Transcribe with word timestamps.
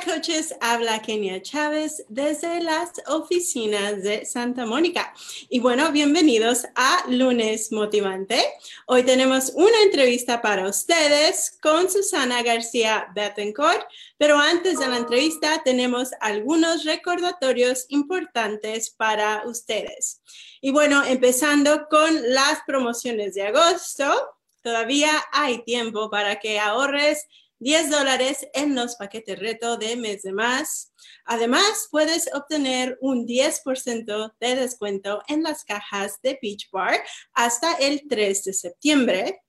Hola 0.00 0.14
coaches, 0.14 0.54
habla 0.60 1.02
Kenia 1.02 1.42
Chávez 1.42 2.04
desde 2.08 2.62
las 2.62 2.92
oficinas 3.06 4.02
de 4.02 4.24
Santa 4.24 4.64
Mónica. 4.64 5.12
Y 5.50 5.60
bueno, 5.60 5.92
bienvenidos 5.92 6.64
a 6.74 7.04
Lunes 7.08 7.70
Motivante. 7.70 8.40
Hoy 8.86 9.02
tenemos 9.02 9.52
una 9.54 9.82
entrevista 9.82 10.40
para 10.40 10.68
ustedes 10.68 11.58
con 11.60 11.90
Susana 11.90 12.42
García 12.42 13.08
Bettencourt, 13.14 13.82
pero 14.16 14.38
antes 14.38 14.78
de 14.78 14.88
la 14.88 14.96
entrevista 14.96 15.60
tenemos 15.64 16.10
algunos 16.20 16.84
recordatorios 16.84 17.84
importantes 17.88 18.90
para 18.90 19.42
ustedes. 19.46 20.22
Y 20.62 20.70
bueno, 20.70 21.04
empezando 21.04 21.88
con 21.90 22.32
las 22.32 22.60
promociones 22.66 23.34
de 23.34 23.42
agosto, 23.42 24.30
todavía 24.62 25.10
hay 25.32 25.62
tiempo 25.64 26.08
para 26.08 26.38
que 26.38 26.58
ahorres 26.58 27.26
10 27.60 27.90
dólares 27.90 28.48
en 28.54 28.74
los 28.74 28.96
paquetes 28.96 29.38
reto 29.38 29.76
de 29.76 29.96
mes 29.96 30.22
de 30.22 30.32
más. 30.32 30.92
Además, 31.26 31.88
puedes 31.90 32.28
obtener 32.34 32.98
un 33.00 33.26
10% 33.26 34.34
de 34.40 34.54
descuento 34.56 35.22
en 35.28 35.42
las 35.42 35.64
cajas 35.64 36.18
de 36.22 36.38
Beach 36.42 36.68
Bar 36.72 37.00
hasta 37.34 37.74
el 37.74 38.02
3 38.08 38.44
de 38.44 38.52
septiembre. 38.52 39.42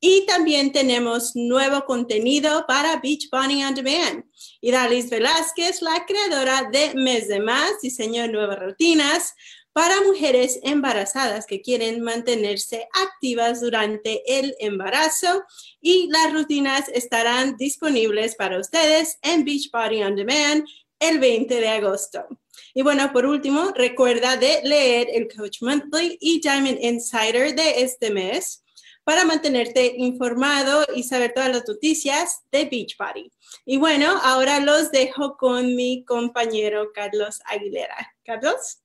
Y 0.00 0.26
también 0.26 0.72
tenemos 0.72 1.34
nuevo 1.34 1.84
contenido 1.86 2.66
para 2.66 3.00
Beach 3.00 3.28
Bunny 3.30 3.64
On 3.64 3.74
Demand. 3.74 4.24
Y 4.60 4.70
Dalis 4.70 5.08
Velázquez, 5.08 5.80
la 5.80 6.04
creadora 6.06 6.68
de 6.70 6.94
Mes 6.94 7.28
de 7.28 7.40
Más, 7.40 7.80
diseñó 7.80 8.26
nuevas 8.28 8.58
rutinas 8.58 9.34
para 9.74 10.00
mujeres 10.02 10.60
embarazadas 10.62 11.46
que 11.46 11.60
quieren 11.60 12.00
mantenerse 12.00 12.88
activas 12.94 13.60
durante 13.60 14.22
el 14.38 14.54
embarazo 14.60 15.42
y 15.80 16.08
las 16.10 16.32
rutinas 16.32 16.88
estarán 16.88 17.56
disponibles 17.56 18.36
para 18.36 18.60
ustedes 18.60 19.18
en 19.20 19.44
Beachbody 19.44 20.04
On 20.04 20.14
Demand 20.14 20.64
el 21.00 21.18
20 21.18 21.60
de 21.60 21.68
agosto. 21.68 22.24
Y 22.72 22.82
bueno, 22.82 23.12
por 23.12 23.26
último, 23.26 23.72
recuerda 23.74 24.36
de 24.36 24.60
leer 24.62 25.08
el 25.12 25.26
Coach 25.26 25.60
Monthly 25.60 26.18
y 26.20 26.40
Diamond 26.40 26.78
Insider 26.80 27.52
de 27.56 27.82
este 27.82 28.12
mes 28.12 28.62
para 29.02 29.24
mantenerte 29.24 29.94
informado 29.98 30.86
y 30.94 31.02
saber 31.02 31.32
todas 31.34 31.50
las 31.50 31.68
noticias 31.68 32.42
de 32.52 32.66
Beachbody. 32.66 33.32
Y 33.66 33.76
bueno, 33.78 34.20
ahora 34.22 34.60
los 34.60 34.92
dejo 34.92 35.36
con 35.36 35.74
mi 35.74 36.04
compañero 36.04 36.92
Carlos 36.94 37.40
Aguilera. 37.44 38.14
Carlos. 38.24 38.78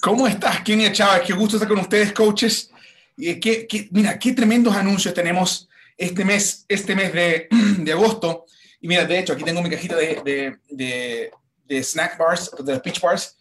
¿Cómo 0.00 0.26
estás, 0.26 0.62
Kenia 0.62 0.92
Chávez? 0.92 1.22
Qué 1.26 1.32
gusto 1.32 1.56
estar 1.56 1.68
con 1.68 1.78
ustedes, 1.78 2.12
coaches. 2.12 2.70
Y 3.16 3.38
qué, 3.38 3.88
mira, 3.90 4.18
qué 4.18 4.32
tremendos 4.32 4.74
anuncios 4.74 5.14
tenemos 5.14 5.68
este 5.96 6.24
mes, 6.24 6.64
este 6.68 6.94
mes 6.94 7.12
de, 7.12 7.48
de, 7.78 7.92
agosto. 7.92 8.46
Y 8.80 8.88
mira, 8.88 9.04
de 9.04 9.18
hecho, 9.18 9.32
aquí 9.32 9.44
tengo 9.44 9.62
mi 9.62 9.70
cajita 9.70 9.96
de, 9.96 10.58
de, 10.70 11.30
de, 11.66 11.82
snack 11.82 12.18
bars, 12.18 12.50
de 12.64 12.72
los 12.72 12.82
peach 12.82 13.00
bars. 13.00 13.36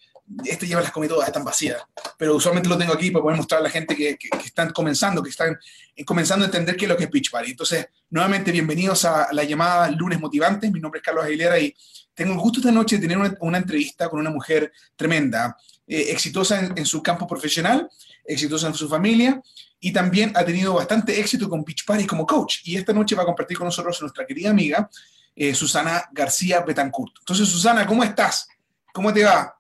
Este 0.46 0.66
lleva 0.66 0.82
las 0.82 0.92
comí 0.92 1.08
todas, 1.08 1.28
están 1.28 1.44
vacías. 1.44 1.82
Pero 2.18 2.36
usualmente 2.36 2.70
lo 2.70 2.78
tengo 2.78 2.94
aquí 2.94 3.12
para 3.12 3.24
poder 3.24 3.38
mostrar 3.38 3.60
a 3.60 3.64
la 3.64 3.70
gente 3.70 3.96
que, 3.96 4.18
que, 4.18 4.30
están 4.46 4.72
comenzando, 4.72 5.22
que 5.22 5.30
están 5.30 5.58
comenzando 6.06 6.46
a 6.46 6.48
entender 6.48 6.76
qué 6.76 6.86
es 6.86 6.90
lo 6.90 6.98
que 6.98 7.06
es 7.06 7.10
Peach 7.10 7.32
Bar. 7.32 7.46
Entonces, 7.46 7.88
nuevamente, 8.10 8.52
bienvenidos 8.52 9.06
a 9.06 9.28
la 9.32 9.44
llamada 9.44 9.90
Lunes 9.92 10.20
Motivantes. 10.20 10.72
Mi 10.72 10.80
nombre 10.80 11.00
es 11.00 11.04
Carlos 11.04 11.26
Aguilera 11.26 11.60
y 11.60 11.76
tengo 12.14 12.34
el 12.34 12.40
gusto 12.40 12.60
esta 12.60 12.72
noche 12.72 12.96
de 12.96 13.02
tener 13.02 13.18
una, 13.18 13.36
una 13.42 13.58
entrevista 13.58 14.08
con 14.08 14.20
una 14.20 14.30
mujer 14.30 14.72
tremenda. 14.96 15.58
Eh, 15.94 16.12
exitosa 16.12 16.74
en, 16.76 16.86
su 16.88 17.04
campo 17.04 17.28
profesional, 17.28 17.88
exitosa 18.26 18.66
en 18.66 18.74
su 18.74 18.90
familia 18.90 19.40
y 19.80 19.94
también 19.94 20.32
ha 20.36 20.44
tenido 20.44 20.74
bastante 20.74 21.20
éxito 21.20 21.48
con 21.48 21.64
Beach 21.64 21.86
Party 21.86 22.08
como 22.08 22.26
coach. 22.26 22.62
Y 22.64 22.78
esta 22.78 22.94
noche 22.94 23.14
va 23.14 23.22
a 23.22 23.28
compartir 23.28 23.60
con 23.60 23.68
nosotros 23.68 24.02
nuestra 24.02 24.26
querida 24.26 24.50
amiga 24.50 24.90
eh, 25.36 25.54
Susana 25.54 26.10
García 26.12 26.62
Betancourt. 26.62 27.14
Entonces, 27.20 27.48
Susana, 27.48 27.86
¿cómo 27.86 28.04
estás? 28.04 28.48
¿Cómo 28.92 29.14
te 29.14 29.24
va? 29.24 29.56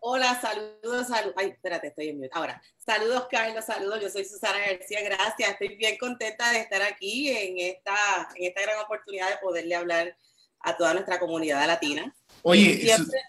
Hola, 0.00 0.40
saludos, 0.40 1.08
saludos. 1.08 1.34
Ay, 1.36 1.48
espérate, 1.48 1.88
estoy 1.88 2.08
en 2.08 2.16
mute. 2.16 2.30
Ahora, 2.32 2.62
saludos, 2.78 3.26
Carlos, 3.30 3.62
saludos. 3.62 4.00
Yo 4.00 4.08
soy 4.08 4.24
Susana 4.24 4.56
García, 4.58 5.02
gracias. 5.02 5.50
Estoy 5.50 5.76
bien 5.76 5.98
contenta 5.98 6.50
de 6.50 6.60
estar 6.60 6.80
aquí 6.80 7.28
en 7.28 7.58
esta, 7.58 7.94
en 8.36 8.46
esta 8.46 8.62
gran 8.62 8.78
oportunidad 8.78 9.28
de 9.28 9.36
poderle 9.42 9.74
hablar 9.74 10.16
a 10.60 10.76
toda 10.78 10.94
nuestra 10.94 11.20
comunidad 11.20 11.66
latina. 11.66 12.16
Oye, 12.40 12.78
siempre, 12.80 13.20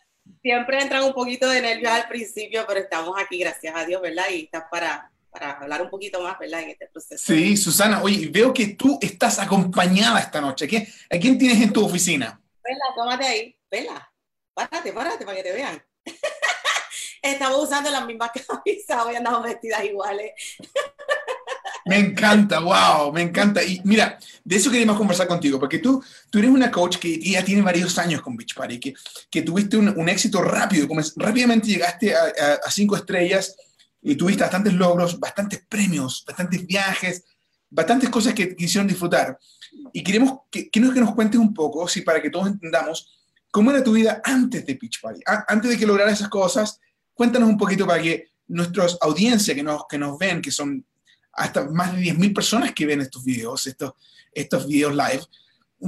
siempre 0.47 0.81
entran 0.81 1.03
un 1.03 1.13
poquito 1.13 1.49
de 1.49 1.59
nervios 1.61 1.91
al 1.91 2.07
principio, 2.07 2.63
pero 2.65 2.79
estamos 2.79 3.13
aquí, 3.19 3.39
gracias 3.39 3.75
a 3.75 3.83
Dios, 3.83 4.01
¿verdad? 4.01 4.23
Y 4.31 4.45
estás 4.45 4.63
para, 4.71 5.11
para 5.29 5.51
hablar 5.51 5.81
un 5.81 5.89
poquito 5.89 6.21
más, 6.21 6.39
¿verdad? 6.39 6.61
En 6.61 6.69
este 6.69 6.87
proceso. 6.87 7.21
Sí, 7.21 7.57
Susana, 7.57 8.01
oye, 8.01 8.29
veo 8.31 8.53
que 8.53 8.67
tú 8.67 8.97
estás 9.01 9.39
acompañada 9.39 10.21
esta 10.21 10.39
noche. 10.39 10.65
¿A 11.11 11.17
quién 11.17 11.37
tienes 11.37 11.61
en 11.61 11.73
tu 11.73 11.85
oficina? 11.85 12.39
Vela, 12.63 12.85
tómate 12.95 13.25
ahí, 13.25 13.59
vela. 13.69 14.09
Párate, 14.53 14.93
párate 14.93 15.25
para 15.25 15.35
que 15.35 15.43
te 15.43 15.51
vean. 15.51 15.83
Estamos 17.21 17.61
usando 17.61 17.89
las 17.89 18.05
mismas 18.05 18.31
camisas, 18.47 19.05
hoy 19.05 19.15
andamos 19.17 19.43
vestidas 19.43 19.83
iguales. 19.83 20.31
Me 21.87 21.97
encanta, 21.97 22.59
wow, 22.59 23.11
me 23.13 23.21
encanta. 23.21 23.63
Y 23.63 23.81
mira, 23.83 24.17
de 24.43 24.55
eso 24.55 24.69
queríamos 24.69 24.97
conversar 24.97 25.27
contigo, 25.27 25.59
porque 25.59 25.79
tú, 25.79 26.03
tú 26.29 26.39
eres 26.39 26.51
una 26.51 26.71
coach 26.71 26.97
que 26.97 27.19
ya 27.19 27.43
tiene 27.43 27.61
varios 27.61 27.97
años 27.97 28.21
con 28.21 28.35
Beach 28.35 28.55
Party, 28.55 28.79
que, 28.79 28.93
que 29.29 29.41
tuviste 29.41 29.77
un, 29.77 29.89
un 29.89 30.09
éxito 30.09 30.41
rápido, 30.41 30.87
como 30.87 31.01
rápidamente 31.15 31.67
llegaste 31.67 32.15
a, 32.15 32.59
a, 32.65 32.71
cinco 32.71 32.95
estrellas 32.95 33.55
y 34.01 34.15
tuviste 34.15 34.43
bastantes 34.43 34.73
logros, 34.73 35.19
bastantes 35.19 35.63
premios, 35.67 36.23
bastantes 36.25 36.65
viajes, 36.65 37.23
bastantes 37.69 38.09
cosas 38.09 38.33
que 38.33 38.55
quisieron 38.55 38.87
disfrutar. 38.87 39.37
Y 39.93 40.03
queremos 40.03 40.39
que, 40.49 40.69
que, 40.69 40.79
nos, 40.79 40.93
que 40.93 40.99
nos 40.99 41.15
cuentes 41.15 41.39
un 41.39 41.53
poco, 41.53 41.87
sí, 41.87 42.01
para 42.01 42.21
que 42.21 42.29
todos 42.29 42.47
entendamos, 42.47 43.17
cómo 43.51 43.71
era 43.71 43.83
tu 43.83 43.93
vida 43.93 44.21
antes 44.23 44.65
de 44.65 44.73
Beach 44.75 45.01
Party, 45.01 45.21
antes 45.47 45.71
de 45.71 45.77
que 45.77 45.85
lograras 45.85 46.13
esas 46.13 46.29
cosas. 46.29 46.79
Cuéntanos 47.13 47.49
un 47.49 47.57
poquito 47.57 47.87
para 47.87 48.01
que 48.01 48.29
nuestros 48.47 48.97
audiencia 49.01 49.55
que 49.55 49.63
nos, 49.63 49.85
que 49.89 49.97
nos 49.97 50.17
ven, 50.17 50.41
que 50.41 50.51
son 50.51 50.85
hasta 51.37 51.63
más 51.65 51.95
de 51.95 52.01
10.000 52.01 52.33
personas 52.33 52.73
que 52.73 52.85
ven 52.85 53.01
estos 53.01 53.23
videos, 53.23 53.65
estos, 53.67 53.93
estos 54.33 54.67
videos 54.67 54.93
live, 54.93 55.23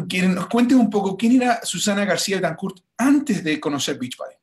que 0.07 0.21
nos 0.21 0.47
cuentes 0.47 0.77
un 0.77 0.89
poco 0.89 1.17
quién 1.17 1.41
era 1.41 1.65
Susana 1.65 2.05
García 2.05 2.39
Dancourt 2.39 2.79
antes 2.97 3.43
de 3.43 3.59
conocer 3.59 3.97
Beachbody. 3.97 4.35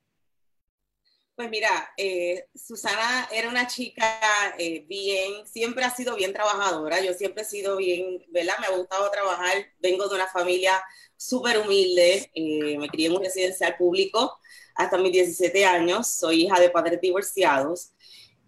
Pues 1.36 1.50
mira, 1.50 1.68
eh, 1.96 2.48
Susana 2.54 3.28
era 3.30 3.48
una 3.50 3.66
chica 3.66 4.18
eh, 4.58 4.84
bien, 4.88 5.46
siempre 5.46 5.84
ha 5.84 5.94
sido 5.94 6.16
bien 6.16 6.32
trabajadora, 6.32 7.00
yo 7.00 7.12
siempre 7.12 7.42
he 7.42 7.46
sido 7.46 7.76
bien, 7.76 8.24
¿verdad? 8.30 8.54
Me 8.58 8.66
ha 8.66 8.76
gustado 8.76 9.10
trabajar, 9.10 9.54
vengo 9.78 10.08
de 10.08 10.14
una 10.14 10.26
familia 10.28 10.82
súper 11.14 11.58
humilde, 11.58 12.30
eh, 12.34 12.78
me 12.78 12.88
crié 12.88 13.08
en 13.08 13.16
un 13.16 13.22
residencial 13.22 13.76
público 13.76 14.38
hasta 14.74 14.98
mis 14.98 15.12
17 15.12 15.66
años, 15.66 16.10
soy 16.10 16.44
hija 16.44 16.58
de 16.58 16.70
padres 16.70 17.00
divorciados, 17.00 17.92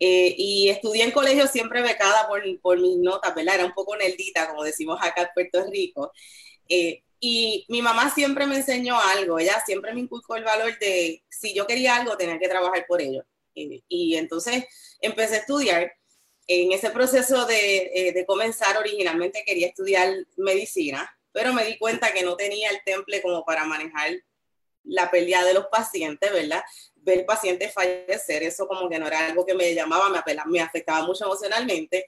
eh, 0.00 0.34
y 0.38 0.68
estudié 0.68 1.04
en 1.04 1.10
colegio 1.10 1.46
siempre 1.48 1.82
becada 1.82 2.28
por, 2.28 2.42
por, 2.60 2.80
mis 2.80 2.96
notas, 2.98 3.34
¿verdad? 3.34 3.56
Era 3.56 3.64
un 3.64 3.72
poco 3.72 3.96
nerdita, 3.96 4.48
como 4.48 4.62
decimos 4.62 4.98
acá 5.02 5.22
en 5.22 5.28
Puerto 5.34 5.64
Rico. 5.70 6.12
Eh, 6.68 7.02
y 7.20 7.64
mi 7.68 7.82
mamá 7.82 8.10
siempre 8.14 8.46
me 8.46 8.56
enseñó 8.56 9.00
algo, 9.00 9.40
ella 9.40 9.60
siempre 9.66 9.92
me 9.92 10.00
inculcó 10.00 10.36
el 10.36 10.44
valor 10.44 10.78
de 10.78 11.24
si 11.28 11.52
yo 11.52 11.66
quería 11.66 11.96
algo, 11.96 12.16
tenía 12.16 12.38
que 12.38 12.48
trabajar 12.48 12.86
por 12.86 13.02
ello. 13.02 13.24
Eh, 13.56 13.82
y 13.88 14.16
entonces 14.16 14.64
empecé 15.00 15.36
a 15.36 15.38
estudiar. 15.38 15.92
En 16.50 16.72
ese 16.72 16.88
proceso 16.88 17.44
de, 17.44 18.12
de 18.14 18.24
comenzar, 18.24 18.78
originalmente 18.78 19.44
quería 19.44 19.66
estudiar 19.66 20.10
medicina, 20.38 21.06
pero 21.30 21.52
me 21.52 21.62
di 21.62 21.76
cuenta 21.76 22.14
que 22.14 22.22
no 22.22 22.36
tenía 22.36 22.70
el 22.70 22.80
temple 22.86 23.20
como 23.20 23.44
para 23.44 23.64
manejar 23.66 24.12
la 24.82 25.10
pelea 25.10 25.44
de 25.44 25.52
los 25.52 25.66
pacientes, 25.66 26.32
¿verdad? 26.32 26.62
Ver 27.08 27.26
pacientes 27.26 27.72
fallecer, 27.72 28.42
eso 28.42 28.66
como 28.68 28.88
que 28.88 28.98
no 28.98 29.06
era 29.06 29.26
algo 29.26 29.44
que 29.44 29.54
me 29.54 29.74
llamaba, 29.74 30.08
me, 30.08 30.22
me 30.46 30.60
afectaba 30.60 31.06
mucho 31.06 31.24
emocionalmente. 31.24 32.06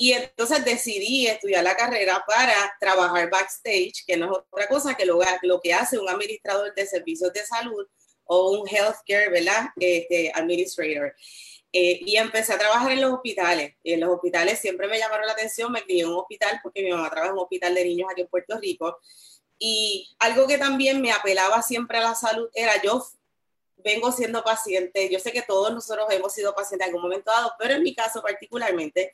Y 0.00 0.12
entonces 0.12 0.64
decidí 0.64 1.26
estudiar 1.26 1.64
la 1.64 1.76
carrera 1.76 2.24
para 2.26 2.76
trabajar 2.80 3.28
backstage, 3.30 4.04
que 4.06 4.16
no 4.16 4.26
es 4.26 4.38
otra 4.48 4.68
cosa 4.68 4.94
que 4.94 5.04
lo, 5.04 5.18
lo 5.42 5.60
que 5.60 5.74
hace 5.74 5.98
un 5.98 6.08
administrador 6.08 6.72
de 6.72 6.86
servicios 6.86 7.32
de 7.32 7.44
salud 7.44 7.84
o 8.24 8.52
un 8.52 8.68
healthcare, 8.68 9.30
¿verdad? 9.30 9.70
Este, 9.80 10.30
administrator. 10.32 11.14
Eh, 11.72 11.98
y 12.06 12.16
empecé 12.16 12.52
a 12.52 12.58
trabajar 12.58 12.92
en 12.92 13.00
los 13.00 13.12
hospitales. 13.12 13.74
En 13.82 14.00
los 14.00 14.10
hospitales 14.10 14.60
siempre 14.60 14.86
me 14.86 14.98
llamaron 14.98 15.26
la 15.26 15.32
atención, 15.32 15.72
me 15.72 15.82
crié 15.82 16.02
en 16.02 16.10
un 16.10 16.18
hospital 16.18 16.60
porque 16.62 16.82
mi 16.82 16.90
mamá 16.90 17.10
trabaja 17.10 17.30
en 17.30 17.36
un 17.36 17.42
hospital 17.42 17.74
de 17.74 17.84
niños 17.84 18.08
aquí 18.10 18.20
en 18.20 18.28
Puerto 18.28 18.58
Rico. 18.58 18.98
Y 19.58 20.08
algo 20.20 20.46
que 20.46 20.58
también 20.58 21.00
me 21.02 21.10
apelaba 21.10 21.60
siempre 21.62 21.98
a 21.98 22.02
la 22.02 22.14
salud 22.14 22.48
era 22.54 22.80
yo 22.80 23.04
vengo 23.84 24.12
siendo 24.12 24.42
paciente, 24.42 25.08
yo 25.10 25.18
sé 25.18 25.32
que 25.32 25.42
todos 25.42 25.72
nosotros 25.72 26.06
hemos 26.10 26.32
sido 26.32 26.54
pacientes 26.54 26.86
en 26.86 26.90
algún 26.90 27.02
momento 27.02 27.30
dado, 27.30 27.52
pero 27.58 27.74
en 27.74 27.82
mi 27.82 27.94
caso 27.94 28.22
particularmente, 28.22 29.12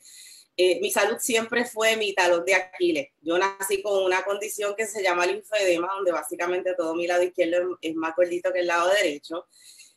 eh, 0.57 0.79
mi 0.79 0.89
salud 0.89 1.17
siempre 1.19 1.65
fue 1.65 1.97
mi 1.97 2.13
talón 2.13 2.45
de 2.45 2.55
Aquiles. 2.55 3.09
Yo 3.21 3.37
nací 3.37 3.81
con 3.81 4.03
una 4.03 4.23
condición 4.23 4.73
que 4.75 4.87
se 4.87 5.03
llama 5.03 5.25
linfedema, 5.25 5.89
donde 5.95 6.11
básicamente 6.11 6.73
todo 6.75 6.95
mi 6.95 7.07
lado 7.07 7.23
izquierdo 7.23 7.77
es 7.81 7.95
más 7.95 8.15
gordito 8.15 8.53
que 8.53 8.59
el 8.59 8.67
lado 8.67 8.89
derecho. 8.89 9.47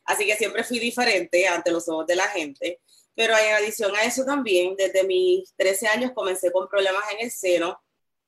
Así 0.04 0.26
que 0.26 0.36
siempre 0.36 0.64
fui 0.64 0.78
diferente 0.80 1.46
ante 1.46 1.70
los 1.70 1.88
ojos 1.88 2.06
de 2.06 2.16
la 2.16 2.26
gente. 2.28 2.80
Pero 3.14 3.36
en 3.36 3.54
adición 3.54 3.94
a 3.96 4.04
eso 4.04 4.24
también, 4.24 4.74
desde 4.76 5.04
mis 5.04 5.54
13 5.56 5.88
años 5.88 6.12
comencé 6.14 6.50
con 6.50 6.68
problemas 6.68 7.04
en 7.12 7.26
el 7.26 7.30
seno, 7.30 7.80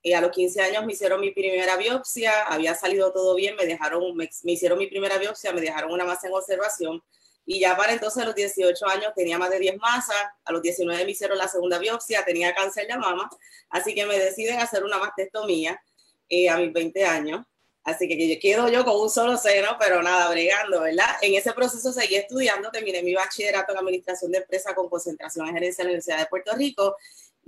Eh, 0.03 0.15
a 0.15 0.21
los 0.21 0.31
15 0.31 0.63
años 0.63 0.87
me 0.87 0.95
hicieron 0.95 1.21
mi 1.21 1.31
primera 1.31 1.77
biopsia, 1.77 2.45
había 2.45 2.75
salido 2.75 3.13
todo 3.13 3.35
bien, 3.35 3.55
me 3.57 3.67
dejaron, 3.67 4.17
me, 4.17 4.31
hicieron 4.45 4.79
mi 4.79 4.87
primera 4.87 5.19
biopsia, 5.19 5.53
me 5.53 5.61
dejaron 5.61 5.93
una 5.93 6.05
masa 6.05 6.29
en 6.29 6.35
observación 6.35 7.03
y 7.45 7.61
ya 7.61 7.77
para 7.77 7.93
entonces 7.93 8.23
a 8.23 8.27
los 8.27 8.35
18 8.35 8.87
años 8.87 9.13
tenía 9.15 9.37
más 9.39 9.51
de 9.51 9.59
10 9.59 9.77
masas, 9.79 10.17
a 10.45 10.53
los 10.53 10.63
19 10.63 11.05
me 11.05 11.11
hicieron 11.11 11.37
la 11.37 11.49
segunda 11.49 11.79
biopsia, 11.79 12.25
tenía 12.25 12.55
cáncer 12.55 12.87
de 12.87 12.97
mama, 12.97 13.29
así 13.69 13.95
que 13.95 14.07
me 14.07 14.19
deciden 14.19 14.59
hacer 14.61 14.85
una 14.85 14.99
mastectomía 14.99 15.83
eh, 16.29 16.49
a 16.49 16.57
mis 16.57 16.73
20 16.73 17.05
años. 17.05 17.45
Así 17.83 18.07
que 18.07 18.39
quedo 18.39 18.69
yo 18.69 18.85
con 18.85 19.01
un 19.01 19.09
solo 19.09 19.39
seno, 19.39 19.77
pero 19.81 20.03
nada, 20.03 20.31
bregando, 20.31 20.83
¿verdad? 20.83 21.17
En 21.23 21.35
ese 21.35 21.53
proceso 21.53 21.93
seguí 21.93 22.15
estudiando, 22.17 22.71
terminé 22.71 23.03
mi 23.03 23.15
bachillerato 23.15 23.73
en 23.73 23.79
administración 23.79 24.31
de 24.31 24.39
empresa 24.39 24.75
con 24.75 24.89
concentración 24.89 25.49
en 25.49 25.55
gerencia 25.55 25.83
en 25.83 25.87
la 25.87 25.91
Universidad 25.93 26.19
de 26.19 26.27
Puerto 26.27 26.55
Rico 26.55 26.97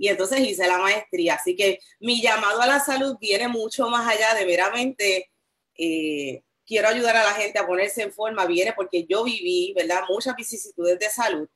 y 0.03 0.09
entonces 0.09 0.41
hice 0.41 0.67
la 0.67 0.79
maestría. 0.79 1.35
Así 1.35 1.55
que 1.55 1.79
mi 2.01 2.21
llamado 2.21 2.61
a 2.61 2.67
la 2.67 2.81
salud 2.81 3.15
viene 3.21 3.47
mucho 3.47 3.87
más 3.87 4.05
allá 4.05 4.33
de 4.33 4.45
meramente 4.45 5.31
eh, 5.77 6.43
quiero 6.65 6.89
ayudar 6.89 7.15
a 7.15 7.23
la 7.23 7.31
gente 7.31 7.57
a 7.57 7.65
ponerse 7.65 8.01
en 8.01 8.11
forma, 8.11 8.45
viene 8.45 8.73
porque 8.73 9.05
yo 9.07 9.23
viví, 9.23 9.73
¿verdad? 9.73 10.01
Muchas 10.09 10.35
vicisitudes 10.35 10.99
de 10.99 11.09
salud 11.09 11.47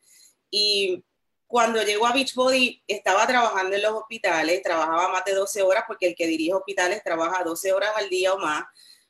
y 0.50 1.04
cuando 1.46 1.84
llegó 1.84 2.08
a 2.08 2.14
Beachbody 2.14 2.82
estaba 2.88 3.28
trabajando 3.28 3.76
en 3.76 3.82
los 3.82 3.92
hospitales, 3.92 4.64
trabajaba 4.64 5.10
más 5.10 5.26
de 5.26 5.34
12 5.34 5.62
horas 5.64 5.84
porque 5.86 6.08
el 6.08 6.16
que 6.16 6.26
dirige 6.26 6.54
hospitales 6.54 7.04
trabaja 7.04 7.44
12 7.44 7.74
horas 7.74 7.92
al 7.98 8.10
día 8.10 8.34
o 8.34 8.40
más, 8.40 8.64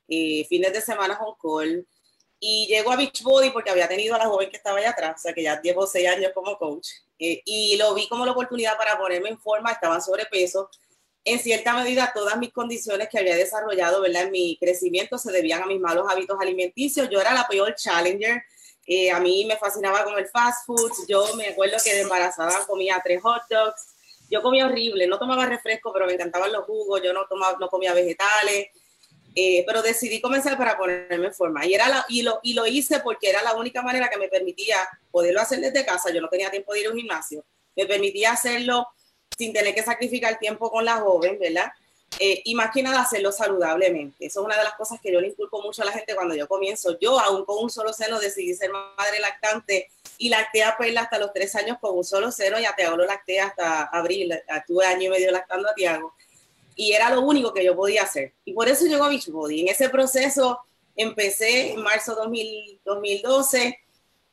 eh, 0.07 0.45
fines 0.49 0.73
de 0.73 0.81
semana 0.81 1.19
on 1.19 1.35
call. 1.39 1.87
Y 2.39 2.67
llegó 2.67 2.91
a 2.91 2.95
Beachbody 2.95 3.49
porque 3.49 3.71
había 3.71 3.87
tenido 3.87 4.15
a 4.15 4.19
la 4.19 4.27
joven 4.27 4.49
que 4.49 4.57
estaba 4.57 4.77
allá 4.77 4.91
atrás, 4.91 5.15
o 5.17 5.21
sea 5.21 5.33
que 5.33 5.43
ya 5.43 5.59
llevo 5.61 5.87
6 5.87 6.07
años 6.07 6.31
como 6.33 6.57
coach. 6.57 6.89
Eh, 7.17 7.41
y 7.45 7.77
lo 7.77 7.93
vi 7.93 8.07
como 8.07 8.25
la 8.25 8.31
oportunidad 8.31 8.77
para 8.77 8.97
ponerme 8.97 9.29
en 9.29 9.39
forma, 9.39 9.71
estaba 9.71 9.99
sobrepeso. 9.99 10.69
En 11.23 11.39
cierta 11.39 11.73
medida, 11.73 12.11
todas 12.13 12.37
mis 12.37 12.53
condiciones 12.53 13.09
que 13.09 13.19
había 13.19 13.35
desarrollado, 13.35 14.01
¿verdad? 14.01 14.23
En 14.23 14.31
mi 14.31 14.57
crecimiento 14.57 15.17
se 15.17 15.31
debían 15.31 15.63
a 15.63 15.65
mis 15.65 15.79
malos 15.79 16.05
hábitos 16.09 16.37
alimenticios. 16.39 17.09
Yo 17.09 17.19
era 17.19 17.33
la 17.33 17.47
peor 17.47 17.75
challenger 17.75 18.43
eh, 18.89 19.11
a 19.11 19.19
mí 19.19 19.43
me 19.45 19.57
fascinaba 19.57 20.05
comer 20.05 20.29
fast 20.29 20.65
food. 20.65 20.91
Yo 21.09 21.35
me 21.35 21.49
acuerdo 21.49 21.75
que 21.83 21.93
de 21.93 22.01
embarazada 22.01 22.65
comía 22.65 23.01
tres 23.03 23.21
hot 23.21 23.43
dogs. 23.49 23.93
Yo 24.29 24.41
comía 24.41 24.65
horrible, 24.65 25.07
no 25.07 25.19
tomaba 25.19 25.45
refresco, 25.45 25.91
pero 25.91 26.05
me 26.05 26.13
encantaban 26.13 26.51
los 26.53 26.63
jugos. 26.63 27.01
Yo 27.03 27.11
no, 27.11 27.25
tomaba, 27.27 27.57
no 27.59 27.67
comía 27.67 27.93
vegetales. 27.93 28.67
Eh, 29.39 29.63
pero 29.67 29.83
decidí 29.83 30.19
comenzar 30.19 30.57
para 30.57 30.75
ponerme 30.75 31.27
en 31.27 31.33
forma. 31.33 31.63
Y, 31.63 31.75
era 31.75 32.03
y, 32.09 32.23
lo, 32.23 32.39
y 32.41 32.55
lo 32.55 32.65
hice 32.65 33.01
porque 33.01 33.29
era 33.29 33.43
la 33.43 33.53
única 33.53 33.83
manera 33.83 34.09
que 34.09 34.17
me 34.17 34.29
permitía 34.29 34.77
poderlo 35.11 35.39
hacer 35.39 35.59
desde 35.59 35.85
casa. 35.85 36.09
Yo 36.11 36.21
no 36.21 36.27
tenía 36.27 36.49
tiempo 36.49 36.73
de 36.73 36.79
ir 36.79 36.87
a 36.87 36.89
un 36.89 36.97
gimnasio. 36.97 37.45
Me 37.75 37.85
permitía 37.85 38.31
hacerlo 38.31 38.87
sin 39.37 39.53
tener 39.53 39.75
que 39.75 39.83
sacrificar 39.83 40.39
tiempo 40.39 40.71
con 40.71 40.83
la 40.83 40.95
joven, 40.95 41.37
¿verdad? 41.37 41.71
Eh, 42.19 42.41
y 42.45 42.55
más 42.55 42.71
que 42.73 42.81
nada 42.81 43.01
hacerlo 43.01 43.31
saludablemente. 43.31 44.25
Eso 44.25 44.39
es 44.39 44.45
una 44.47 44.57
de 44.57 44.63
las 44.63 44.73
cosas 44.73 44.99
que 44.99 45.13
yo 45.13 45.21
le 45.21 45.27
inculco 45.27 45.61
mucho 45.61 45.83
a 45.83 45.85
la 45.85 45.91
gente 45.91 46.15
cuando 46.15 46.33
yo 46.33 46.47
comienzo. 46.47 46.97
Yo, 46.99 47.19
aún 47.19 47.45
con 47.45 47.63
un 47.63 47.69
solo 47.69 47.93
seno, 47.93 48.19
decidí 48.19 48.55
ser 48.55 48.71
madre 48.71 49.19
lactante 49.19 49.91
y 50.17 50.29
lacté 50.29 50.63
a 50.63 50.75
Perla 50.77 51.01
hasta 51.01 51.19
los 51.19 51.31
tres 51.31 51.53
años 51.55 51.77
con 51.79 51.95
un 51.95 52.03
solo 52.03 52.31
seno 52.31 52.59
y 52.59 52.65
a 52.65 52.73
Tiago 52.73 52.97
lo 52.97 53.05
lacté 53.05 53.39
hasta 53.39 53.83
abril. 53.83 54.33
Tuve 54.65 54.83
año 54.83 55.03
y 55.03 55.09
medio 55.09 55.31
lactando 55.31 55.69
a 55.69 55.75
Tiago. 55.75 56.15
Y 56.77 56.93
era 56.93 57.09
lo 57.09 57.21
único 57.21 57.53
que 57.53 57.65
yo 57.65 57.75
podía 57.75 58.03
hacer. 58.03 58.33
Y 58.45 58.53
por 58.53 58.69
eso 58.69 58.85
llegó 58.85 59.09
Beachbody. 59.09 59.61
En 59.61 59.67
ese 59.67 59.89
proceso 59.89 60.61
empecé 60.95 61.73
en 61.73 61.81
marzo 61.81 62.15
de 62.15 62.79
2012. 62.85 63.79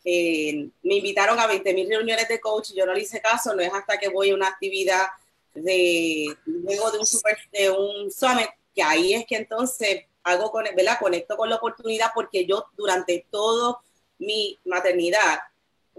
Eh, 0.05 0.69
me 0.83 0.95
invitaron 0.95 1.41
a 1.41 1.47
20 1.47 1.75
mil 1.75 1.89
reuniones 1.89 2.29
de 2.29 2.39
coach. 2.39 2.73
Yo 2.77 2.87
no 2.87 2.95
le 2.95 3.01
hice 3.01 3.21
caso. 3.21 3.55
No 3.55 3.63
es 3.63 3.73
hasta 3.73 3.99
que 3.99 4.09
voy 4.09 4.31
a 4.31 4.35
una 4.35 4.49
actividad 4.49 5.07
de 5.55 6.37
luego 6.45 6.91
de 6.91 6.99
un 6.99 7.07
super 7.07 7.39
de 7.53 7.71
un 7.71 8.11
summit 8.11 8.49
que 8.75 8.83
ahí 8.83 9.15
es 9.15 9.25
que 9.25 9.37
entonces 9.37 10.05
hago 10.25 10.53
¿verdad? 10.77 10.99
conecto 10.99 11.37
con 11.37 11.49
la 11.49 11.57
oportunidad 11.57 12.11
porque 12.15 12.45
yo 12.45 12.67
durante 12.77 13.27
todo 13.31 13.81
mi 14.19 14.59
maternidad 14.65 15.39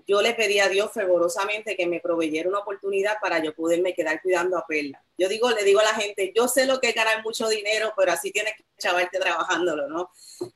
yo 0.07 0.21
le 0.21 0.33
pedí 0.33 0.59
a 0.59 0.69
Dios 0.69 0.91
fervorosamente 0.93 1.75
que 1.75 1.87
me 1.87 1.99
proveyera 1.99 2.49
una 2.49 2.59
oportunidad 2.59 3.17
para 3.21 3.41
yo 3.43 3.55
poderme 3.55 3.93
quedar 3.93 4.21
cuidando 4.21 4.57
a 4.57 4.65
Perla. 4.67 5.03
Yo 5.17 5.29
digo, 5.29 5.49
le 5.51 5.63
digo 5.63 5.79
a 5.79 5.83
la 5.83 5.93
gente, 5.93 6.33
yo 6.35 6.47
sé 6.47 6.65
lo 6.65 6.79
que 6.79 6.89
es 6.89 6.95
ganar 6.95 7.23
mucho 7.23 7.47
dinero, 7.47 7.93
pero 7.97 8.11
así 8.11 8.31
tienes 8.31 8.53
que 8.57 8.63
chavarte 8.77 9.19
trabajándolo, 9.19 9.87
¿no? 9.87 10.09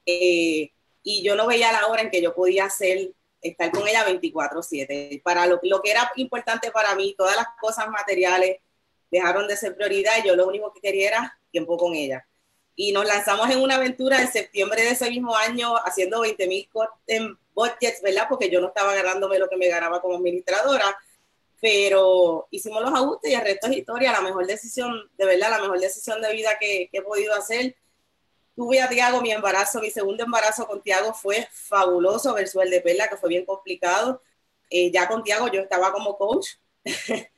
Eh, 0.05 0.71
y 1.03 1.23
yo 1.23 1.35
no 1.35 1.47
veía 1.47 1.71
la 1.71 1.87
hora 1.87 2.01
en 2.01 2.11
que 2.11 2.21
yo 2.21 2.35
podía 2.35 2.65
hacer, 2.65 3.13
estar 3.41 3.71
con 3.71 3.87
ella 3.87 4.05
24/7. 4.05 5.21
Para 5.23 5.45
lo, 5.45 5.59
lo 5.63 5.81
que 5.81 5.91
era 5.91 6.11
importante 6.17 6.71
para 6.71 6.93
mí, 6.95 7.15
todas 7.17 7.35
las 7.35 7.47
cosas 7.59 7.87
materiales, 7.89 8.57
dejaron 9.09 9.47
de 9.47 9.57
ser 9.57 9.75
prioridad 9.75 10.13
y 10.23 10.27
yo 10.27 10.35
lo 10.35 10.47
único 10.47 10.71
que 10.73 10.81
quería 10.81 11.07
era 11.07 11.39
tiempo 11.51 11.77
con 11.77 11.95
ella. 11.95 12.27
Y 12.81 12.93
nos 12.93 13.05
lanzamos 13.05 13.49
en 13.49 13.59
una 13.59 13.75
aventura 13.75 14.21
en 14.21 14.31
septiembre 14.31 14.81
de 14.81 14.91
ese 14.91 15.09
mismo 15.09 15.35
año 15.35 15.75
haciendo 15.83 16.21
20 16.21 16.47
mil 16.47 16.69
en 17.07 17.37
budgets, 17.53 18.01
¿verdad? 18.01 18.27
Porque 18.29 18.49
yo 18.49 18.61
no 18.61 18.67
estaba 18.67 18.95
ganándome 18.95 19.37
lo 19.37 19.49
que 19.49 19.57
me 19.57 19.67
ganaba 19.67 20.01
como 20.01 20.15
administradora, 20.15 20.97
pero 21.59 22.47
hicimos 22.51 22.81
los 22.81 22.93
ajustes 22.93 23.31
y 23.31 23.33
el 23.33 23.41
resto 23.41 23.67
es 23.67 23.75
historia, 23.79 24.13
la 24.13 24.21
mejor 24.21 24.47
decisión, 24.47 25.11
de 25.17 25.25
verdad, 25.25 25.49
la 25.49 25.59
mejor 25.59 25.77
decisión 25.77 26.21
de 26.21 26.31
vida 26.31 26.51
que, 26.57 26.89
he 26.89 27.01
podido 27.01 27.35
hacer. 27.35 27.75
Tuve 28.55 28.79
a 28.81 28.87
Tiago, 28.87 29.21
mi 29.21 29.33
embarazo, 29.33 29.81
mi 29.81 29.91
segundo 29.91 30.23
embarazo 30.23 30.65
con 30.65 30.81
Tiago 30.81 31.13
fue 31.13 31.49
fabuloso 31.51 32.33
versus 32.33 32.63
el 32.63 32.69
de 32.69 32.79
Perla, 32.79 33.09
que 33.09 33.17
fue 33.17 33.27
bien 33.27 33.45
complicado. 33.45 34.21
Eh, 34.69 34.89
ya 34.89 35.05
con 35.09 35.21
Tiago 35.21 35.49
yo 35.49 35.59
estaba 35.59 35.91
como 35.91 36.17
coach, 36.17 36.47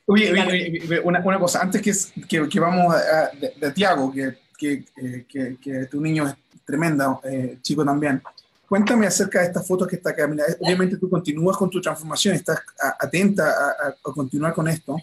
Oye, 0.06 0.30
una, 1.02 1.20
una, 1.20 1.40
cosa, 1.40 1.62
antes 1.62 2.12
que, 2.28 2.48
que, 2.48 2.60
vamos 2.60 2.94
a, 2.94 3.30
de, 3.36 3.72
Tiago, 3.72 4.12
que, 4.12 4.36
que, 4.62 5.58
que, 5.60 5.86
tu 5.86 6.00
niño 6.00 6.28
es 6.28 6.34
tremenda, 6.64 7.20
eh, 7.24 7.58
chico 7.60 7.84
también, 7.84 8.22
cuéntame 8.68 9.06
acerca 9.06 9.40
de 9.40 9.46
estas 9.46 9.66
fotos 9.66 9.88
que 9.88 9.96
está 9.96 10.10
acá. 10.10 10.30
obviamente 10.60 10.96
tú 10.96 11.10
continúas 11.10 11.56
con 11.56 11.68
tu 11.68 11.80
transformación, 11.80 12.34
estás 12.34 12.60
atenta 12.98 13.50
a, 13.50 13.88
a, 13.88 14.12
continuar 14.12 14.54
con 14.54 14.68
esto. 14.68 14.96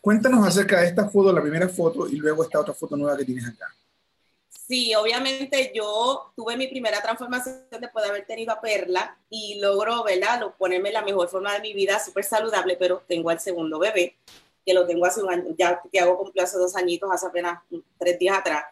Cuéntanos 0.00 0.46
acerca 0.46 0.80
de 0.80 0.88
esta 0.88 1.08
foto, 1.08 1.32
la 1.32 1.42
primera 1.42 1.68
foto, 1.68 2.08
y 2.08 2.16
luego 2.16 2.42
esta 2.42 2.60
otra 2.60 2.74
foto 2.74 2.96
nueva 2.96 3.16
que 3.16 3.24
tienes 3.24 3.46
acá. 3.46 3.66
Sí, 4.66 4.92
obviamente 4.96 5.70
yo 5.72 6.32
tuve 6.34 6.56
mi 6.56 6.66
primera 6.66 7.00
transformación 7.00 7.62
después 7.80 8.04
de 8.04 8.10
haber 8.10 8.26
tenido 8.26 8.52
a 8.52 8.60
Perla 8.60 9.16
y 9.30 9.60
logro, 9.60 10.02
¿verdad? 10.02 10.42
Ponerme 10.58 10.90
la 10.90 11.02
mejor 11.02 11.28
forma 11.28 11.54
de 11.54 11.60
mi 11.60 11.72
vida, 11.72 12.00
súper 12.00 12.24
saludable, 12.24 12.76
pero 12.76 13.04
tengo 13.06 13.30
al 13.30 13.38
segundo 13.38 13.78
bebé, 13.78 14.16
que 14.64 14.74
lo 14.74 14.84
tengo 14.84 15.06
hace 15.06 15.22
un 15.22 15.30
año, 15.30 15.44
ya 15.56 15.80
Tiago 15.88 16.18
cumplió 16.18 16.42
hace 16.42 16.58
dos 16.58 16.74
añitos, 16.74 17.08
hace 17.12 17.26
apenas 17.26 17.60
tres 17.96 18.18
días 18.18 18.38
atrás. 18.38 18.64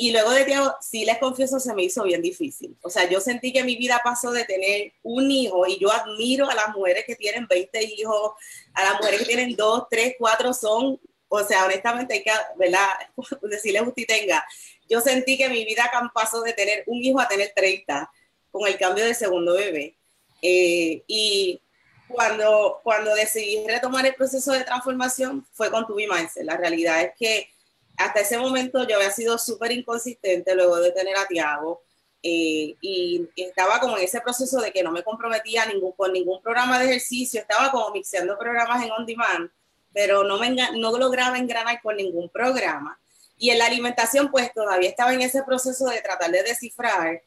Y 0.00 0.12
luego 0.12 0.30
de 0.30 0.44
Tiago, 0.44 0.74
sí 0.80 1.04
les 1.04 1.18
confieso, 1.18 1.58
se 1.58 1.74
me 1.74 1.82
hizo 1.82 2.04
bien 2.04 2.22
difícil. 2.22 2.78
O 2.82 2.88
sea, 2.88 3.10
yo 3.10 3.20
sentí 3.20 3.52
que 3.52 3.64
mi 3.64 3.76
vida 3.76 4.00
pasó 4.02 4.30
de 4.30 4.44
tener 4.44 4.92
un 5.02 5.30
hijo 5.30 5.66
y 5.66 5.78
yo 5.78 5.92
admiro 5.92 6.48
a 6.48 6.54
las 6.54 6.68
mujeres 6.74 7.04
que 7.04 7.16
tienen 7.16 7.46
20 7.46 7.84
hijos, 7.84 8.32
a 8.74 8.84
las 8.84 8.94
mujeres 8.94 9.20
que 9.20 9.26
tienen 9.26 9.56
dos, 9.56 9.86
tres, 9.90 10.14
cuatro, 10.18 10.54
son, 10.54 11.00
o 11.28 11.44
sea, 11.44 11.66
honestamente 11.66 12.14
hay 12.14 12.22
que, 12.22 12.30
¿verdad? 12.56 12.86
Decirles 13.42 13.82
usted 13.86 14.06
tenga 14.06 14.46
yo 14.88 15.00
sentí 15.00 15.36
que 15.36 15.48
mi 15.48 15.64
vida 15.64 15.90
pasó 16.14 16.42
de 16.42 16.52
tener 16.52 16.82
un 16.86 17.02
hijo 17.02 17.20
a 17.20 17.28
tener 17.28 17.52
30 17.54 18.10
con 18.50 18.66
el 18.66 18.78
cambio 18.78 19.04
del 19.04 19.14
segundo 19.14 19.54
bebé. 19.54 19.96
Eh, 20.40 21.02
y 21.06 21.60
cuando, 22.08 22.80
cuando 22.82 23.14
decidí 23.14 23.66
retomar 23.66 24.06
el 24.06 24.14
proceso 24.14 24.52
de 24.52 24.64
transformación 24.64 25.46
fue 25.52 25.70
con 25.70 25.86
Tubi 25.86 26.06
Mindset. 26.06 26.44
La 26.44 26.56
realidad 26.56 27.02
es 27.02 27.12
que 27.18 27.50
hasta 27.98 28.20
ese 28.20 28.38
momento 28.38 28.86
yo 28.86 28.96
había 28.96 29.10
sido 29.10 29.38
súper 29.38 29.72
inconsistente 29.72 30.54
luego 30.54 30.76
de 30.76 30.92
tener 30.92 31.16
a 31.16 31.26
Tiago 31.26 31.82
eh, 32.22 32.76
y 32.80 33.28
estaba 33.36 33.78
como 33.80 33.96
en 33.96 34.04
ese 34.04 34.20
proceso 34.20 34.60
de 34.60 34.72
que 34.72 34.82
no 34.82 34.90
me 34.90 35.02
comprometía 35.02 35.66
ningún, 35.66 35.92
con 35.92 36.12
ningún 36.12 36.40
programa 36.42 36.78
de 36.78 36.86
ejercicio, 36.86 37.40
estaba 37.40 37.70
como 37.70 37.90
mixeando 37.90 38.38
programas 38.38 38.84
en 38.84 38.90
on 38.90 39.06
demand, 39.06 39.50
pero 39.92 40.24
no, 40.24 40.38
me, 40.38 40.50
no 40.50 40.98
lograba 40.98 41.38
engranar 41.38 41.80
con 41.82 41.96
ningún 41.96 42.28
programa. 42.28 42.98
Y 43.36 43.50
en 43.50 43.58
la 43.58 43.66
alimentación, 43.66 44.30
pues 44.30 44.52
todavía 44.52 44.88
estaba 44.88 45.12
en 45.14 45.22
ese 45.22 45.42
proceso 45.44 45.86
de 45.86 46.00
tratar 46.00 46.30
de 46.30 46.42
descifrar 46.42 47.22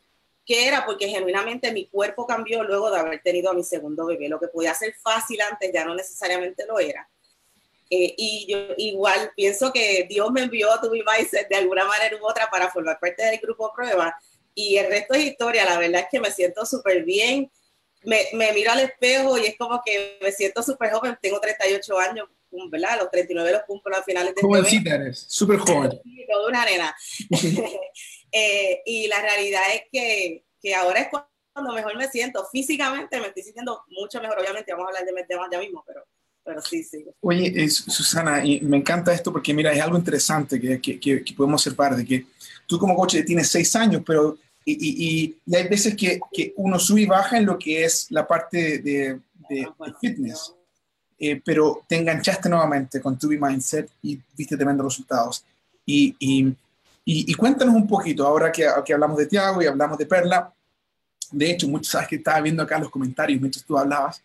qué 0.46 0.68
era, 0.68 0.86
porque 0.86 1.08
genuinamente 1.08 1.72
mi 1.72 1.88
cuerpo 1.88 2.28
cambió 2.28 2.64
luego 2.64 2.92
de 2.92 3.00
haber 3.00 3.22
tenido 3.22 3.52
a 3.52 3.54
mi 3.54 3.64
segundo 3.64 4.06
bebé. 4.06 4.28
Lo 4.28 4.40
que 4.40 4.48
podía 4.48 4.74
ser 4.74 4.94
fácil 4.96 5.40
antes 5.42 5.72
ya 5.74 5.86
no 5.86 5.96
necesariamente 5.96 6.66
lo 6.66 6.80
era. 6.80 7.08
Eh, 7.94 8.16
y 8.18 8.48
yo 8.50 8.58
igual 8.78 9.32
pienso 9.36 9.72
que 9.74 10.08
Dios 10.10 10.32
me 10.32 10.44
envió 10.44 10.72
a 10.72 10.80
tu 10.80 10.90
Mindset 10.90 11.50
de 11.50 11.58
alguna 11.58 11.86
manera 11.86 12.16
u 12.16 12.26
otra 12.26 12.50
para 12.50 12.72
formar 12.72 12.98
parte 13.00 13.24
del 13.24 13.40
grupo 13.40 13.72
prueba. 13.76 14.16
Y 14.56 14.78
el 14.78 14.88
resto 14.88 15.14
es 15.14 15.26
historia. 15.26 15.66
La 15.66 15.78
verdad 15.78 16.02
es 16.02 16.08
que 16.10 16.22
me 16.22 16.32
siento 16.32 16.66
súper 16.66 17.04
bien. 17.04 17.52
Me, 18.04 18.28
me 18.34 18.54
miro 18.54 18.72
al 18.72 18.80
espejo 18.80 19.38
y 19.38 19.46
es 19.46 19.58
como 19.58 19.82
que 19.86 20.18
me 20.22 20.32
siento 20.32 20.64
súper 20.64 20.92
joven. 20.92 21.18
Tengo 21.22 21.40
38 21.40 22.00
años 22.00 22.30
¿verdad? 22.70 23.00
Los 23.00 23.12
39 23.12 23.52
los 23.52 23.64
cumplo 23.64 23.96
a 23.96 24.04
finales 24.04 24.36
de 24.36 24.42
Jovencita 24.42 24.92
este 24.92 25.04
eres, 25.04 25.26
súper 25.28 25.60
joven. 25.60 25.92
Sí, 26.04 26.26
toda 26.30 26.48
una 26.48 26.66
nena. 26.66 26.96
eh, 28.32 28.82
y 28.86 29.08
la 29.08 29.22
realidad 29.22 29.64
es 29.74 29.84
que, 29.92 30.46
que, 30.62 30.76
ahora 30.76 31.02
es 31.02 31.08
cuando 31.10 31.74
mejor 31.74 31.98
me 31.98 32.10
siento. 32.10 32.46
Físicamente 32.52 33.20
me 33.20 33.28
estoy 33.28 33.44
sintiendo 33.44 33.84
mucho 33.90 34.22
mejor. 34.22 34.40
Obviamente 34.40 34.72
vamos 34.74 34.88
a 34.88 34.90
hablar 34.90 35.06
de 35.06 35.24
temas 35.26 35.50
ya 35.52 35.60
mismo, 35.60 35.84
pero 35.86 36.06
pero 36.44 36.62
sí, 36.62 36.84
sí. 36.84 37.06
Oye, 37.22 37.70
Susana, 37.70 38.44
y 38.44 38.62
me 38.62 38.78
encanta 38.78 39.14
esto 39.14 39.32
porque 39.32 39.54
mira, 39.54 39.72
es 39.72 39.82
algo 39.82 39.98
interesante 39.98 40.60
que, 40.60 40.82
que, 40.82 41.00
que, 41.00 41.34
podemos 41.36 41.62
observar, 41.62 41.96
de 41.96 42.06
que 42.06 42.26
tú 42.66 42.80
como 42.80 42.96
coach 42.96 43.18
tienes 43.26 43.50
seis 43.50 43.76
años, 43.76 44.02
pero 44.06 44.38
y, 44.66 44.74
y, 44.74 45.38
y 45.46 45.56
hay 45.56 45.68
veces 45.68 45.96
que, 45.96 46.20
que, 46.32 46.54
uno 46.58 46.80
sube 46.80 47.02
y 47.02 47.06
baja 47.06 47.38
en 47.38 47.46
lo 47.46 47.58
que 47.58 47.84
es 47.84 48.08
la 48.10 48.28
parte 48.28 48.80
de, 48.80 49.20
de, 49.50 49.68
ah, 49.80 49.94
fitness, 50.00 50.54
eh, 51.18 51.42
pero 51.44 51.84
te 51.88 51.98
enganchaste 51.98 52.50
nuevamente 52.50 53.02
con 53.02 53.18
Tubi 53.18 53.38
Mindset 53.38 53.90
y 54.02 54.20
viste 54.36 54.58
tremendos 54.58 54.86
resultados. 54.86 55.44
Y, 55.86 56.16
y, 56.20 56.56
y, 57.06 57.34
cuéntanos 57.34 57.76
un 57.76 57.88
poquito, 57.88 58.26
ahora 58.26 58.52
que, 58.52 58.68
que 58.86 58.94
hablamos 58.94 59.18
de 59.18 59.26
Tiago 59.26 59.62
y 59.62 59.66
hablamos 59.66 59.98
de 59.98 60.06
Perla, 60.06 60.54
de 61.32 61.52
hecho, 61.52 61.68
muchos 61.68 61.90
sabes 61.90 62.08
que 62.08 62.16
estaba 62.18 62.42
viendo 62.42 62.62
acá 62.62 62.78
los 62.78 62.90
comentarios 62.90 63.40
mientras 63.40 63.64
tú 63.64 63.78
hablabas, 63.78 64.22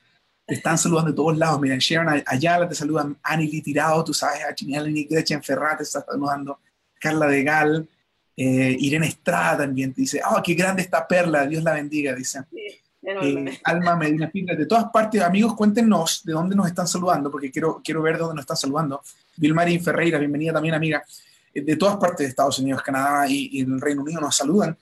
te 0.46 0.54
están 0.54 0.78
saludando 0.78 1.10
de 1.10 1.16
todos 1.16 1.36
lados. 1.36 1.60
Mira, 1.60 1.76
Sharon 1.78 2.22
Ayala 2.24 2.68
te 2.68 2.74
saludan, 2.74 3.18
Annie 3.22 3.60
Tirado, 3.60 4.04
tú 4.04 4.14
sabes, 4.14 4.44
a 4.44 4.54
Chinial 4.54 4.92
Gretchen 5.10 5.42
Ferrat 5.42 5.78
te 5.78 5.82
está 5.82 6.04
saludando, 6.04 6.60
Carla 7.00 7.26
de 7.26 7.42
Gal, 7.42 7.88
eh, 8.36 8.76
Irene 8.78 9.08
Estrada 9.08 9.58
también 9.58 9.92
te 9.92 10.02
dice, 10.02 10.20
oh, 10.30 10.40
qué 10.42 10.54
grande 10.54 10.82
esta 10.82 11.06
perla, 11.06 11.46
Dios 11.46 11.64
la 11.64 11.74
bendiga, 11.74 12.14
dice. 12.14 12.44
Eh, 12.52 13.60
Alma 13.64 13.96
Medina 13.96 14.30
de 14.32 14.66
todas 14.66 14.86
partes, 14.92 15.20
amigos, 15.20 15.54
cuéntenos 15.54 16.22
de 16.24 16.32
dónde 16.32 16.54
nos 16.54 16.66
están 16.66 16.86
saludando, 16.86 17.30
porque 17.30 17.50
quiero, 17.50 17.80
quiero 17.82 18.02
ver 18.02 18.14
de 18.14 18.20
dónde 18.20 18.36
nos 18.36 18.42
están 18.44 18.56
saludando. 18.56 19.02
Vilmarín 19.36 19.82
Ferreira, 19.82 20.18
bienvenida 20.18 20.52
también, 20.52 20.74
amiga. 20.74 21.04
Eh, 21.52 21.62
de 21.62 21.76
todas 21.76 21.96
partes 21.96 22.18
de 22.18 22.26
Estados 22.26 22.58
Unidos, 22.60 22.82
Canadá 22.82 23.28
y, 23.28 23.48
y 23.52 23.60
el 23.62 23.80
Reino 23.80 24.02
Unido 24.02 24.20
nos 24.20 24.36
saludan. 24.36 24.76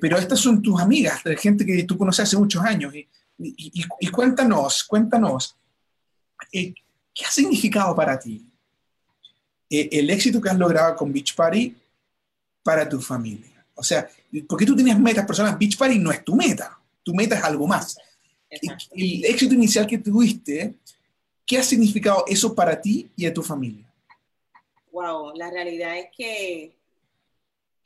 pero 0.00 0.18
estas 0.18 0.40
son 0.40 0.60
tus 0.60 0.80
amigas, 0.80 1.22
de 1.22 1.36
gente 1.36 1.64
que 1.64 1.84
tú 1.84 1.96
conoces 1.96 2.24
hace 2.24 2.36
muchos 2.36 2.64
años. 2.64 2.92
Y, 2.94 3.06
y, 3.38 4.06
cuéntanos, 4.08 4.84
cuéntanos, 4.84 5.56
¿qué 6.50 6.74
ha 7.24 7.30
significado 7.30 7.94
para 7.94 8.18
ti 8.18 8.44
el 9.70 10.10
éxito 10.10 10.40
que 10.40 10.48
has 10.48 10.58
logrado 10.58 10.96
con 10.96 11.12
Beach 11.12 11.34
Party 11.34 11.74
para 12.62 12.88
tu 12.88 13.00
familia. 13.00 13.64
O 13.74 13.82
sea, 13.82 14.08
porque 14.48 14.66
tú 14.66 14.74
tienes 14.74 14.98
metas 14.98 15.26
personas, 15.26 15.58
Beach 15.58 15.76
Party 15.76 15.98
no 15.98 16.10
es 16.10 16.24
tu 16.24 16.34
meta, 16.34 16.78
tu 17.02 17.14
meta 17.14 17.36
es 17.36 17.44
algo 17.44 17.66
más. 17.66 17.96
El 18.50 19.24
éxito 19.24 19.54
inicial 19.54 19.86
que 19.86 19.98
tuviste, 19.98 20.74
¿qué 21.46 21.58
ha 21.58 21.62
significado 21.62 22.24
eso 22.26 22.54
para 22.54 22.80
ti 22.80 23.10
y 23.14 23.26
a 23.26 23.32
tu 23.32 23.42
familia? 23.42 23.84
Wow, 24.90 25.34
la 25.36 25.50
realidad 25.50 25.98
es 25.98 26.06
que 26.16 26.77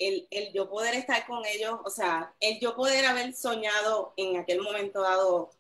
el, 0.09 0.26
el, 0.30 0.52
yo 0.52 0.68
poder 0.68 0.94
estar 0.94 1.26
con 1.26 1.44
ellos, 1.47 1.78
o 1.85 1.90
sea, 1.90 2.35
el 2.40 2.59
yo 2.61 2.75
poder 2.75 3.04
haber 3.06 3.35
soñado 3.35 4.12
en 4.16 4.37
aquel 4.37 4.61
momento 4.61 5.02
dado, 5.02 5.50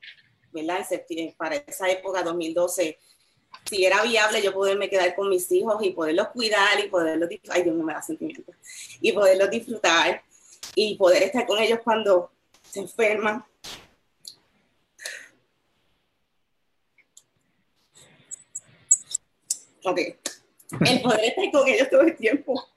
¿verdad? 0.52 0.86
Para 1.36 1.56
esa 1.56 1.90
época, 1.90 2.22
2012, 2.22 2.98
si 3.68 3.84
era 3.84 4.02
viable 4.02 4.42
yo 4.42 4.52
poderme 4.52 4.88
quedar 4.88 5.14
con 5.14 5.28
mis 5.28 5.50
hijos 5.52 5.82
y 5.82 5.90
poderlos 5.90 6.28
cuidar 6.28 6.80
y 6.80 6.88
poderlos 6.88 7.28
disfrutar, 7.28 7.56
ay 7.56 7.62
Dios 7.64 7.76
me 7.76 7.92
da 7.92 8.02
sentimiento, 8.02 8.52
y 9.00 9.12
poderlos 9.12 9.50
disfrutar 9.50 10.22
y 10.74 10.96
poder 10.96 11.22
estar 11.24 11.46
con 11.46 11.58
ellos 11.58 11.80
cuando 11.84 12.32
se 12.70 12.80
enferman. 12.80 13.44
Ok, 19.84 19.98
el 20.86 21.02
poder 21.02 21.24
estar 21.24 21.50
con 21.50 21.68
ellos 21.68 21.90
todo 21.90 22.02
el 22.02 22.16
tiempo, 22.16 22.71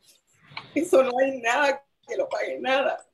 eso 0.76 1.04
no 1.04 1.12
hay 1.20 1.40
nada 1.40 1.84
que 2.08 2.16
lo 2.16 2.30
pague 2.30 2.60
nada. 2.60 3.06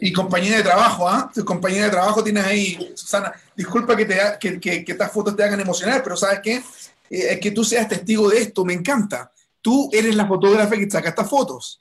Y 0.00 0.12
compañía 0.12 0.56
de 0.56 0.62
trabajo, 0.62 1.08
¿ah? 1.08 1.30
Tu 1.32 1.44
compañía 1.44 1.84
de 1.84 1.90
trabajo 1.90 2.22
tienes 2.22 2.44
ahí, 2.44 2.92
Susana. 2.94 3.32
Disculpa 3.56 3.96
que, 3.96 4.04
te, 4.04 4.18
que, 4.40 4.60
que, 4.60 4.84
que 4.84 4.92
estas 4.92 5.12
fotos 5.12 5.36
te 5.36 5.44
hagan 5.44 5.60
emocionar, 5.60 6.02
pero 6.02 6.16
¿sabes 6.16 6.40
qué? 6.42 6.62
Eh, 7.08 7.38
que 7.38 7.50
tú 7.52 7.64
seas 7.64 7.88
testigo 7.88 8.28
de 8.28 8.38
esto, 8.38 8.64
me 8.64 8.72
encanta. 8.72 9.30
Tú 9.60 9.88
eres 9.92 10.14
la 10.14 10.26
fotógrafa 10.26 10.76
que 10.76 10.90
saca 10.90 11.10
estas 11.10 11.28
fotos. 11.30 11.80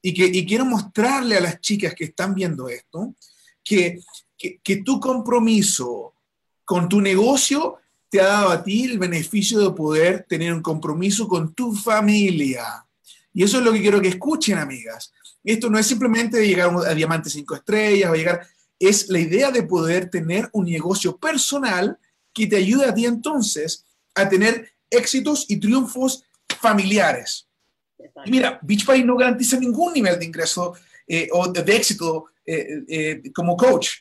Y, 0.00 0.14
que, 0.14 0.24
y 0.26 0.46
quiero 0.46 0.64
mostrarle 0.64 1.36
a 1.36 1.40
las 1.40 1.60
chicas 1.60 1.94
que 1.94 2.04
están 2.04 2.34
viendo 2.34 2.68
esto 2.68 3.14
que, 3.64 4.00
que 4.36 4.76
tu 4.76 5.00
compromiso 5.00 6.14
con 6.64 6.88
tu 6.88 7.00
negocio 7.00 7.78
te 8.08 8.20
ha 8.20 8.26
dado 8.26 8.50
a 8.50 8.62
ti 8.62 8.84
el 8.84 8.98
beneficio 8.98 9.58
de 9.58 9.74
poder 9.74 10.24
tener 10.28 10.52
un 10.52 10.62
compromiso 10.62 11.28
con 11.28 11.52
tu 11.52 11.74
familia. 11.74 12.86
Y 13.38 13.44
eso 13.44 13.58
es 13.58 13.64
lo 13.64 13.72
que 13.72 13.80
quiero 13.80 14.02
que 14.02 14.08
escuchen, 14.08 14.58
amigas. 14.58 15.12
Esto 15.44 15.70
no 15.70 15.78
es 15.78 15.86
simplemente 15.86 16.44
llegar 16.44 16.72
a 16.84 16.92
Diamante 16.92 17.30
5 17.30 17.54
estrellas 17.54 18.10
o 18.10 18.16
llegar, 18.16 18.44
es 18.80 19.08
la 19.10 19.20
idea 19.20 19.52
de 19.52 19.62
poder 19.62 20.10
tener 20.10 20.48
un 20.52 20.64
negocio 20.64 21.16
personal 21.16 21.96
que 22.34 22.48
te 22.48 22.56
ayude 22.56 22.86
a 22.86 22.92
ti 22.92 23.06
entonces 23.06 23.86
a 24.16 24.28
tener 24.28 24.72
éxitos 24.90 25.46
y 25.48 25.58
triunfos 25.58 26.24
familiares. 26.60 27.46
Mira, 28.26 28.58
Beachbody 28.60 29.04
no 29.04 29.16
garantiza 29.16 29.56
ningún 29.56 29.92
nivel 29.92 30.18
de 30.18 30.24
ingreso 30.24 30.74
eh, 31.06 31.28
o 31.30 31.46
de, 31.46 31.76
éxito 31.76 32.24
eh, 32.44 32.82
eh, 32.88 33.22
como 33.32 33.56
coach. 33.56 33.98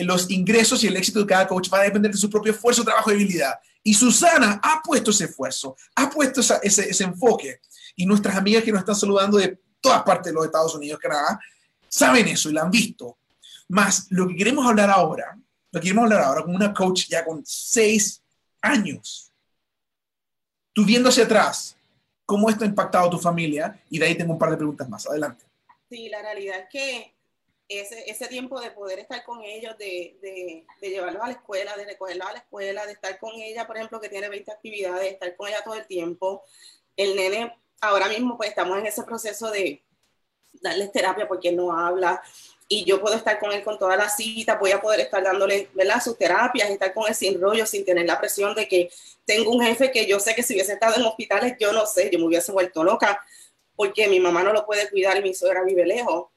los 0.00 0.28
ingresos 0.28 0.82
y 0.82 0.88
el 0.88 0.96
éxito 0.96 1.20
de 1.20 1.26
cada 1.26 1.46
coach 1.46 1.72
va 1.72 1.82
a 1.82 1.84
depender 1.84 2.10
de 2.10 2.18
su 2.18 2.28
propio 2.28 2.50
esfuerzo, 2.50 2.82
trabajo 2.82 3.12
y 3.12 3.14
habilidad. 3.14 3.54
Y 3.82 3.94
Susana 3.94 4.60
ha 4.62 4.80
puesto 4.82 5.10
ese 5.10 5.24
esfuerzo, 5.24 5.76
ha 5.96 6.08
puesto 6.08 6.40
ese, 6.40 7.04
enfoque. 7.04 7.60
Y 7.96 8.06
nuestras 8.06 8.36
amigas 8.36 8.62
que 8.62 8.72
nos 8.72 8.80
están 8.80 8.94
saludando 8.94 9.38
de 9.38 9.58
todas 9.80 10.02
partes 10.02 10.26
de 10.26 10.34
los 10.34 10.46
Estados 10.46 10.74
Unidos, 10.74 11.00
Canadá, 11.00 11.40
saben 11.88 12.28
eso 12.28 12.48
y 12.48 12.52
lo 12.52 12.62
han 12.62 12.70
visto. 12.70 13.18
Más 13.68 14.06
lo 14.10 14.28
que 14.28 14.36
queremos 14.36 14.66
hablar 14.66 14.90
ahora, 14.90 15.36
lo 15.70 15.80
que 15.80 15.88
queremos 15.88 16.04
hablar 16.04 16.22
ahora 16.22 16.42
con 16.42 16.54
una 16.54 16.72
coach 16.72 17.08
ya 17.08 17.24
con 17.24 17.42
seis 17.44 18.22
años, 18.60 19.32
tú 20.72 20.84
viendo 20.84 21.08
hacia 21.08 21.24
atrás, 21.24 21.76
cómo 22.24 22.48
esto 22.48 22.64
ha 22.64 22.68
impactado 22.68 23.08
a 23.08 23.10
tu 23.10 23.18
familia, 23.18 23.82
y 23.90 23.98
de 23.98 24.06
ahí 24.06 24.14
tengo 24.14 24.32
un 24.32 24.38
par 24.38 24.50
de 24.50 24.56
preguntas 24.56 24.88
más. 24.88 25.06
Adelante. 25.06 25.44
Sí, 25.90 26.08
la 26.08 26.22
realidad 26.22 26.60
es 26.60 26.68
que 26.70 27.11
ese, 27.78 28.10
ese 28.10 28.26
tiempo 28.28 28.60
de 28.60 28.70
poder 28.70 28.98
estar 28.98 29.24
con 29.24 29.42
ellos, 29.42 29.76
de, 29.78 30.16
de, 30.80 30.88
llevarlos 30.88 31.22
a 31.22 31.26
la 31.28 31.32
escuela, 31.32 31.76
de 31.76 31.84
recogerlos 31.84 32.26
a 32.26 32.32
la 32.32 32.38
escuela, 32.38 32.86
de 32.86 32.92
estar 32.92 33.18
con 33.18 33.32
ella, 33.34 33.66
por 33.66 33.76
ejemplo, 33.76 34.00
que 34.00 34.08
tiene 34.08 34.28
20 34.28 34.50
actividades, 34.50 35.12
estar 35.12 35.36
con 35.36 35.48
ella 35.48 35.62
todo 35.64 35.74
el 35.74 35.86
tiempo. 35.86 36.42
El 36.96 37.16
nene 37.16 37.56
ahora 37.80 38.08
mismo 38.08 38.36
pues 38.36 38.50
estamos 38.50 38.78
en 38.78 38.86
ese 38.86 39.02
proceso 39.02 39.50
de 39.50 39.82
darles 40.54 40.92
terapia 40.92 41.26
porque 41.26 41.52
no 41.52 41.76
habla 41.76 42.22
y 42.68 42.84
yo 42.84 43.00
puedo 43.00 43.16
estar 43.16 43.38
con 43.38 43.52
él 43.52 43.62
con 43.62 43.78
toda 43.78 43.96
la 43.96 44.08
cita, 44.08 44.56
voy 44.56 44.70
a 44.70 44.80
poder 44.80 45.00
estar 45.00 45.22
dándole 45.22 45.68
¿verdad? 45.74 46.02
sus 46.02 46.16
terapias, 46.16 46.70
estar 46.70 46.94
con 46.94 47.06
él 47.06 47.14
sin 47.14 47.38
rollo, 47.40 47.66
sin 47.66 47.84
tener 47.84 48.06
la 48.06 48.18
presión 48.18 48.54
de 48.54 48.66
que 48.66 48.90
tengo 49.26 49.50
un 49.50 49.62
jefe 49.62 49.90
que 49.90 50.06
yo 50.06 50.18
sé 50.18 50.34
que 50.34 50.42
si 50.42 50.54
hubiese 50.54 50.72
estado 50.72 50.96
en 50.96 51.02
hospitales, 51.02 51.56
yo 51.60 51.72
no 51.72 51.84
sé, 51.84 52.08
yo 52.10 52.18
me 52.18 52.26
hubiese 52.26 52.50
vuelto 52.50 52.82
loca 52.82 53.22
porque 53.76 54.08
mi 54.08 54.20
mamá 54.20 54.42
no 54.42 54.52
lo 54.52 54.64
puede 54.64 54.88
cuidar 54.88 55.18
y 55.18 55.22
mi 55.22 55.34
suegra 55.34 55.64
vive 55.64 55.84
lejos. 55.84 56.28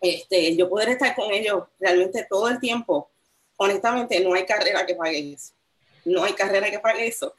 Este, 0.00 0.54
yo 0.56 0.68
poder 0.68 0.90
estar 0.90 1.14
con 1.14 1.32
ellos 1.32 1.64
realmente 1.80 2.26
todo 2.28 2.48
el 2.48 2.60
tiempo, 2.60 3.10
honestamente 3.56 4.20
no 4.20 4.34
hay 4.34 4.44
carrera 4.44 4.84
que 4.84 4.94
pague 4.94 5.32
eso. 5.32 5.52
No 6.04 6.22
hay 6.22 6.34
carrera 6.34 6.70
que 6.70 6.78
pague 6.78 7.06
eso 7.06 7.34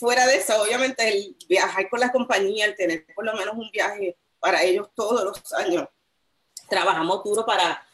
fuera 0.00 0.26
de 0.26 0.36
eso, 0.36 0.60
obviamente 0.62 1.06
el 1.06 1.36
viajar 1.46 1.88
con 1.90 2.00
la 2.00 2.10
compañía, 2.10 2.64
el 2.64 2.74
tener 2.74 3.04
por 3.14 3.24
lo 3.24 3.34
menos 3.34 3.54
un 3.54 3.70
viaje 3.70 4.16
para 4.38 4.62
ellos 4.62 4.88
todos 4.94 5.22
los 5.22 5.52
años, 5.52 5.86
trabajamos 6.70 7.22
duro 7.22 7.44
para, 7.44 7.86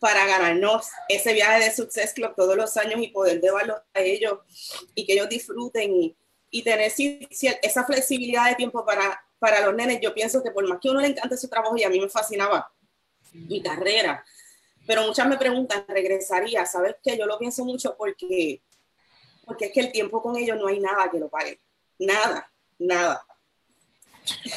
para 0.00 0.26
ganarnos 0.26 0.88
ese 1.08 1.32
viaje 1.32 1.64
de 1.64 1.72
Success 1.72 2.12
Club 2.12 2.34
todos 2.34 2.56
los 2.56 2.76
años 2.76 3.00
y 3.00 3.08
poder 3.08 3.40
llevarlos 3.40 3.78
a 3.94 4.00
ellos 4.00 4.40
y 4.96 5.06
que 5.06 5.12
ellos 5.12 5.28
disfruten 5.28 5.94
y, 5.94 6.16
tener 6.62 6.92
esa 7.62 7.84
flexibilidad 7.84 8.48
de 8.48 8.54
tiempo 8.54 8.86
para, 8.86 9.20
para 9.40 9.58
los 9.66 9.74
nenes. 9.74 9.98
Yo 10.00 10.14
pienso 10.14 10.40
que 10.40 10.52
por 10.52 10.64
más 10.68 10.78
que 10.80 10.88
uno 10.88 11.00
le 11.00 11.08
encante 11.08 11.36
su 11.36 11.48
trabajo 11.48 11.76
y 11.76 11.82
a 11.82 11.88
mí 11.88 11.98
me 11.98 12.08
fascinaba 12.08 12.72
mi 13.34 13.62
carrera, 13.62 14.24
pero 14.86 15.06
muchas 15.06 15.28
me 15.28 15.36
preguntan, 15.36 15.84
¿regresaría? 15.88 16.64
¿Sabes 16.66 16.96
qué? 17.02 17.18
Yo 17.18 17.26
lo 17.26 17.38
pienso 17.38 17.64
mucho 17.64 17.94
porque 17.96 18.62
porque 19.44 19.66
es 19.66 19.72
que 19.72 19.80
el 19.80 19.92
tiempo 19.92 20.22
con 20.22 20.36
ellos 20.36 20.56
no 20.58 20.66
hay 20.66 20.80
nada 20.80 21.10
que 21.10 21.18
lo 21.18 21.28
pague. 21.28 21.60
Nada, 21.98 22.50
nada. 22.78 23.24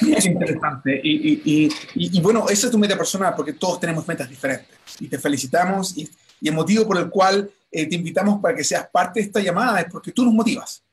Es 0.02 0.26
interesante. 0.26 1.00
Y, 1.04 1.42
y, 1.44 1.70
y, 1.96 2.22
bueno, 2.22 2.48
esa 2.50 2.68
es 2.68 2.72
tu 2.72 2.78
meta 2.78 2.98
personal, 2.98 3.34
porque 3.36 3.54
todos 3.54 3.80
tenemos 3.80 4.08
metas 4.08 4.30
diferentes. 4.30 4.78
Y 5.00 5.08
te 5.08 5.20
felicitamos. 5.20 5.98
Y, 5.98 6.10
el 6.42 6.54
motivo 6.54 6.86
por 6.86 6.98
el 6.98 7.10
cual 7.10 7.50
eh, 7.72 7.88
te 7.88 7.96
invitamos 7.96 8.40
para 8.40 8.56
que 8.56 8.64
seas 8.64 8.88
parte 8.90 9.20
de 9.20 9.26
esta 9.26 9.40
llamada 9.40 9.82
es 9.82 9.88
porque 9.92 10.12
tú 10.12 10.24
nos 10.24 10.34
motivas. 10.34 10.84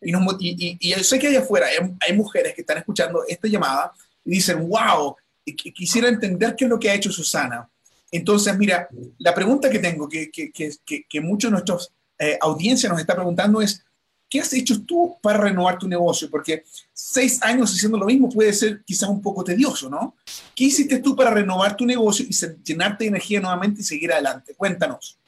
Y, 0.00 0.10
nos, 0.10 0.24
yo 0.40 1.04
sé 1.04 1.18
que 1.18 1.28
allá 1.28 1.40
afuera 1.40 1.66
hay, 2.00 2.12
mujeres 2.16 2.54
que 2.54 2.62
están 2.62 2.78
escuchando 2.78 3.22
esta 3.28 3.46
llamada 3.46 3.92
y 4.24 4.32
dicen, 4.32 4.66
wow, 4.68 5.14
quisiera 5.44 6.08
entender 6.08 6.56
qué 6.56 6.64
es 6.64 6.70
lo 6.70 6.78
que 6.78 6.90
ha 6.90 6.94
hecho 6.94 7.12
Susana. 7.12 7.68
Entonces, 8.10 8.56
mira, 8.56 8.88
la 9.18 9.34
pregunta 9.34 9.68
que 9.68 9.78
tengo, 9.78 10.08
que, 10.08 10.30
que, 10.30 10.52
que, 10.52 11.04
que 11.08 11.20
muchos 11.20 11.50
de 11.50 11.52
nuestros 11.52 11.92
eh, 12.18 12.38
audiencia 12.40 12.88
nos 12.88 13.00
está 13.00 13.14
preguntando 13.14 13.60
es, 13.60 13.84
¿qué 14.28 14.40
has 14.40 14.52
hecho 14.52 14.82
tú 14.82 15.16
para 15.20 15.38
renovar 15.38 15.78
tu 15.78 15.88
negocio? 15.88 16.30
Porque 16.30 16.64
seis 16.92 17.42
años 17.42 17.72
haciendo 17.72 17.98
lo 17.98 18.06
mismo 18.06 18.28
puede 18.28 18.52
ser 18.52 18.82
quizás 18.84 19.08
un 19.08 19.20
poco 19.20 19.42
tedioso, 19.42 19.90
¿no? 19.90 20.16
¿Qué 20.54 20.64
hiciste 20.64 21.00
tú 21.00 21.16
para 21.16 21.30
renovar 21.30 21.76
tu 21.76 21.84
negocio 21.84 22.24
y 22.28 22.62
llenarte 22.62 23.04
de 23.04 23.08
energía 23.08 23.40
nuevamente 23.40 23.80
y 23.80 23.84
seguir 23.84 24.12
adelante? 24.12 24.54
Cuéntanos. 24.54 25.18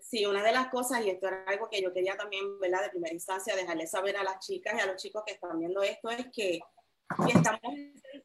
Sí, 0.00 0.26
una 0.26 0.42
de 0.42 0.52
las 0.52 0.68
cosas, 0.68 1.04
y 1.04 1.10
esto 1.10 1.26
era 1.26 1.44
algo 1.46 1.68
que 1.68 1.82
yo 1.82 1.92
quería 1.92 2.16
también, 2.16 2.60
¿verdad? 2.60 2.82
De 2.82 2.90
primera 2.90 3.12
instancia, 3.12 3.56
dejarles 3.56 3.90
saber 3.90 4.16
a 4.16 4.22
las 4.22 4.38
chicas 4.44 4.74
y 4.76 4.80
a 4.80 4.86
los 4.86 5.02
chicos 5.02 5.22
que 5.26 5.32
están 5.32 5.58
viendo 5.58 5.82
esto, 5.82 6.10
es 6.10 6.26
que 6.32 6.60
si 7.24 7.36
estamos, 7.36 7.74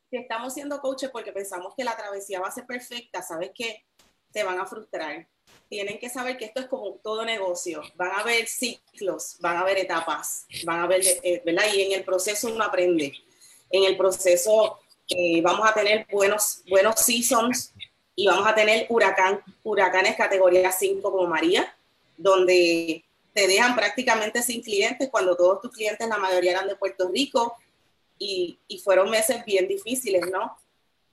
si 0.09 0.17
estamos 0.17 0.53
siendo 0.53 0.79
coaches 0.79 1.09
porque 1.09 1.31
pensamos 1.31 1.73
que 1.75 1.83
la 1.83 1.95
travesía 1.95 2.39
va 2.39 2.47
a 2.47 2.51
ser 2.51 2.65
perfecta, 2.65 3.21
¿sabes 3.21 3.51
qué? 3.53 3.83
Te 4.31 4.43
van 4.43 4.59
a 4.59 4.65
frustrar. 4.65 5.27
Tienen 5.67 5.99
que 5.99 6.09
saber 6.09 6.37
que 6.37 6.45
esto 6.45 6.61
es 6.61 6.67
como 6.67 6.93
todo 6.95 7.23
negocio. 7.25 7.81
Van 7.95 8.11
a 8.11 8.19
haber 8.21 8.47
ciclos, 8.47 9.37
van 9.39 9.57
a 9.57 9.59
haber 9.61 9.77
etapas, 9.77 10.45
van 10.65 10.79
a 10.79 10.83
haber, 10.83 11.01
eh, 11.23 11.41
¿verdad? 11.45 11.65
Y 11.73 11.81
en 11.81 11.91
el 11.91 12.03
proceso 12.03 12.47
uno 12.47 12.63
aprende. 12.63 13.13
En 13.69 13.83
el 13.83 13.95
proceso 13.95 14.79
eh, 15.09 15.41
vamos 15.41 15.67
a 15.67 15.73
tener 15.73 16.07
buenos, 16.11 16.63
buenos 16.69 16.99
seasons 16.99 17.73
y 18.15 18.27
vamos 18.27 18.47
a 18.47 18.53
tener 18.53 18.85
huracán, 18.89 19.41
huracanes 19.63 20.15
categoría 20.15 20.71
5 20.71 21.11
como 21.11 21.27
María, 21.27 21.75
donde 22.17 23.03
te 23.33 23.47
dejan 23.47 23.75
prácticamente 23.75 24.43
sin 24.43 24.61
clientes 24.61 25.09
cuando 25.09 25.35
todos 25.35 25.61
tus 25.61 25.71
clientes, 25.71 26.07
la 26.07 26.17
mayoría 26.17 26.51
eran 26.51 26.67
de 26.67 26.75
Puerto 26.75 27.09
Rico, 27.09 27.55
y, 28.19 28.59
y 28.67 28.79
fueron 28.79 29.09
meses 29.09 29.43
bien 29.45 29.67
difíciles, 29.67 30.29
¿no? 30.31 30.55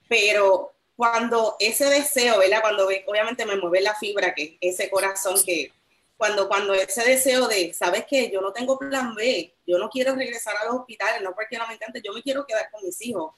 Pero 0.09 0.75
cuando 0.95 1.57
ese 1.59 1.87
deseo, 1.87 2.39
¿verdad? 2.39 2.61
Cuando 2.61 2.87
obviamente 3.07 3.47
me 3.47 3.57
mueve 3.57 3.81
la 3.81 3.95
fibra, 3.95 4.35
que 4.35 4.59
ese 4.61 4.91
corazón 4.91 5.43
que, 5.45 5.73
cuando, 6.19 6.49
cuando 6.49 6.75
ese 6.75 7.05
deseo 7.05 7.49
de, 7.49 7.73
¿sabes 7.73 8.05
qué? 8.09 8.31
Yo 8.31 8.41
no 8.41 8.53
tengo 8.53 8.79
plan 8.79 9.15
B, 9.15 9.55
yo 9.67 9.79
no 9.79 9.89
quiero 9.89 10.15
regresar 10.15 10.57
a 10.57 10.67
los 10.67 10.81
hospitales, 10.81 11.23
no 11.23 11.35
porque 11.35 11.57
no 11.57 11.67
me 11.67 11.75
encante, 11.75 12.03
yo 12.05 12.13
me 12.13 12.23
quiero 12.23 12.45
quedar 12.45 12.71
con 12.71 12.85
mis 12.85 13.01
hijos. 13.03 13.33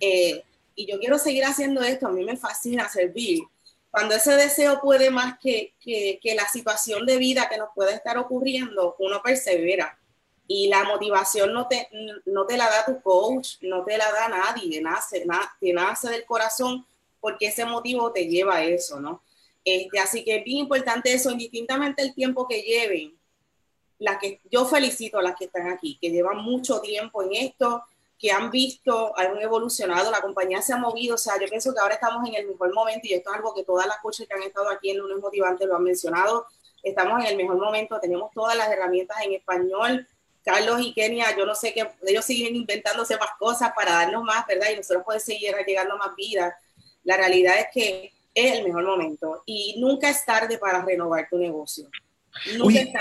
Eh, 0.00 0.42
y 0.74 0.86
yo 0.86 0.98
quiero 0.98 1.18
seguir 1.18 1.44
haciendo 1.44 1.82
esto, 1.82 2.08
a 2.08 2.12
mí 2.12 2.24
me 2.24 2.36
fascina 2.36 2.88
servir 2.88 3.44
cuando 3.94 4.16
ese 4.16 4.32
deseo 4.32 4.80
puede 4.80 5.08
más 5.12 5.38
que, 5.38 5.72
que, 5.78 6.18
que, 6.20 6.34
la 6.34 6.48
situación 6.48 7.06
de 7.06 7.16
vida 7.16 7.48
que 7.48 7.58
nos 7.58 7.68
puede 7.76 7.94
estar 7.94 8.18
ocurriendo, 8.18 8.96
uno 8.98 9.22
persevera. 9.22 9.96
Y 10.46 10.68
la 10.68 10.84
motivación 10.84 11.52
no 11.52 11.66
te, 11.66 11.88
no 12.26 12.44
te 12.44 12.56
la 12.56 12.68
da 12.68 12.84
tu 12.84 13.00
coach, 13.00 13.56
no 13.62 13.84
te 13.84 13.96
la 13.96 14.12
da 14.12 14.28
nadie, 14.28 14.80
nace, 14.82 15.24
te 15.60 15.72
nace 15.72 16.08
del 16.10 16.24
corazón 16.26 16.86
porque 17.20 17.46
ese 17.46 17.64
motivo 17.64 18.12
te 18.12 18.26
lleva 18.26 18.56
a 18.56 18.64
eso, 18.64 19.00
¿no? 19.00 19.22
Este, 19.64 19.98
así 19.98 20.22
que 20.24 20.36
es 20.36 20.44
bien 20.44 20.58
importante 20.58 21.10
eso, 21.10 21.30
indistintamente 21.30 22.02
el 22.02 22.14
tiempo 22.14 22.46
que 22.46 22.60
lleven. 22.60 23.18
Las 23.98 24.18
que, 24.18 24.42
yo 24.50 24.66
felicito 24.66 25.18
a 25.18 25.22
las 25.22 25.34
que 25.34 25.46
están 25.46 25.70
aquí, 25.70 25.96
que 25.98 26.10
llevan 26.10 26.38
mucho 26.38 26.82
tiempo 26.82 27.22
en 27.22 27.32
esto, 27.32 27.82
que 28.18 28.30
han 28.30 28.50
visto, 28.50 29.18
han 29.18 29.40
evolucionado, 29.40 30.10
la 30.10 30.20
compañía 30.20 30.60
se 30.60 30.74
ha 30.74 30.76
movido, 30.76 31.14
o 31.14 31.18
sea, 31.18 31.40
yo 31.40 31.46
pienso 31.48 31.72
que 31.72 31.80
ahora 31.80 31.94
estamos 31.94 32.28
en 32.28 32.34
el 32.34 32.46
mejor 32.48 32.74
momento 32.74 33.06
y 33.06 33.14
esto 33.14 33.30
es 33.30 33.36
algo 33.36 33.54
que 33.54 33.64
todas 33.64 33.86
las 33.86 33.98
coaches 33.98 34.28
que 34.28 34.34
han 34.34 34.42
estado 34.42 34.68
aquí 34.68 34.90
en 34.90 34.98
Lunes 34.98 35.18
Motivante 35.18 35.66
lo 35.66 35.76
han 35.76 35.82
mencionado, 35.82 36.46
estamos 36.82 37.24
en 37.24 37.30
el 37.30 37.36
mejor 37.36 37.56
momento, 37.56 37.98
tenemos 38.00 38.30
todas 38.32 38.56
las 38.56 38.68
herramientas 38.68 39.16
en 39.24 39.32
español, 39.32 40.06
Carlos 40.44 40.80
y 40.82 40.92
Kenia, 40.92 41.36
yo 41.36 41.46
no 41.46 41.54
sé 41.54 41.72
qué, 41.72 41.86
ellos 42.06 42.24
siguen 42.24 42.54
inventándose 42.54 43.16
más 43.16 43.30
cosas 43.38 43.72
para 43.74 43.92
darnos 43.92 44.22
más, 44.24 44.46
¿verdad? 44.46 44.68
Y 44.72 44.76
nosotros 44.76 45.04
podemos 45.04 45.24
seguir 45.24 45.54
llegando 45.66 45.96
más 45.96 46.14
vida. 46.16 46.56
La 47.02 47.16
realidad 47.16 47.58
es 47.58 47.66
que 47.72 48.12
es 48.34 48.52
el 48.52 48.64
mejor 48.64 48.84
momento 48.84 49.42
y 49.46 49.76
nunca 49.78 50.10
es 50.10 50.24
tarde 50.24 50.58
para 50.58 50.84
renovar 50.84 51.28
tu 51.30 51.38
negocio. 51.38 51.88
Oye, 52.60 52.92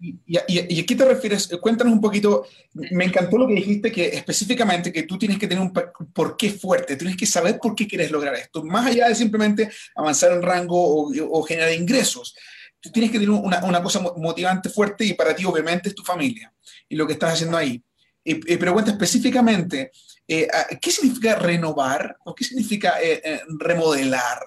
y, 0.00 0.18
y, 0.26 0.36
a 0.80 0.86
qué 0.86 0.94
te 0.94 1.04
refieres? 1.06 1.48
Cuéntanos 1.60 1.94
un 1.94 2.02
poquito. 2.02 2.46
Me 2.74 3.06
encantó 3.06 3.38
lo 3.38 3.48
que 3.48 3.54
dijiste, 3.54 3.90
que 3.90 4.08
específicamente 4.08 4.92
que 4.92 5.04
tú 5.04 5.18
tienes 5.18 5.38
que 5.38 5.48
tener 5.48 5.62
un 5.62 5.72
porqué 5.72 6.50
fuerte, 6.50 6.96
tienes 6.96 7.16
que 7.16 7.24
saber 7.24 7.58
por 7.58 7.74
qué 7.74 7.88
quieres 7.88 8.10
lograr 8.10 8.34
esto, 8.34 8.62
más 8.62 8.86
allá 8.86 9.08
de 9.08 9.14
simplemente 9.14 9.70
avanzar 9.96 10.32
en 10.32 10.42
rango 10.42 10.76
o, 10.76 11.12
o 11.30 11.42
generar 11.42 11.72
ingresos. 11.72 12.36
Tú 12.84 12.92
tienes 12.92 13.10
que 13.10 13.18
tener 13.18 13.30
una, 13.30 13.64
una, 13.64 13.82
cosa 13.82 14.00
motivante 14.00 14.68
fuerte 14.68 15.06
y 15.06 15.14
para 15.14 15.34
ti 15.34 15.44
obviamente 15.46 15.88
es 15.88 15.94
tu 15.94 16.02
familia 16.02 16.52
y 16.86 16.96
lo 16.96 17.06
que 17.06 17.14
estás 17.14 17.32
haciendo 17.32 17.56
ahí. 17.56 17.82
Eh, 18.24 18.58
pero 18.58 18.74
cuenta 18.74 18.90
específicamente, 18.90 19.90
eh, 20.28 20.48
¿qué 20.80 20.90
significa 20.90 21.36
renovar 21.36 22.16
o 22.24 22.34
qué 22.34 22.44
significa 22.44 23.00
eh, 23.02 23.20
eh, 23.24 23.40
remodelar? 23.58 24.38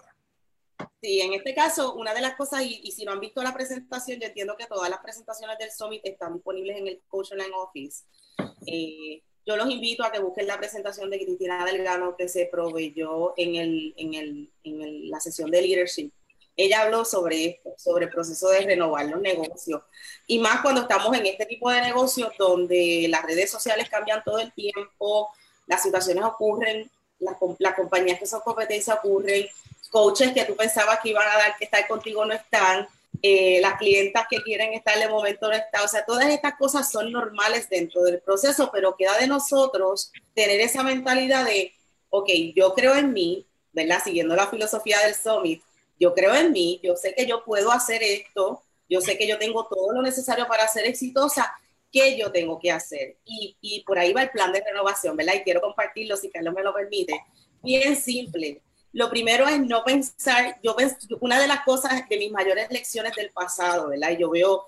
Sí, 1.01 1.21
en 1.21 1.33
este 1.33 1.53
caso, 1.53 1.95
una 1.95 2.13
de 2.13 2.21
las 2.21 2.35
cosas, 2.35 2.63
y, 2.63 2.91
si 2.91 3.05
no 3.05 3.11
han 3.11 3.19
visto 3.19 3.41
la 3.43 3.53
presentación, 3.53 4.19
yo 4.19 4.27
entiendo 4.27 4.55
que 4.57 4.65
todas 4.65 4.89
las 4.89 4.99
presentaciones 4.99 5.57
del 5.57 5.71
Summit 5.71 6.01
están 6.03 6.33
disponibles 6.33 6.77
en 6.77 6.87
el 6.87 7.01
Coach 7.07 7.31
Online 7.31 7.53
Office. 7.55 8.03
Eh, 8.65 9.21
yo 9.45 9.55
los 9.55 9.69
invito 9.69 10.03
a 10.03 10.11
que 10.11 10.19
busquen 10.19 10.47
la 10.47 10.57
presentación 10.57 11.09
de 11.09 11.23
Cristina 11.23 11.63
Delgado 11.65 12.15
que 12.17 12.27
se 12.27 12.47
proveyó 12.51 13.33
en, 13.37 13.55
el, 13.55 13.93
en, 13.97 14.13
el, 14.15 14.51
en 14.63 15.09
la 15.09 15.19
sesión 15.19 15.51
de 15.51 15.61
leadership. 15.61 16.11
Ella 16.57 16.81
habló 16.81 17.05
sobre 17.05 17.45
esto, 17.45 17.73
sobre 17.77 18.05
el 18.05 18.11
proceso 18.11 18.49
de 18.49 18.61
renovar 18.61 19.05
los 19.05 19.21
negocios. 19.21 19.83
Y 20.25 20.39
más 20.39 20.61
cuando 20.61 20.81
estamos 20.81 21.15
en 21.15 21.27
este 21.27 21.45
tipo 21.45 21.69
de 21.69 21.81
negocios 21.81 22.33
donde 22.37 23.05
las 23.09 23.23
redes 23.23 23.51
sociales 23.51 23.87
cambian 23.89 24.23
todo 24.25 24.39
el 24.39 24.51
tiempo, 24.53 25.29
las 25.67 25.83
situaciones 25.83 26.23
ocurren, 26.23 26.89
las, 27.19 27.37
las 27.59 27.75
compañías 27.75 28.19
que 28.19 28.25
son 28.25 28.41
competencia 28.41 28.95
ocurren, 28.95 29.47
coaches 29.91 30.33
que 30.33 30.45
tú 30.45 30.55
pensabas 30.55 30.99
que 31.01 31.09
iban 31.09 31.27
a 31.27 31.37
dar 31.37 31.57
que 31.57 31.65
estar 31.65 31.87
contigo 31.87 32.25
no 32.25 32.33
están, 32.33 32.87
eh, 33.21 33.59
las 33.61 33.77
clientas 33.77 34.25
que 34.29 34.41
quieren 34.41 34.73
estar 34.73 34.97
de 34.97 35.09
momento 35.09 35.47
no 35.47 35.53
están, 35.53 35.83
o 35.83 35.87
sea, 35.87 36.05
todas 36.05 36.29
estas 36.29 36.55
cosas 36.55 36.91
son 36.91 37.11
normales 37.11 37.69
dentro 37.69 38.03
del 38.03 38.19
proceso, 38.19 38.69
pero 38.71 38.95
queda 38.95 39.17
de 39.17 39.27
nosotros 39.27 40.11
tener 40.33 40.59
esa 40.61 40.83
mentalidad 40.83 41.45
de, 41.45 41.73
ok, 42.09 42.29
yo 42.55 42.73
creo 42.73 42.95
en 42.95 43.13
mí, 43.13 43.45
¿verdad? 43.73 44.01
Siguiendo 44.03 44.35
la 44.35 44.47
filosofía 44.47 44.99
del 44.99 45.15
Summit, 45.15 45.63
yo 45.99 46.13
creo 46.13 46.33
en 46.35 46.51
mí, 46.51 46.79
yo 46.83 46.95
sé 46.95 47.13
que 47.15 47.25
yo 47.25 47.43
puedo 47.43 47.71
hacer 47.71 48.03
esto, 48.03 48.63
yo 48.89 49.01
sé 49.01 49.17
que 49.17 49.27
yo 49.27 49.37
tengo 49.37 49.67
todo 49.67 49.93
lo 49.93 50.01
necesario 50.01 50.47
para 50.47 50.67
ser 50.67 50.85
exitosa, 50.85 51.53
¿qué 51.91 52.17
yo 52.17 52.31
tengo 52.31 52.59
que 52.59 52.71
hacer? 52.71 53.17
Y, 53.25 53.57
y 53.61 53.83
por 53.83 53.99
ahí 53.99 54.13
va 54.13 54.23
el 54.23 54.31
plan 54.31 54.51
de 54.51 54.63
renovación, 54.63 55.15
¿verdad? 55.17 55.35
Y 55.35 55.43
quiero 55.43 55.61
compartirlo 55.61 56.15
si 56.17 56.29
Carlos 56.29 56.53
me 56.53 56.63
lo 56.63 56.73
permite. 56.73 57.21
Bien 57.61 57.95
simple 57.95 58.61
lo 58.97 59.11
primero 59.11 59.47
es 59.47 59.59
no 59.59 59.83
pensar, 59.83 60.59
yo 60.63 60.75
una 61.19 61.39
de 61.39 61.47
las 61.47 61.63
cosas 61.63 62.09
de 62.09 62.17
mis 62.17 62.31
mayores 62.31 62.67
lecciones 62.71 63.13
del 63.15 63.29
pasado, 63.31 63.89
¿verdad? 63.89 64.17
Yo 64.17 64.31
veo 64.31 64.65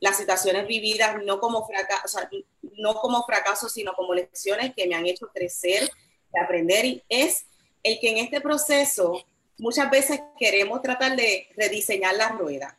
las 0.00 0.16
situaciones 0.16 0.66
vividas 0.66 1.16
no 1.24 1.38
como 1.38 1.64
fracaso, 1.64 2.18
no 2.76 2.94
como 2.94 3.22
fracaso, 3.24 3.68
sino 3.68 3.92
como 3.94 4.14
lecciones 4.14 4.74
que 4.74 4.88
me 4.88 4.96
han 4.96 5.06
hecho 5.06 5.28
crecer, 5.28 5.88
de 6.32 6.40
aprender, 6.40 6.84
y 6.86 7.04
es 7.08 7.46
el 7.84 8.00
que 8.00 8.10
en 8.10 8.18
este 8.18 8.40
proceso 8.40 9.22
muchas 9.58 9.90
veces 9.90 10.20
queremos 10.38 10.80
tratar 10.82 11.16
de 11.16 11.48
rediseñar 11.56 12.14
la 12.14 12.28
rueda. 12.30 12.78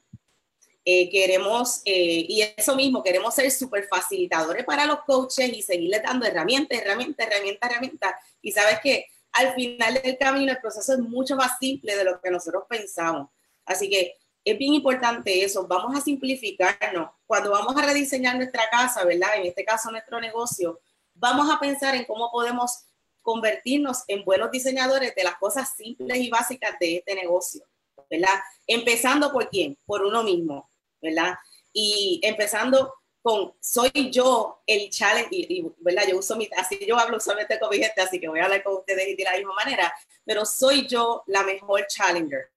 Eh, 0.85 1.09
queremos, 1.09 1.81
eh, 1.85 2.25
y 2.27 2.41
eso 2.41 2.75
mismo, 2.75 3.03
queremos 3.03 3.35
ser 3.35 3.51
súper 3.51 3.87
facilitadores 3.87 4.65
para 4.65 4.85
los 4.85 5.01
coaches 5.01 5.51
y 5.53 5.61
seguirles 5.61 6.01
dando 6.01 6.25
herramientas, 6.25 6.79
herramientas, 6.79 7.27
herramientas, 7.27 7.69
herramientas. 7.69 8.11
Y 8.41 8.51
sabes 8.51 8.79
que 8.81 9.05
al 9.33 9.53
final 9.53 10.01
del 10.01 10.17
camino 10.17 10.51
el 10.51 10.59
proceso 10.59 10.93
es 10.93 10.99
mucho 10.99 11.35
más 11.35 11.59
simple 11.59 11.95
de 11.95 12.03
lo 12.03 12.19
que 12.19 12.31
nosotros 12.31 12.63
pensamos. 12.67 13.29
Así 13.65 13.89
que 13.89 14.15
es 14.43 14.57
bien 14.57 14.73
importante 14.73 15.43
eso, 15.43 15.67
vamos 15.67 15.95
a 15.95 16.01
simplificarnos. 16.01 17.11
Cuando 17.27 17.51
vamos 17.51 17.75
a 17.75 17.85
rediseñar 17.85 18.35
nuestra 18.37 18.63
casa, 18.71 19.03
¿verdad? 19.05 19.35
En 19.35 19.45
este 19.45 19.63
caso 19.63 19.91
nuestro 19.91 20.19
negocio, 20.19 20.79
vamos 21.13 21.53
a 21.53 21.59
pensar 21.59 21.93
en 21.95 22.05
cómo 22.05 22.31
podemos 22.31 22.85
convertirnos 23.29 24.05
en 24.07 24.25
buenos 24.25 24.49
diseñadores 24.49 25.13
de 25.13 25.23
las 25.23 25.35
cosas 25.35 25.75
simples 25.75 26.17
y 26.17 26.31
básicas 26.31 26.79
de 26.79 26.97
este 26.97 27.13
negocio, 27.13 27.63
¿verdad? 28.09 28.39
Empezando 28.65 29.31
por 29.31 29.47
quién? 29.49 29.77
Por 29.85 30.03
uno 30.03 30.23
mismo, 30.23 30.67
¿verdad? 30.99 31.35
Y 31.71 32.19
empezando 32.23 32.91
con 33.21 33.53
soy 33.61 33.91
yo 34.09 34.63
el 34.65 34.89
challenge, 34.89 35.29
y, 35.29 35.63
¿verdad? 35.77 36.05
Yo 36.09 36.17
uso 36.17 36.35
mi, 36.37 36.49
así 36.57 36.79
yo 36.87 36.97
hablo 36.97 37.19
solamente 37.19 37.59
con 37.59 37.69
mi 37.69 37.77
gente, 37.77 38.01
así 38.01 38.19
que 38.19 38.27
voy 38.27 38.39
a 38.39 38.45
hablar 38.45 38.63
con 38.63 38.77
ustedes 38.77 39.15
de 39.15 39.23
la 39.23 39.37
misma 39.37 39.53
manera, 39.53 39.93
pero 40.25 40.43
soy 40.43 40.87
yo 40.87 41.23
la 41.27 41.43
mejor 41.43 41.85
challenger. 41.85 42.49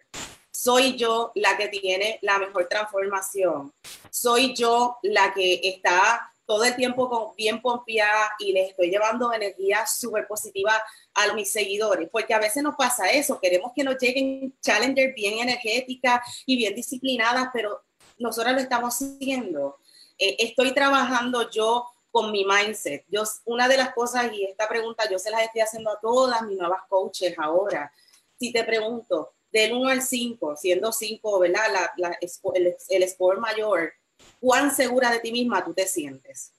Soy 0.51 0.97
yo 0.97 1.33
la 1.35 1.55
que 1.59 1.69
tiene 1.69 2.19
la 2.23 2.39
mejor 2.39 2.67
transformación. 2.67 3.75
Soy 4.11 4.55
yo 4.55 4.97
la 5.03 5.35
que 5.35 5.61
está 5.63 6.32
todo 6.53 6.65
el 6.65 6.77
tiempo 6.77 7.09
con, 7.09 7.35
bien 7.35 7.63
pompeada 7.63 8.33
y 8.39 8.53
les 8.53 8.71
estoy 8.71 8.91
llevando 8.91 9.33
energía 9.33 9.87
súper 9.87 10.27
positiva 10.27 10.73
a 11.15 11.33
mis 11.33 11.51
seguidores, 11.51 12.11
porque 12.11 12.35
a 12.35 12.39
veces 12.39 12.63
nos 12.63 12.77
pasa 12.77 13.11
eso, 13.11 13.41
queremos 13.41 13.73
que 13.75 13.85
nos 13.85 13.97
lleguen 13.97 14.55
challengers 14.61 15.15
bien 15.15 15.39
energéticas 15.39 16.21
y 16.45 16.57
bien 16.57 16.75
disciplinadas, 16.75 17.49
pero 17.55 17.81
nosotros 18.19 18.53
lo 18.53 18.61
estamos 18.61 18.97
siguiendo 18.97 19.79
eh, 20.19 20.37
estoy 20.41 20.75
trabajando 20.75 21.51
yo 21.51 21.87
con 22.11 22.31
mi 22.31 22.45
mindset. 22.45 23.05
Yo, 23.09 23.23
una 23.47 23.67
de 23.67 23.79
las 23.79 23.95
cosas, 23.95 24.31
y 24.33 24.45
esta 24.45 24.69
pregunta 24.69 25.09
yo 25.11 25.19
se 25.19 25.31
las 25.31 25.43
estoy 25.43 25.63
haciendo 25.63 25.91
a 25.91 26.01
todas 26.01 26.43
mis 26.43 26.59
nuevas 26.59 26.83
coaches 26.89 27.35
ahora. 27.39 27.91
Si 28.39 28.53
te 28.53 28.63
pregunto, 28.65 29.33
del 29.51 29.73
1 29.73 29.89
al 29.89 30.03
5, 30.03 30.57
siendo 30.57 30.93
5, 30.93 31.39
¿verdad? 31.39 31.93
La, 31.97 32.19
el, 32.21 32.77
el 32.89 33.09
score 33.09 33.39
mayor, 33.39 33.95
¿cuán 34.41 34.75
segura 34.75 35.11
de 35.11 35.21
ti 35.21 35.33
misma 35.33 35.65
tú 35.65 35.73
te 35.73 35.87
sientes? 35.87 36.53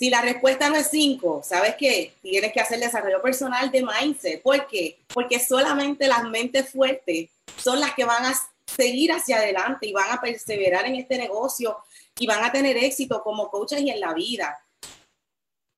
Si 0.00 0.08
la 0.08 0.22
respuesta 0.22 0.70
no 0.70 0.76
es 0.76 0.88
5, 0.90 1.42
¿sabes 1.44 1.74
qué? 1.76 2.14
Tienes 2.22 2.52
que 2.54 2.60
hacer 2.60 2.80
desarrollo 2.80 3.20
personal 3.20 3.70
de 3.70 3.84
mindset. 3.84 4.40
¿Por 4.40 4.66
qué? 4.66 4.98
Porque 5.12 5.38
solamente 5.38 6.08
las 6.08 6.24
mentes 6.24 6.70
fuertes 6.70 7.28
son 7.58 7.80
las 7.80 7.94
que 7.94 8.04
van 8.04 8.24
a 8.24 8.34
seguir 8.64 9.12
hacia 9.12 9.36
adelante 9.36 9.86
y 9.86 9.92
van 9.92 10.10
a 10.10 10.20
perseverar 10.20 10.86
en 10.86 10.94
este 10.94 11.18
negocio 11.18 11.76
y 12.18 12.26
van 12.26 12.42
a 12.42 12.50
tener 12.50 12.78
éxito 12.78 13.22
como 13.22 13.50
coaches 13.50 13.82
y 13.82 13.90
en 13.90 14.00
la 14.00 14.14
vida. 14.14 14.58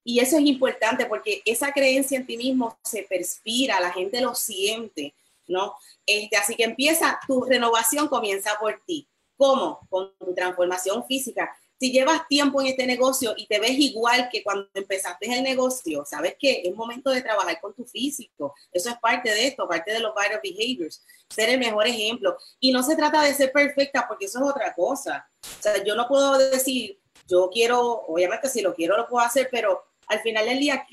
Y 0.04 0.20
eso 0.20 0.36
es 0.36 0.44
importante 0.44 1.06
porque 1.06 1.42
esa 1.44 1.72
creencia 1.72 2.18
en 2.18 2.26
ti 2.26 2.36
mismo 2.36 2.78
se 2.84 3.02
perspira, 3.02 3.80
la 3.80 3.92
gente 3.92 4.20
lo 4.20 4.34
siente, 4.34 5.14
¿no? 5.46 5.74
Este, 6.06 6.36
así 6.36 6.54
que 6.54 6.64
empieza, 6.64 7.18
tu 7.26 7.44
renovación 7.44 8.08
comienza 8.08 8.56
por 8.58 8.80
ti. 8.84 9.08
¿Cómo? 9.42 9.80
Con 9.90 10.14
tu 10.18 10.32
transformación 10.32 11.04
física. 11.04 11.52
Si 11.76 11.90
llevas 11.90 12.28
tiempo 12.28 12.60
en 12.60 12.68
este 12.68 12.86
negocio 12.86 13.34
y 13.36 13.48
te 13.48 13.58
ves 13.58 13.72
igual 13.72 14.28
que 14.30 14.40
cuando 14.40 14.68
empezaste 14.72 15.26
el 15.36 15.42
negocio, 15.42 16.04
sabes 16.06 16.36
que 16.38 16.62
es 16.64 16.72
momento 16.76 17.10
de 17.10 17.22
trabajar 17.22 17.60
con 17.60 17.74
tu 17.74 17.84
físico. 17.84 18.54
Eso 18.70 18.90
es 18.90 18.98
parte 18.98 19.30
de 19.30 19.48
esto, 19.48 19.66
parte 19.66 19.90
de 19.90 19.98
los 19.98 20.14
vital 20.14 20.38
behaviors. 20.40 21.04
Ser 21.28 21.48
el 21.48 21.58
mejor 21.58 21.88
ejemplo. 21.88 22.36
Y 22.60 22.70
no 22.70 22.84
se 22.84 22.94
trata 22.94 23.20
de 23.22 23.34
ser 23.34 23.50
perfecta 23.50 24.06
porque 24.06 24.26
eso 24.26 24.38
es 24.38 24.48
otra 24.48 24.72
cosa. 24.74 25.28
O 25.42 25.60
sea, 25.60 25.82
yo 25.82 25.96
no 25.96 26.06
puedo 26.06 26.38
decir, 26.38 27.00
yo 27.26 27.50
quiero, 27.52 28.04
obviamente 28.06 28.48
si 28.48 28.60
lo 28.60 28.76
quiero 28.76 28.96
lo 28.96 29.08
puedo 29.08 29.26
hacer, 29.26 29.48
pero 29.50 29.82
al 30.06 30.20
final 30.20 30.46
del 30.46 30.60
día, 30.60 30.86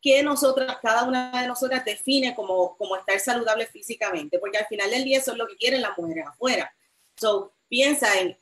¿qué, 0.00 0.22
nosotras, 0.22 0.78
cada 0.80 1.04
una 1.04 1.42
de 1.42 1.46
nosotras 1.46 1.84
define 1.84 2.34
como, 2.34 2.78
como 2.78 2.96
estar 2.96 3.20
saludable 3.20 3.66
físicamente? 3.66 4.38
Porque 4.38 4.56
al 4.56 4.66
final 4.68 4.90
del 4.90 5.04
día 5.04 5.18
eso 5.18 5.32
es 5.32 5.36
lo 5.36 5.46
que 5.46 5.58
quieren 5.58 5.82
las 5.82 5.98
mujeres 5.98 6.24
afuera. 6.26 6.74
So, 7.20 7.52
piensa 7.70 8.08
en, 8.18 8.36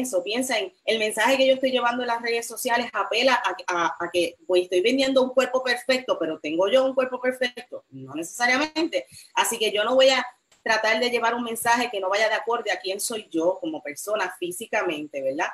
eso, 0.00 0.24
piensa 0.24 0.58
en 0.58 0.72
el 0.86 0.98
mensaje 0.98 1.36
que 1.36 1.46
yo 1.46 1.54
estoy 1.54 1.70
llevando 1.70 2.02
en 2.02 2.08
las 2.08 2.22
redes 2.22 2.46
sociales, 2.46 2.88
apela 2.92 3.40
a, 3.68 4.10
que 4.10 4.36
pues, 4.46 4.64
estoy 4.64 4.80
vendiendo 4.80 5.22
un 5.22 5.30
cuerpo 5.30 5.62
perfecto, 5.62 6.18
pero 6.18 6.40
tengo 6.40 6.68
yo 6.68 6.84
un 6.84 6.94
cuerpo 6.94 7.20
perfecto, 7.20 7.84
no 7.90 8.14
necesariamente. 8.14 9.06
Así 9.34 9.58
que 9.58 9.70
yo 9.70 9.84
no 9.84 9.94
voy 9.94 10.08
a 10.08 10.26
tratar 10.62 10.98
de 10.98 11.10
llevar 11.10 11.34
un 11.34 11.44
mensaje 11.44 11.90
que 11.92 12.00
no 12.00 12.08
vaya 12.08 12.28
de 12.28 12.34
acuerdo 12.34 12.72
a 12.72 12.76
quién 12.76 12.98
soy 12.98 13.28
yo 13.30 13.58
como 13.60 13.82
persona 13.82 14.34
físicamente, 14.40 15.22
¿verdad? 15.22 15.50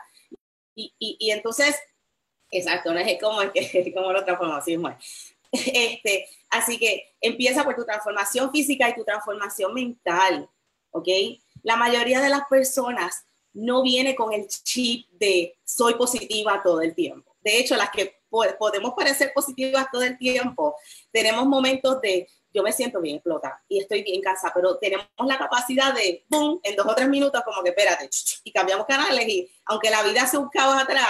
Y, 0.75 0.95
y, 0.99 1.31
entonces 1.31 1.77
Exacto, 2.51 2.93
no 2.93 3.01
es 3.01 3.21
como, 3.21 3.41
como 3.95 4.13
lo 4.13 4.25
transformamos, 4.25 4.65
Este, 5.51 6.29
así 6.51 6.79
que 6.79 7.15
empieza 7.21 7.65
por 7.65 7.75
tu 7.75 7.85
transformación 7.85 8.51
física 8.51 8.89
y 8.89 8.95
tu 8.95 9.05
transformación 9.05 9.75
mental, 9.75 10.49
¿ok? 10.93 11.09
La 11.63 11.77
mayoría 11.77 12.21
de 12.21 12.29
las 12.29 12.43
personas 12.49 13.25
no 13.55 13.83
viene 13.83 14.15
con 14.15 14.33
el 14.33 14.49
chip 14.49 15.09
de 15.13 15.57
soy 15.65 15.95
positiva 15.95 16.61
todo 16.63 16.81
el 16.81 16.95
tiempo. 16.95 17.37
De 17.41 17.59
hecho, 17.59 17.77
las 17.77 17.91
que 17.91 18.23
podemos 18.31 18.95
parecer 18.95 19.33
positivas 19.35 19.87
todo 19.93 20.03
el 20.03 20.17
tiempo, 20.17 20.77
tenemos 21.11 21.47
momentos 21.47 22.01
de 22.01 22.29
yo 22.55 22.63
me 22.63 22.73
siento 22.73 23.01
bien 23.01 23.17
explota 23.17 23.63
y 23.69 23.81
estoy 23.81 24.03
bien 24.03 24.21
casa, 24.21 24.53
pero 24.55 24.77
tenemos 24.77 25.07
la 25.25 25.39
capacidad 25.39 25.95
de, 25.95 26.25
boom, 26.29 26.61
en 26.63 26.77
dos 26.77 26.87
o 26.87 26.95
tres 26.95 27.09
minutos, 27.09 27.43
como 27.45 27.63
que 27.63 27.71
espérate, 27.71 28.11
y 28.45 28.53
cambiamos 28.53 28.87
canales 28.87 29.27
y 29.27 29.51
aunque 29.65 29.91
la 29.91 30.03
vida 30.03 30.27
se 30.27 30.37
un 30.37 30.49
caos 30.49 30.81
atrás, 30.81 31.07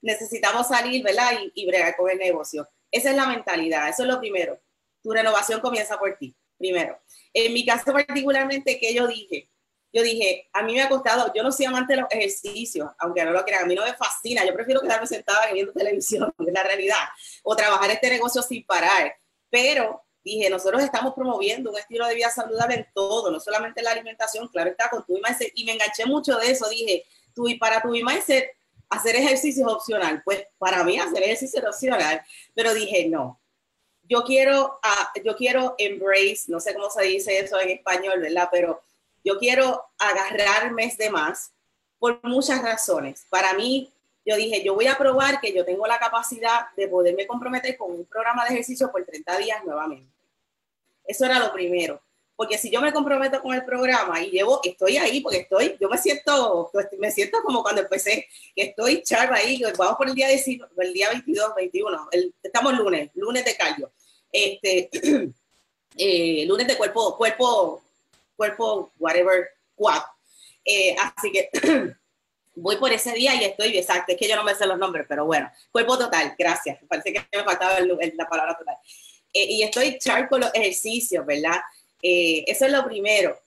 necesitamos 0.00 0.68
salir, 0.68 1.02
¿verdad? 1.02 1.32
Y, 1.42 1.62
y 1.62 1.66
bregar 1.66 1.96
con 1.96 2.10
el 2.10 2.18
negocio. 2.18 2.66
Esa 2.90 3.10
es 3.10 3.16
la 3.16 3.26
mentalidad, 3.26 3.88
eso 3.88 4.02
es 4.02 4.08
lo 4.08 4.18
primero. 4.18 4.58
Tu 5.02 5.12
renovación 5.12 5.60
comienza 5.60 5.98
por 5.98 6.16
ti, 6.16 6.34
primero. 6.58 6.98
En 7.34 7.52
mi 7.52 7.64
caso 7.64 7.92
particularmente, 7.92 8.78
que 8.78 8.94
yo 8.94 9.06
dije? 9.06 9.50
Yo 9.92 10.02
dije, 10.02 10.48
a 10.52 10.62
mí 10.62 10.74
me 10.74 10.82
ha 10.82 10.88
costado, 10.88 11.32
yo 11.34 11.42
no 11.42 11.50
soy 11.50 11.66
amante 11.66 11.94
de 11.94 12.02
los 12.02 12.10
ejercicios, 12.10 12.90
aunque 12.98 13.24
no 13.24 13.32
lo 13.32 13.44
crean, 13.44 13.64
a 13.64 13.66
mí 13.66 13.74
no 13.74 13.84
me 13.84 13.94
fascina, 13.94 14.44
yo 14.44 14.54
prefiero 14.54 14.80
quedarme 14.80 15.06
sentada 15.06 15.52
viendo 15.52 15.72
televisión, 15.74 16.32
es 16.38 16.52
la 16.52 16.62
realidad, 16.62 17.08
o 17.42 17.56
trabajar 17.56 17.90
este 17.90 18.08
negocio 18.10 18.42
sin 18.42 18.64
parar. 18.64 19.14
Pero 19.50 20.04
dije, 20.22 20.48
nosotros 20.48 20.82
estamos 20.82 21.14
promoviendo 21.14 21.70
un 21.70 21.78
estilo 21.78 22.06
de 22.06 22.14
vida 22.14 22.30
saludable 22.30 22.74
en 22.76 22.86
todo, 22.94 23.30
no 23.30 23.40
solamente 23.40 23.80
en 23.80 23.84
la 23.84 23.92
alimentación, 23.92 24.46
claro 24.48 24.70
está, 24.70 24.88
con 24.90 25.04
tu 25.04 25.14
mindset, 25.14 25.50
y 25.54 25.64
me 25.64 25.72
enganché 25.72 26.06
mucho 26.06 26.36
de 26.36 26.50
eso, 26.50 26.68
dije, 26.68 27.04
tú 27.34 27.48
y 27.48 27.58
para 27.58 27.82
tu 27.82 27.88
mindset 27.88 28.50
hacer 28.90 29.16
ejercicio 29.16 29.66
es 29.66 29.72
opcional. 29.72 30.20
Pues 30.24 30.46
para 30.58 30.84
mí 30.84 30.98
hacer 30.98 31.22
ejercicio 31.22 31.60
es 31.60 31.66
opcional, 31.66 32.22
pero 32.54 32.74
dije 32.74 33.08
no. 33.08 33.40
Yo 34.02 34.24
quiero, 34.24 34.80
uh, 34.84 35.20
yo 35.24 35.36
quiero 35.36 35.76
embrace, 35.78 36.42
no 36.48 36.58
sé 36.58 36.74
cómo 36.74 36.90
se 36.90 37.04
dice 37.04 37.38
eso 37.38 37.60
en 37.60 37.70
español, 37.70 38.20
¿verdad? 38.20 38.48
Pero 38.50 38.82
yo 39.24 39.38
quiero 39.38 39.84
agarrar 39.98 40.72
mes 40.72 40.96
de 40.98 41.10
más 41.10 41.52
por 41.98 42.20
muchas 42.22 42.62
razones. 42.62 43.26
Para 43.28 43.54
mí, 43.54 43.92
yo 44.24 44.36
dije, 44.36 44.62
yo 44.64 44.74
voy 44.74 44.86
a 44.86 44.98
probar 44.98 45.40
que 45.40 45.52
yo 45.52 45.64
tengo 45.64 45.86
la 45.86 45.98
capacidad 45.98 46.66
de 46.76 46.88
poderme 46.88 47.26
comprometer 47.26 47.76
con 47.76 47.92
un 47.92 48.04
programa 48.04 48.44
de 48.44 48.54
ejercicio 48.54 48.90
por 48.90 49.04
30 49.04 49.38
días 49.38 49.64
nuevamente. 49.64 50.10
Eso 51.04 51.24
era 51.24 51.38
lo 51.38 51.52
primero 51.52 52.00
porque 52.40 52.56
si 52.56 52.70
yo 52.70 52.80
me 52.80 52.90
comprometo 52.90 53.42
con 53.42 53.54
el 53.54 53.66
programa 53.66 54.24
y 54.24 54.30
llevo, 54.30 54.62
estoy 54.64 54.96
ahí 54.96 55.20
porque 55.20 55.40
estoy, 55.40 55.76
yo 55.78 55.90
me 55.90 55.98
siento, 55.98 56.70
me 56.98 57.10
siento 57.10 57.36
como 57.42 57.62
cuando 57.62 57.82
empecé, 57.82 58.28
que 58.56 58.62
estoy 58.62 59.02
charla 59.02 59.36
ahí, 59.36 59.62
vamos 59.76 59.96
por 59.96 60.08
el 60.08 60.14
día, 60.14 60.26
el 60.30 60.92
día 60.94 61.10
22, 61.10 61.54
21, 61.54 62.08
estamos 62.42 62.78
lunes, 62.78 63.10
lunes 63.12 63.44
de 63.44 63.56
callo, 63.58 63.92
este, 64.32 64.88
eh, 65.98 66.46
lunes 66.46 66.66
de 66.66 66.78
cuerpo, 66.78 67.14
cuerpo, 67.18 67.82
cuerpo, 68.40 68.90
whatever, 68.98 69.50
cuatro. 69.74 70.10
Eh, 70.64 70.96
así 70.98 71.30
que 71.30 71.50
voy 72.54 72.76
por 72.76 72.90
ese 72.90 73.12
día 73.12 73.34
y 73.34 73.44
estoy, 73.44 73.76
exacto, 73.76 74.12
es 74.12 74.18
que 74.18 74.26
yo 74.26 74.34
no 74.34 74.44
me 74.44 74.54
sé 74.54 74.66
los 74.66 74.78
nombres, 74.78 75.04
pero 75.06 75.26
bueno, 75.26 75.50
cuerpo 75.70 75.98
total, 75.98 76.34
gracias, 76.38 76.78
parece 76.88 77.12
que 77.12 77.20
me 77.36 77.44
faltaba 77.44 77.78
la 77.80 78.28
palabra 78.30 78.56
total. 78.56 78.76
Eh, 79.34 79.44
y 79.44 79.62
estoy 79.62 79.98
char 79.98 80.26
con 80.26 80.40
los 80.40 80.54
ejercicios, 80.54 81.26
¿verdad? 81.26 81.60
Eh, 82.02 82.44
eso 82.46 82.64
es 82.64 82.72
lo 82.72 82.82
primero. 82.82 83.38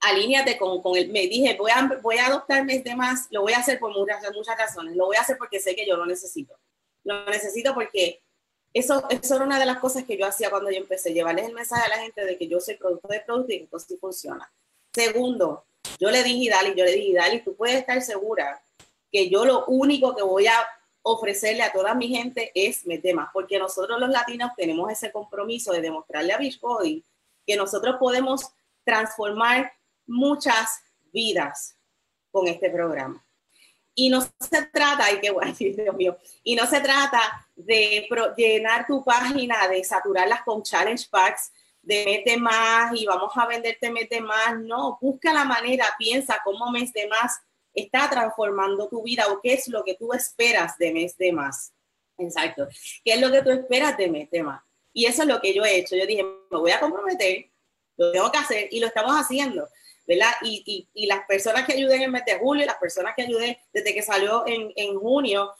Alíñate 0.00 0.56
con, 0.56 0.80
con 0.80 0.96
el, 0.96 1.10
me 1.10 1.26
dije, 1.26 1.54
voy 1.58 1.70
a, 1.70 1.86
voy 2.00 2.16
a 2.16 2.28
adoptar 2.28 2.64
mes 2.64 2.82
de 2.82 2.96
más, 2.96 3.26
lo 3.30 3.42
voy 3.42 3.52
a 3.52 3.58
hacer 3.58 3.78
por 3.78 3.92
muchas, 3.92 4.22
muchas 4.34 4.56
razones, 4.56 4.96
lo 4.96 5.04
voy 5.04 5.16
a 5.16 5.20
hacer 5.20 5.36
porque 5.36 5.60
sé 5.60 5.76
que 5.76 5.86
yo 5.86 5.98
lo 5.98 6.06
necesito. 6.06 6.58
Lo 7.04 7.26
necesito 7.26 7.74
porque 7.74 8.22
eso, 8.72 9.04
eso 9.08 9.34
era 9.34 9.44
una 9.44 9.58
de 9.58 9.66
las 9.66 9.78
cosas 9.78 10.04
que 10.04 10.16
yo 10.16 10.26
hacía 10.26 10.50
cuando 10.50 10.70
yo 10.70 10.78
empecé, 10.78 11.12
llevarles 11.12 11.46
el 11.46 11.54
mensaje 11.54 11.86
a 11.86 11.96
la 11.96 12.02
gente 12.02 12.24
de 12.24 12.36
que 12.36 12.48
yo 12.48 12.60
soy 12.60 12.74
producto 12.74 13.08
de 13.08 13.20
producto 13.20 13.52
y 13.52 13.56
esto 13.56 13.78
sí 13.78 13.96
funciona. 13.96 14.50
Segundo, 14.92 15.64
yo 15.98 16.10
le 16.10 16.22
dije, 16.22 16.50
Dali, 16.50 16.74
yo 16.76 16.84
le 16.84 16.92
dije, 16.92 17.14
Dali, 17.14 17.40
tú 17.40 17.54
puedes 17.54 17.76
estar 17.76 18.00
segura 18.02 18.60
que 19.10 19.28
yo 19.30 19.44
lo 19.44 19.64
único 19.66 20.14
que 20.14 20.22
voy 20.22 20.46
a 20.46 20.66
ofrecerle 21.02 21.62
a 21.62 21.72
toda 21.72 21.94
mi 21.94 22.08
gente 22.08 22.50
es 22.54 22.84
más, 23.14 23.30
porque 23.32 23.58
nosotros 23.58 23.98
los 23.98 24.10
latinos 24.10 24.50
tenemos 24.56 24.90
ese 24.92 25.10
compromiso 25.10 25.72
de 25.72 25.80
demostrarle 25.80 26.32
a 26.32 26.38
Beachbody 26.38 27.02
que 27.46 27.56
nosotros 27.56 27.96
podemos 27.98 28.52
transformar 28.84 29.72
muchas 30.06 30.82
vidas 31.12 31.76
con 32.30 32.46
este 32.46 32.70
programa. 32.70 33.24
Y 34.00 34.10
no 34.10 34.20
se 34.20 34.62
trata, 34.72 35.10
y 35.10 35.18
qué 35.18 35.30
bueno, 35.30 35.52
Dios 35.58 35.96
mío, 35.96 36.16
y 36.44 36.54
no 36.54 36.66
se 36.66 36.80
trata 36.80 37.20
de 37.56 38.08
llenar 38.36 38.86
tu 38.86 39.02
página, 39.02 39.66
de 39.66 39.82
saturarlas 39.82 40.42
con 40.42 40.62
challenge 40.62 41.08
packs, 41.10 41.50
de 41.82 42.04
mete 42.04 42.36
más 42.36 42.92
y 42.94 43.06
vamos 43.06 43.32
a 43.34 43.46
venderte 43.46 43.90
mete 43.90 44.20
más. 44.20 44.56
No, 44.60 44.98
busca 45.00 45.32
la 45.32 45.44
manera, 45.44 45.84
piensa 45.98 46.40
cómo 46.44 46.70
mes 46.70 46.92
de 46.92 47.08
más 47.08 47.40
está 47.74 48.08
transformando 48.08 48.88
tu 48.88 49.02
vida 49.02 49.26
o 49.32 49.40
qué 49.40 49.54
es 49.54 49.66
lo 49.66 49.82
que 49.82 49.94
tú 49.94 50.12
esperas 50.12 50.78
de 50.78 50.92
mes 50.92 51.16
de 51.16 51.32
más. 51.32 51.72
Exacto. 52.18 52.68
¿Qué 53.04 53.14
es 53.14 53.20
lo 53.20 53.32
que 53.32 53.42
tú 53.42 53.50
esperas 53.50 53.96
de 53.96 54.08
mes 54.08 54.30
de 54.30 54.44
más? 54.44 54.62
Y 54.92 55.06
eso 55.06 55.22
es 55.22 55.28
lo 55.28 55.40
que 55.40 55.52
yo 55.52 55.64
he 55.64 55.76
hecho. 55.76 55.96
Yo 55.96 56.06
dije, 56.06 56.22
me 56.22 56.58
voy 56.58 56.70
a 56.70 56.78
comprometer, 56.78 57.50
lo 57.96 58.12
tengo 58.12 58.30
que 58.30 58.38
hacer 58.38 58.68
y 58.70 58.78
lo 58.78 58.86
estamos 58.86 59.16
haciendo, 59.16 59.68
¿verdad? 60.08 60.32
Y, 60.40 60.62
y, 60.64 60.88
y 61.02 61.06
las 61.06 61.26
personas 61.26 61.66
que 61.66 61.74
ayuden 61.74 61.96
en 61.96 62.02
el 62.04 62.10
mes 62.10 62.24
de 62.24 62.38
julio, 62.38 62.64
las 62.64 62.78
personas 62.78 63.12
que 63.14 63.22
ayuden 63.22 63.58
desde 63.74 63.92
que 63.92 64.02
salió 64.02 64.44
en, 64.46 64.72
en 64.74 64.98
junio, 64.98 65.52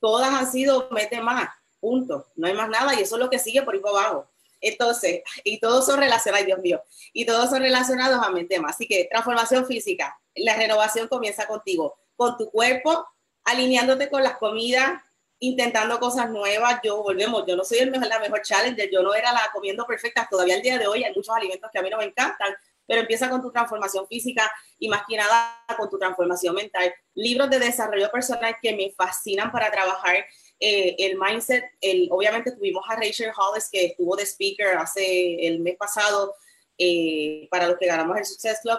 todas 0.00 0.32
han 0.32 0.50
sido 0.50 0.88
mete 0.92 1.20
más, 1.20 1.50
punto. 1.80 2.28
No 2.36 2.46
hay 2.46 2.54
más 2.54 2.68
nada 2.68 2.94
y 2.94 3.02
eso 3.02 3.16
es 3.16 3.20
lo 3.20 3.28
que 3.28 3.40
sigue 3.40 3.62
por 3.62 3.74
ahí 3.74 3.80
por 3.80 3.90
abajo. 3.90 4.30
Entonces, 4.60 5.22
y 5.42 5.58
todos 5.58 5.84
son 5.84 5.98
relacionados, 5.98 6.46
Dios 6.46 6.60
mío, 6.60 6.82
y 7.12 7.26
todos 7.26 7.50
son 7.50 7.60
relacionados 7.60 8.24
a 8.24 8.30
mente 8.30 8.60
más. 8.60 8.76
Así 8.76 8.86
que 8.86 9.08
transformación 9.10 9.66
física, 9.66 10.16
la 10.36 10.56
renovación 10.56 11.08
comienza 11.08 11.48
contigo, 11.48 11.98
con 12.14 12.36
tu 12.36 12.50
cuerpo, 12.50 13.04
alineándote 13.44 14.08
con 14.08 14.22
las 14.22 14.38
comidas 14.38 15.02
intentando 15.40 15.98
cosas 16.00 16.30
nuevas. 16.30 16.80
Yo 16.82 17.02
volvemos, 17.02 17.44
yo 17.46 17.56
no 17.56 17.64
soy 17.64 17.78
el 17.78 17.90
mejor, 17.90 18.08
la 18.08 18.18
mejor 18.18 18.42
challenger, 18.42 18.90
yo 18.90 19.02
no 19.02 19.14
era 19.14 19.32
la 19.32 19.50
comiendo 19.52 19.86
perfecta. 19.86 20.26
Todavía 20.30 20.56
el 20.56 20.62
día 20.62 20.78
de 20.78 20.86
hoy 20.86 21.04
hay 21.04 21.14
muchos 21.14 21.34
alimentos 21.34 21.70
que 21.72 21.78
a 21.78 21.82
mí 21.82 21.90
no 21.90 21.98
me 21.98 22.04
encantan, 22.04 22.54
pero 22.88 23.02
empieza 23.02 23.30
con 23.30 23.40
tu 23.40 23.52
transformación 23.52 24.08
física 24.08 24.50
y 24.78 24.88
más 24.88 25.02
que 25.06 25.16
nada 25.16 25.64
con 25.76 25.88
tu 25.88 25.98
transformación 25.98 26.54
mental. 26.54 26.92
Libros 27.14 27.50
de 27.50 27.60
desarrollo 27.60 28.10
personal 28.10 28.56
que 28.60 28.74
me 28.74 28.92
fascinan 28.96 29.52
para 29.52 29.70
trabajar 29.70 30.16
eh, 30.58 30.96
el 30.98 31.16
mindset. 31.18 31.64
El, 31.80 32.08
obviamente 32.10 32.50
tuvimos 32.50 32.82
a 32.88 32.96
Rachel 32.96 33.30
Hollis 33.36 33.68
que 33.70 33.84
estuvo 33.84 34.16
de 34.16 34.24
speaker 34.24 34.78
hace 34.78 35.46
el 35.46 35.60
mes 35.60 35.76
pasado 35.76 36.34
eh, 36.78 37.46
para 37.50 37.68
los 37.68 37.78
que 37.78 37.86
ganamos 37.86 38.16
el 38.16 38.24
Success 38.24 38.60
Club. 38.62 38.78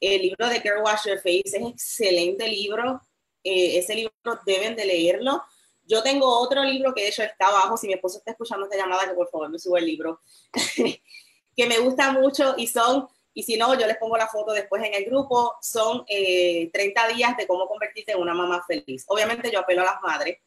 El 0.00 0.22
libro 0.22 0.48
de 0.48 0.62
Care 0.62 0.80
Wash 0.80 1.08
Your 1.08 1.18
Face 1.18 1.42
es 1.44 1.54
excelente 1.54 2.48
libro. 2.48 3.02
Eh, 3.42 3.78
ese 3.78 3.94
libro 3.94 4.12
deben 4.46 4.76
de 4.76 4.86
leerlo 4.86 5.42
yo 5.88 6.02
tengo 6.02 6.28
otro 6.38 6.62
libro 6.62 6.92
que 6.94 7.02
de 7.02 7.08
hecho 7.08 7.22
está 7.22 7.46
abajo, 7.46 7.78
si 7.78 7.86
mi 7.86 7.94
esposo 7.94 8.18
está 8.18 8.32
escuchando 8.32 8.66
esta 8.66 8.76
llamada, 8.76 9.08
que 9.08 9.14
por 9.14 9.30
favor 9.30 9.48
me 9.48 9.58
suba 9.58 9.78
el 9.78 9.86
libro, 9.86 10.20
que 11.56 11.66
me 11.66 11.78
gusta 11.78 12.12
mucho 12.12 12.54
y 12.58 12.66
son, 12.66 13.08
Y 13.38 13.44
si 13.44 13.56
no, 13.56 13.78
yo 13.78 13.86
les 13.86 13.98
pongo 13.98 14.16
la 14.16 14.26
foto 14.26 14.52
después 14.52 14.82
en 14.82 14.94
el 14.94 15.04
grupo. 15.04 15.58
Son 15.62 16.04
30 16.04 16.08
eh, 16.08 17.14
días 17.14 17.36
de 17.36 17.46
cómo 17.46 17.68
convertirte 17.68 18.10
en 18.10 18.18
una 18.18 18.34
mamá 18.34 18.64
feliz. 18.66 19.04
Obviamente 19.06 19.48
yo 19.48 19.60
apelo 19.60 19.82
a 19.82 19.84
las 19.84 20.02
madres, 20.02 20.38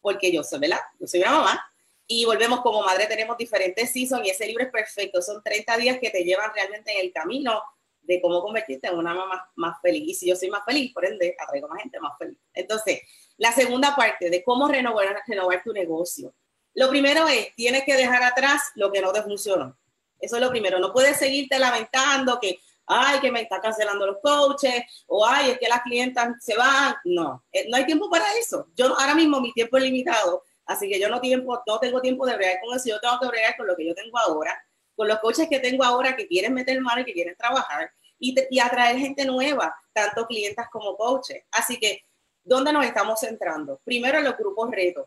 porque 0.00 0.30
yo 0.30 0.44
soy, 0.44 0.60
¿verdad? 0.60 0.78
Yo 1.00 1.08
soy 1.08 1.22
una 1.22 1.32
mamá. 1.32 1.72
Y 2.06 2.24
volvemos 2.26 2.60
como 2.60 2.82
madre, 2.82 3.08
tenemos 3.08 3.36
diferentes 3.36 3.90
seasons 3.90 4.24
y 4.24 4.30
ese 4.30 4.46
libro 4.46 4.62
es 4.62 4.70
perfecto. 4.70 5.20
Son 5.20 5.42
30 5.42 5.76
días 5.78 5.98
que 5.98 6.10
te 6.10 6.22
llevan 6.22 6.52
realmente 6.54 6.92
en 6.92 7.04
el 7.04 7.12
camino 7.12 7.60
de 8.00 8.20
cómo 8.22 8.40
convertirte 8.42 8.86
en 8.86 8.96
una 8.96 9.12
mamá 9.12 9.50
más 9.56 9.80
feliz. 9.82 10.04
Y 10.06 10.14
si 10.14 10.28
yo 10.28 10.36
soy 10.36 10.50
más 10.50 10.64
feliz, 10.64 10.94
por 10.94 11.04
ende, 11.04 11.34
atraigo 11.36 11.66
más 11.66 11.82
gente 11.82 11.98
más 11.98 12.16
feliz. 12.16 12.38
Entonces, 12.54 13.00
la 13.38 13.50
segunda 13.50 13.96
parte 13.96 14.30
de 14.30 14.44
cómo 14.44 14.68
renovar, 14.68 15.20
renovar 15.26 15.64
tu 15.64 15.72
negocio. 15.72 16.32
Lo 16.74 16.90
primero 16.90 17.26
es, 17.26 17.52
tienes 17.56 17.82
que 17.82 17.96
dejar 17.96 18.22
atrás 18.22 18.70
lo 18.76 18.92
que 18.92 19.02
no 19.02 19.12
te 19.12 19.20
funcionó. 19.20 19.79
Eso 20.20 20.36
es 20.36 20.42
lo 20.42 20.50
primero. 20.50 20.78
No 20.78 20.92
puedes 20.92 21.16
seguirte 21.16 21.58
lamentando 21.58 22.38
que, 22.40 22.60
ay, 22.86 23.20
que 23.20 23.30
me 23.30 23.42
está 23.42 23.60
cancelando 23.60 24.06
los 24.06 24.18
coaches, 24.22 24.84
o 25.06 25.26
ay, 25.26 25.52
es 25.52 25.58
que 25.58 25.68
las 25.68 25.82
clientas 25.82 26.28
se 26.40 26.56
van. 26.56 26.94
No, 27.04 27.44
eh, 27.52 27.66
no 27.68 27.76
hay 27.76 27.86
tiempo 27.86 28.10
para 28.10 28.26
eso. 28.34 28.68
Yo 28.74 28.86
ahora 28.98 29.14
mismo 29.14 29.40
mi 29.40 29.52
tiempo 29.52 29.76
es 29.78 29.84
limitado, 29.84 30.44
así 30.66 30.88
que 30.88 31.00
yo 31.00 31.08
no, 31.08 31.20
tiempo, 31.20 31.62
no 31.66 31.78
tengo 31.78 32.00
tiempo 32.00 32.26
de 32.26 32.36
bregar 32.36 32.60
con 32.60 32.76
eso. 32.76 32.88
Yo 32.88 33.00
tengo 33.00 33.18
que 33.20 33.28
bregar 33.28 33.56
con 33.56 33.66
lo 33.66 33.76
que 33.76 33.86
yo 33.86 33.94
tengo 33.94 34.18
ahora, 34.18 34.60
con 34.94 35.08
los 35.08 35.18
coaches 35.20 35.48
que 35.48 35.60
tengo 35.60 35.84
ahora 35.84 36.16
que 36.16 36.26
quieren 36.26 36.52
meter 36.52 36.80
mano 36.80 37.00
y 37.00 37.04
que 37.04 37.12
quieren 37.12 37.36
trabajar 37.36 37.90
y, 38.18 38.34
y 38.50 38.58
atraer 38.58 38.98
gente 38.98 39.24
nueva, 39.24 39.74
tanto 39.92 40.26
clientas 40.26 40.68
como 40.70 40.96
coaches. 40.96 41.44
Así 41.52 41.78
que, 41.78 42.04
¿dónde 42.42 42.72
nos 42.72 42.84
estamos 42.84 43.20
centrando? 43.20 43.80
Primero 43.84 44.18
en 44.18 44.24
los 44.24 44.36
grupos 44.36 44.70
retos. 44.70 45.06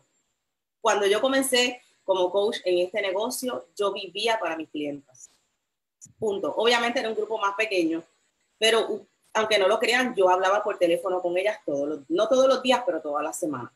Cuando 0.80 1.06
yo 1.06 1.20
comencé 1.20 1.80
como 2.04 2.30
coach 2.30 2.58
en 2.64 2.78
este 2.78 3.02
negocio, 3.02 3.66
yo 3.76 3.92
vivía 3.92 4.38
para 4.38 4.56
mis 4.56 4.68
clientes. 4.68 5.30
Punto. 6.18 6.54
Obviamente 6.56 7.00
era 7.00 7.08
un 7.08 7.14
grupo 7.14 7.38
más 7.38 7.54
pequeño, 7.54 8.02
pero 8.58 9.06
aunque 9.32 9.58
no 9.58 9.66
lo 9.66 9.78
crean, 9.78 10.14
yo 10.14 10.28
hablaba 10.28 10.62
por 10.62 10.78
teléfono 10.78 11.20
con 11.20 11.36
ellas 11.36 11.58
todos 11.64 11.88
los, 11.88 12.00
no 12.08 12.28
todos 12.28 12.46
los 12.46 12.62
días, 12.62 12.82
pero 12.86 13.00
todas 13.00 13.24
las 13.24 13.38
semanas. 13.38 13.72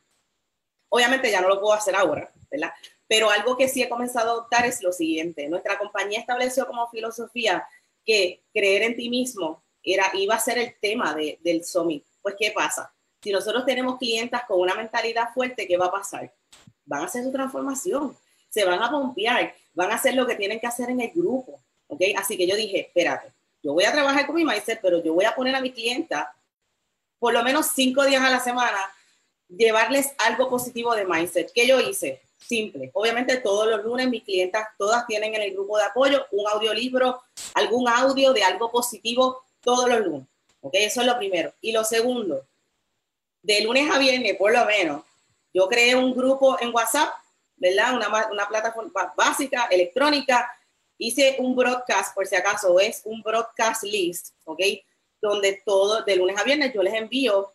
Obviamente 0.89 1.29
ya 1.29 1.41
no 1.41 1.49
lo 1.49 1.59
puedo 1.59 1.73
hacer 1.73 1.95
ahora, 1.95 2.31
¿verdad? 2.49 2.71
Pero 3.07 3.29
algo 3.29 3.57
que 3.57 3.67
sí 3.67 3.81
he 3.81 3.89
comenzado 3.89 4.29
a 4.29 4.33
adoptar 4.33 4.65
es 4.65 4.81
lo 4.81 4.91
siguiente. 4.91 5.49
Nuestra 5.49 5.77
compañía 5.77 6.19
estableció 6.19 6.65
como 6.65 6.89
filosofía 6.89 7.67
que 8.05 8.43
creer 8.53 8.83
en 8.83 8.95
ti 8.95 9.09
mismo 9.09 9.63
era, 9.83 10.11
iba 10.13 10.35
a 10.35 10.39
ser 10.39 10.57
el 10.57 10.75
tema 10.79 11.13
de, 11.13 11.39
del 11.41 11.63
summit. 11.63 12.05
Pues, 12.21 12.35
¿qué 12.37 12.51
pasa? 12.51 12.93
Si 13.21 13.31
nosotros 13.31 13.65
tenemos 13.65 13.97
clientas 13.97 14.43
con 14.47 14.59
una 14.59 14.75
mentalidad 14.75 15.33
fuerte, 15.33 15.67
¿qué 15.67 15.77
va 15.77 15.87
a 15.87 15.91
pasar? 15.91 16.33
Van 16.89 17.03
a 17.03 17.05
hacer 17.05 17.23
su 17.23 17.31
transformación, 17.31 18.17
se 18.49 18.65
van 18.65 18.81
a 18.81 18.89
pompear, 18.89 19.53
van 19.75 19.91
a 19.91 19.95
hacer 19.95 20.15
lo 20.15 20.25
que 20.25 20.35
tienen 20.35 20.59
que 20.59 20.67
hacer 20.67 20.89
en 20.89 20.99
el 20.99 21.11
grupo, 21.11 21.61
¿ok? 21.87 22.01
Así 22.17 22.35
que 22.35 22.47
yo 22.47 22.55
dije, 22.55 22.81
espérate, 22.81 23.31
yo 23.61 23.73
voy 23.73 23.85
a 23.85 23.91
trabajar 23.91 24.25
con 24.25 24.35
mi 24.35 24.43
mindset, 24.43 24.81
pero 24.81 25.01
yo 25.03 25.13
voy 25.13 25.25
a 25.25 25.35
poner 25.35 25.55
a 25.55 25.61
mi 25.61 25.71
clienta 25.71 26.35
por 27.19 27.33
lo 27.33 27.43
menos 27.43 27.67
cinco 27.75 28.05
días 28.05 28.23
a 28.23 28.29
la 28.29 28.39
semana, 28.39 28.79
llevarles 29.47 30.13
algo 30.17 30.49
positivo 30.49 30.95
de 30.95 31.05
mindset. 31.05 31.51
¿Qué 31.53 31.67
yo 31.67 31.79
hice? 31.79 32.21
Simple. 32.39 32.89
Obviamente 32.93 33.37
todos 33.37 33.67
los 33.67 33.83
lunes 33.83 34.09
mis 34.09 34.23
clientas 34.23 34.67
todas 34.77 35.05
tienen 35.05 35.35
en 35.35 35.41
el 35.43 35.51
grupo 35.51 35.77
de 35.77 35.83
apoyo 35.83 36.25
un 36.31 36.47
audiolibro, 36.47 37.21
algún 37.53 37.87
audio 37.87 38.33
de 38.33 38.43
algo 38.43 38.71
positivo 38.71 39.43
todos 39.61 39.87
los 39.89 39.99
lunes. 39.99 40.27
¿Ok? 40.61 40.73
Eso 40.73 41.01
es 41.01 41.07
lo 41.07 41.17
primero. 41.17 41.53
Y 41.61 41.71
lo 41.71 41.83
segundo, 41.83 42.45
de 43.43 43.61
lunes 43.61 43.91
a 43.91 43.99
viernes 43.99 44.37
por 44.37 44.53
lo 44.53 44.65
menos, 44.65 45.03
yo 45.53 45.67
creé 45.67 45.95
un 45.95 46.13
grupo 46.15 46.57
en 46.59 46.73
WhatsApp, 46.73 47.13
¿verdad? 47.55 47.95
Una, 47.95 48.27
una 48.31 48.47
plataforma 48.47 49.13
básica, 49.15 49.67
electrónica. 49.71 50.49
Hice 50.97 51.37
un 51.39 51.55
broadcast, 51.55 52.13
por 52.13 52.27
si 52.27 52.35
acaso, 52.35 52.79
es 52.79 53.01
un 53.05 53.21
broadcast 53.21 53.83
list, 53.83 54.35
¿ok? 54.45 54.61
Donde 55.21 55.61
todo, 55.65 56.03
de 56.03 56.15
lunes 56.15 56.37
a 56.37 56.43
viernes, 56.43 56.73
yo 56.73 56.83
les 56.83 56.93
envío 56.93 57.53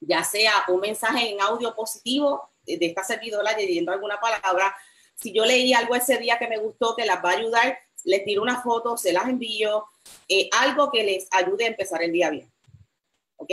ya 0.00 0.22
sea 0.22 0.52
un 0.68 0.80
mensaje 0.80 1.30
en 1.30 1.40
audio 1.40 1.74
positivo 1.74 2.50
de 2.64 2.78
esta 2.86 3.02
servidora 3.02 3.56
leyendo 3.56 3.92
alguna 3.92 4.20
palabra. 4.20 4.74
Si 5.14 5.32
yo 5.32 5.44
leí 5.44 5.72
algo 5.72 5.94
ese 5.94 6.18
día 6.18 6.38
que 6.38 6.48
me 6.48 6.58
gustó, 6.58 6.94
que 6.94 7.04
las 7.04 7.24
va 7.24 7.30
a 7.30 7.36
ayudar, 7.36 7.78
les 8.04 8.24
tiro 8.24 8.42
una 8.42 8.62
foto, 8.62 8.96
se 8.96 9.12
las 9.12 9.28
envío, 9.28 9.86
eh, 10.28 10.48
algo 10.52 10.90
que 10.90 11.02
les 11.02 11.26
ayude 11.32 11.64
a 11.64 11.68
empezar 11.68 12.02
el 12.02 12.12
día 12.12 12.30
bien. 12.30 12.50
¿Ok? 13.36 13.50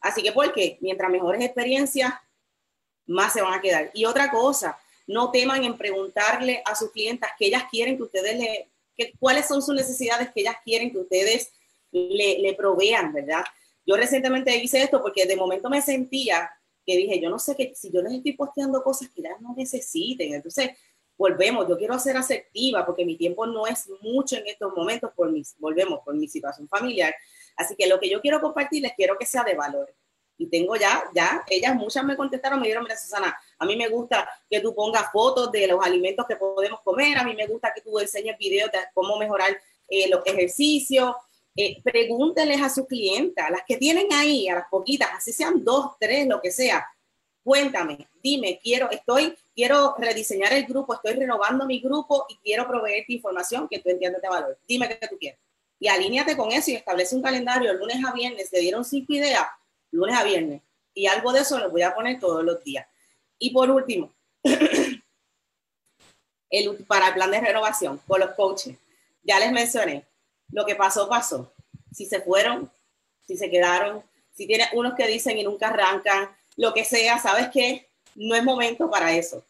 Así 0.00 0.22
que, 0.22 0.32
¿por 0.32 0.52
qué? 0.52 0.78
Mientras 0.80 1.10
mejores 1.10 1.42
experiencias, 1.42 2.12
más 3.08 3.32
se 3.32 3.42
van 3.42 3.54
a 3.54 3.60
quedar. 3.60 3.90
Y 3.94 4.04
otra 4.04 4.30
cosa, 4.30 4.78
no 5.06 5.30
teman 5.30 5.64
en 5.64 5.76
preguntarle 5.76 6.62
a 6.64 6.76
sus 6.76 6.92
clientas 6.92 7.30
qué 7.36 7.46
ellas 7.46 7.64
quieren 7.70 7.96
que 7.96 8.04
ustedes 8.04 8.38
le, 8.38 8.68
que, 8.96 9.12
cuáles 9.18 9.48
son 9.48 9.62
sus 9.62 9.74
necesidades 9.74 10.30
que 10.32 10.42
ellas 10.42 10.56
quieren 10.64 10.92
que 10.92 10.98
ustedes 10.98 11.52
le, 11.90 12.38
le 12.38 12.54
provean, 12.54 13.12
¿verdad? 13.12 13.42
Yo 13.86 13.96
recientemente 13.96 14.54
hice 14.56 14.82
esto 14.82 15.02
porque 15.02 15.24
de 15.24 15.34
momento 15.34 15.70
me 15.70 15.80
sentía 15.80 16.50
que 16.84 16.96
dije, 16.96 17.20
yo 17.20 17.30
no 17.30 17.38
sé 17.38 17.56
que 17.56 17.74
si 17.74 17.90
yo 17.90 18.02
les 18.02 18.12
estoy 18.12 18.32
posteando 18.34 18.82
cosas 18.82 19.08
que 19.08 19.20
ellas 19.20 19.40
no 19.40 19.54
necesiten, 19.54 20.34
entonces 20.34 20.70
volvemos, 21.16 21.68
yo 21.68 21.76
quiero 21.76 21.98
ser 21.98 22.16
asertiva 22.16 22.86
porque 22.86 23.04
mi 23.04 23.16
tiempo 23.16 23.46
no 23.46 23.66
es 23.66 23.88
mucho 24.00 24.36
en 24.36 24.46
estos 24.46 24.72
momentos 24.74 25.10
por 25.14 25.30
mis, 25.32 25.54
volvemos, 25.58 26.00
por 26.04 26.14
mi 26.14 26.28
situación 26.28 26.68
familiar. 26.68 27.14
Así 27.56 27.74
que 27.76 27.88
lo 27.88 27.98
que 27.98 28.08
yo 28.08 28.20
quiero 28.20 28.40
compartirles, 28.40 28.92
quiero 28.96 29.18
que 29.18 29.26
sea 29.26 29.42
de 29.42 29.54
valor 29.54 29.92
y 30.38 30.46
tengo 30.46 30.76
ya, 30.76 31.04
ya, 31.14 31.44
ellas 31.48 31.74
muchas 31.74 32.04
me 32.04 32.16
contestaron, 32.16 32.60
me 32.60 32.66
dijeron, 32.66 32.84
mira 32.84 32.96
Susana, 32.96 33.36
a 33.58 33.66
mí 33.66 33.76
me 33.76 33.88
gusta 33.88 34.28
que 34.48 34.60
tú 34.60 34.74
pongas 34.74 35.10
fotos 35.12 35.50
de 35.50 35.66
los 35.66 35.84
alimentos 35.84 36.24
que 36.26 36.36
podemos 36.36 36.80
comer, 36.82 37.18
a 37.18 37.24
mí 37.24 37.34
me 37.34 37.46
gusta 37.46 37.72
que 37.74 37.80
tú 37.80 37.98
enseñes 37.98 38.38
videos 38.38 38.70
de 38.70 38.78
cómo 38.94 39.18
mejorar 39.18 39.58
eh, 39.88 40.08
los 40.08 40.24
ejercicios. 40.24 41.14
Eh, 41.56 41.82
a 42.62 42.68
sus 42.70 42.86
clientas, 42.86 43.50
las 43.50 43.62
que 43.66 43.76
tienen 43.76 44.06
ahí, 44.12 44.48
a 44.48 44.54
las 44.54 44.68
poquitas, 44.70 45.08
así 45.12 45.32
sean 45.32 45.64
dos, 45.64 45.96
tres, 45.98 46.28
lo 46.28 46.40
que 46.40 46.52
sea, 46.52 46.86
cuéntame, 47.42 48.06
dime, 48.22 48.60
quiero, 48.62 48.88
estoy, 48.90 49.34
quiero 49.54 49.94
rediseñar 49.98 50.52
el 50.52 50.66
grupo, 50.66 50.94
estoy 50.94 51.14
renovando 51.14 51.66
mi 51.66 51.80
grupo 51.80 52.26
y 52.28 52.36
quiero 52.36 52.68
proveerte 52.68 53.12
información 53.12 53.66
que 53.68 53.80
tú 53.80 53.88
entiendes 53.88 54.22
de 54.22 54.28
valor. 54.28 54.58
Dime 54.68 54.88
qué 54.88 55.08
tú 55.08 55.16
quieres. 55.18 55.40
Y 55.80 55.88
alíñate 55.88 56.36
con 56.36 56.52
eso 56.52 56.70
y 56.70 56.74
establece 56.74 57.16
un 57.16 57.22
calendario 57.22 57.72
lunes 57.72 58.04
a 58.04 58.12
viernes. 58.12 58.50
Te 58.50 58.60
dieron 58.60 58.84
cinco 58.84 59.14
ideas, 59.14 59.46
lunes 59.90 60.16
a 60.16 60.24
viernes. 60.24 60.62
Y 60.94 61.06
algo 61.06 61.32
de 61.32 61.40
eso 61.40 61.58
lo 61.58 61.70
voy 61.70 61.82
a 61.82 61.94
poner 61.94 62.18
todos 62.18 62.44
los 62.44 62.62
días. 62.64 62.86
Y 63.38 63.50
por 63.50 63.70
último, 63.70 64.12
el, 66.50 66.76
para 66.86 67.08
el 67.08 67.14
plan 67.14 67.30
de 67.30 67.40
renovación 67.40 68.00
con 68.06 68.20
los 68.20 68.30
coaches, 68.30 68.76
ya 69.22 69.38
les 69.38 69.52
mencioné, 69.52 70.06
lo 70.50 70.64
que 70.64 70.74
pasó, 70.74 71.08
pasó. 71.08 71.52
Si 71.92 72.06
se 72.06 72.20
fueron, 72.20 72.70
si 73.26 73.36
se 73.36 73.50
quedaron, 73.50 74.02
si 74.32 74.46
tiene 74.46 74.68
unos 74.72 74.94
que 74.94 75.06
dicen 75.06 75.38
y 75.38 75.44
nunca 75.44 75.68
arrancan, 75.68 76.30
lo 76.56 76.72
que 76.72 76.84
sea, 76.84 77.18
¿sabes 77.18 77.48
qué? 77.52 77.88
No 78.14 78.34
es 78.34 78.42
momento 78.42 78.90
para 78.90 79.12
eso. 79.12 79.44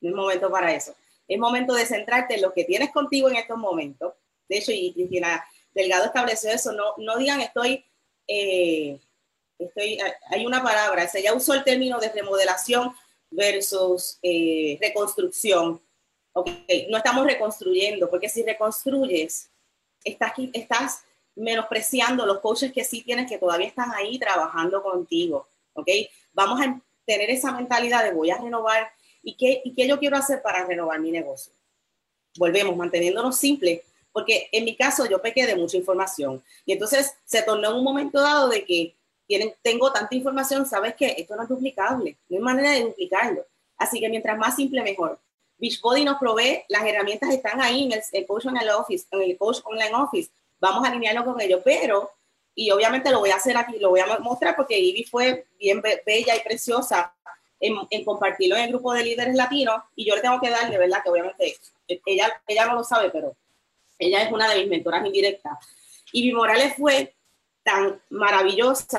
No 0.00 0.10
es 0.10 0.16
momento 0.16 0.50
para 0.50 0.74
eso. 0.74 0.94
Es 1.26 1.38
momento 1.38 1.74
de 1.74 1.86
centrarte 1.86 2.34
en 2.34 2.42
lo 2.42 2.52
que 2.52 2.64
tienes 2.64 2.90
contigo 2.90 3.28
en 3.28 3.36
estos 3.36 3.58
momentos. 3.58 4.14
De 4.48 4.58
hecho, 4.58 4.72
y 4.72 4.92
Cristina 4.92 5.44
Delgado 5.74 6.06
estableció 6.06 6.50
eso. 6.50 6.72
No, 6.72 6.94
no 6.96 7.18
digan 7.18 7.40
estoy 7.40 7.84
eh, 8.26 8.98
estoy, 9.58 9.98
hay 10.30 10.46
una 10.46 10.62
palabra, 10.62 11.08
se 11.08 11.22
ya 11.22 11.34
usó 11.34 11.54
el 11.54 11.64
término 11.64 11.98
de 11.98 12.10
remodelación 12.10 12.92
versus 13.30 14.18
eh, 14.22 14.78
reconstrucción. 14.80 15.80
Okay, 16.32 16.86
no 16.88 16.96
estamos 16.96 17.26
reconstruyendo, 17.26 18.08
porque 18.08 18.28
si 18.28 18.42
reconstruyes, 18.42 19.50
estás, 20.04 20.32
estás 20.52 21.02
menospreciando 21.34 22.26
los 22.26 22.40
coaches 22.40 22.72
que 22.72 22.84
sí 22.84 23.02
tienes, 23.02 23.28
que 23.28 23.38
todavía 23.38 23.66
están 23.66 23.92
ahí 23.92 24.18
trabajando 24.18 24.82
contigo. 24.82 25.48
¿ok? 25.74 25.88
Vamos 26.32 26.60
a 26.60 26.80
tener 27.04 27.30
esa 27.30 27.52
mentalidad 27.52 28.04
de 28.04 28.12
voy 28.12 28.30
a 28.30 28.38
renovar 28.38 28.90
y 29.22 29.36
qué, 29.36 29.62
y 29.64 29.74
qué 29.74 29.88
yo 29.88 29.98
quiero 29.98 30.16
hacer 30.16 30.42
para 30.42 30.64
renovar 30.64 31.00
mi 31.00 31.10
negocio. 31.10 31.52
Volvemos, 32.36 32.76
manteniéndonos 32.76 33.36
simples, 33.36 33.82
porque 34.12 34.48
en 34.52 34.64
mi 34.64 34.76
caso 34.76 35.06
yo 35.06 35.20
pequé 35.20 35.46
de 35.46 35.56
mucha 35.56 35.76
información 35.76 36.42
y 36.64 36.72
entonces 36.72 37.14
se 37.24 37.42
tornó 37.42 37.70
en 37.70 37.76
un 37.76 37.84
momento 37.84 38.20
dado 38.20 38.48
de 38.48 38.64
que 38.64 38.94
tengo 39.62 39.92
tanta 39.92 40.14
información, 40.14 40.66
sabes 40.66 40.94
que 40.94 41.14
esto 41.18 41.36
no 41.36 41.42
es 41.42 41.48
duplicable, 41.48 42.16
no 42.28 42.36
hay 42.36 42.42
manera 42.42 42.70
de 42.72 42.84
duplicarlo. 42.84 43.44
Así 43.76 44.00
que 44.00 44.08
mientras 44.08 44.36
más 44.38 44.56
simple, 44.56 44.82
mejor. 44.82 45.20
Beachbody 45.58 46.04
nos 46.04 46.18
provee, 46.18 46.62
las 46.68 46.84
herramientas 46.84 47.30
están 47.30 47.60
ahí 47.60 47.84
en 47.84 48.00
el, 48.12 48.26
Coach 48.26 48.46
Online 48.46 48.70
Office, 48.72 49.06
en 49.10 49.22
el 49.22 49.36
Coach 49.36 49.58
Online 49.64 49.94
Office. 49.94 50.30
Vamos 50.60 50.84
a 50.84 50.88
alinearlo 50.88 51.24
con 51.24 51.40
ellos, 51.40 51.60
pero, 51.64 52.10
y 52.54 52.70
obviamente 52.70 53.10
lo 53.10 53.20
voy 53.20 53.30
a 53.30 53.36
hacer 53.36 53.56
aquí, 53.56 53.78
lo 53.78 53.90
voy 53.90 54.00
a 54.00 54.18
mostrar 54.18 54.56
porque 54.56 54.78
Ivy 54.78 55.04
fue 55.04 55.46
bien 55.58 55.82
bella 55.82 56.36
y 56.36 56.40
preciosa 56.40 57.12
en, 57.60 57.76
en, 57.90 58.04
compartirlo 58.04 58.56
en 58.56 58.64
el 58.64 58.68
grupo 58.70 58.92
de 58.92 59.04
líderes 59.04 59.34
latinos 59.34 59.82
y 59.96 60.06
yo 60.08 60.14
le 60.14 60.22
tengo 60.22 60.40
que 60.40 60.50
dar, 60.50 60.70
de 60.70 60.78
verdad, 60.78 61.02
que 61.02 61.10
obviamente 61.10 61.56
ella, 62.06 62.40
ella 62.46 62.66
no 62.66 62.74
lo 62.74 62.84
sabe, 62.84 63.10
pero 63.10 63.36
ella 63.98 64.22
es 64.22 64.32
una 64.32 64.48
de 64.48 64.60
mis 64.60 64.68
mentoras 64.68 65.04
indirectas. 65.04 65.58
Ivy 66.12 66.32
Morales 66.32 66.74
fue 66.76 67.14
tan 67.68 68.00
maravillosa 68.08 68.98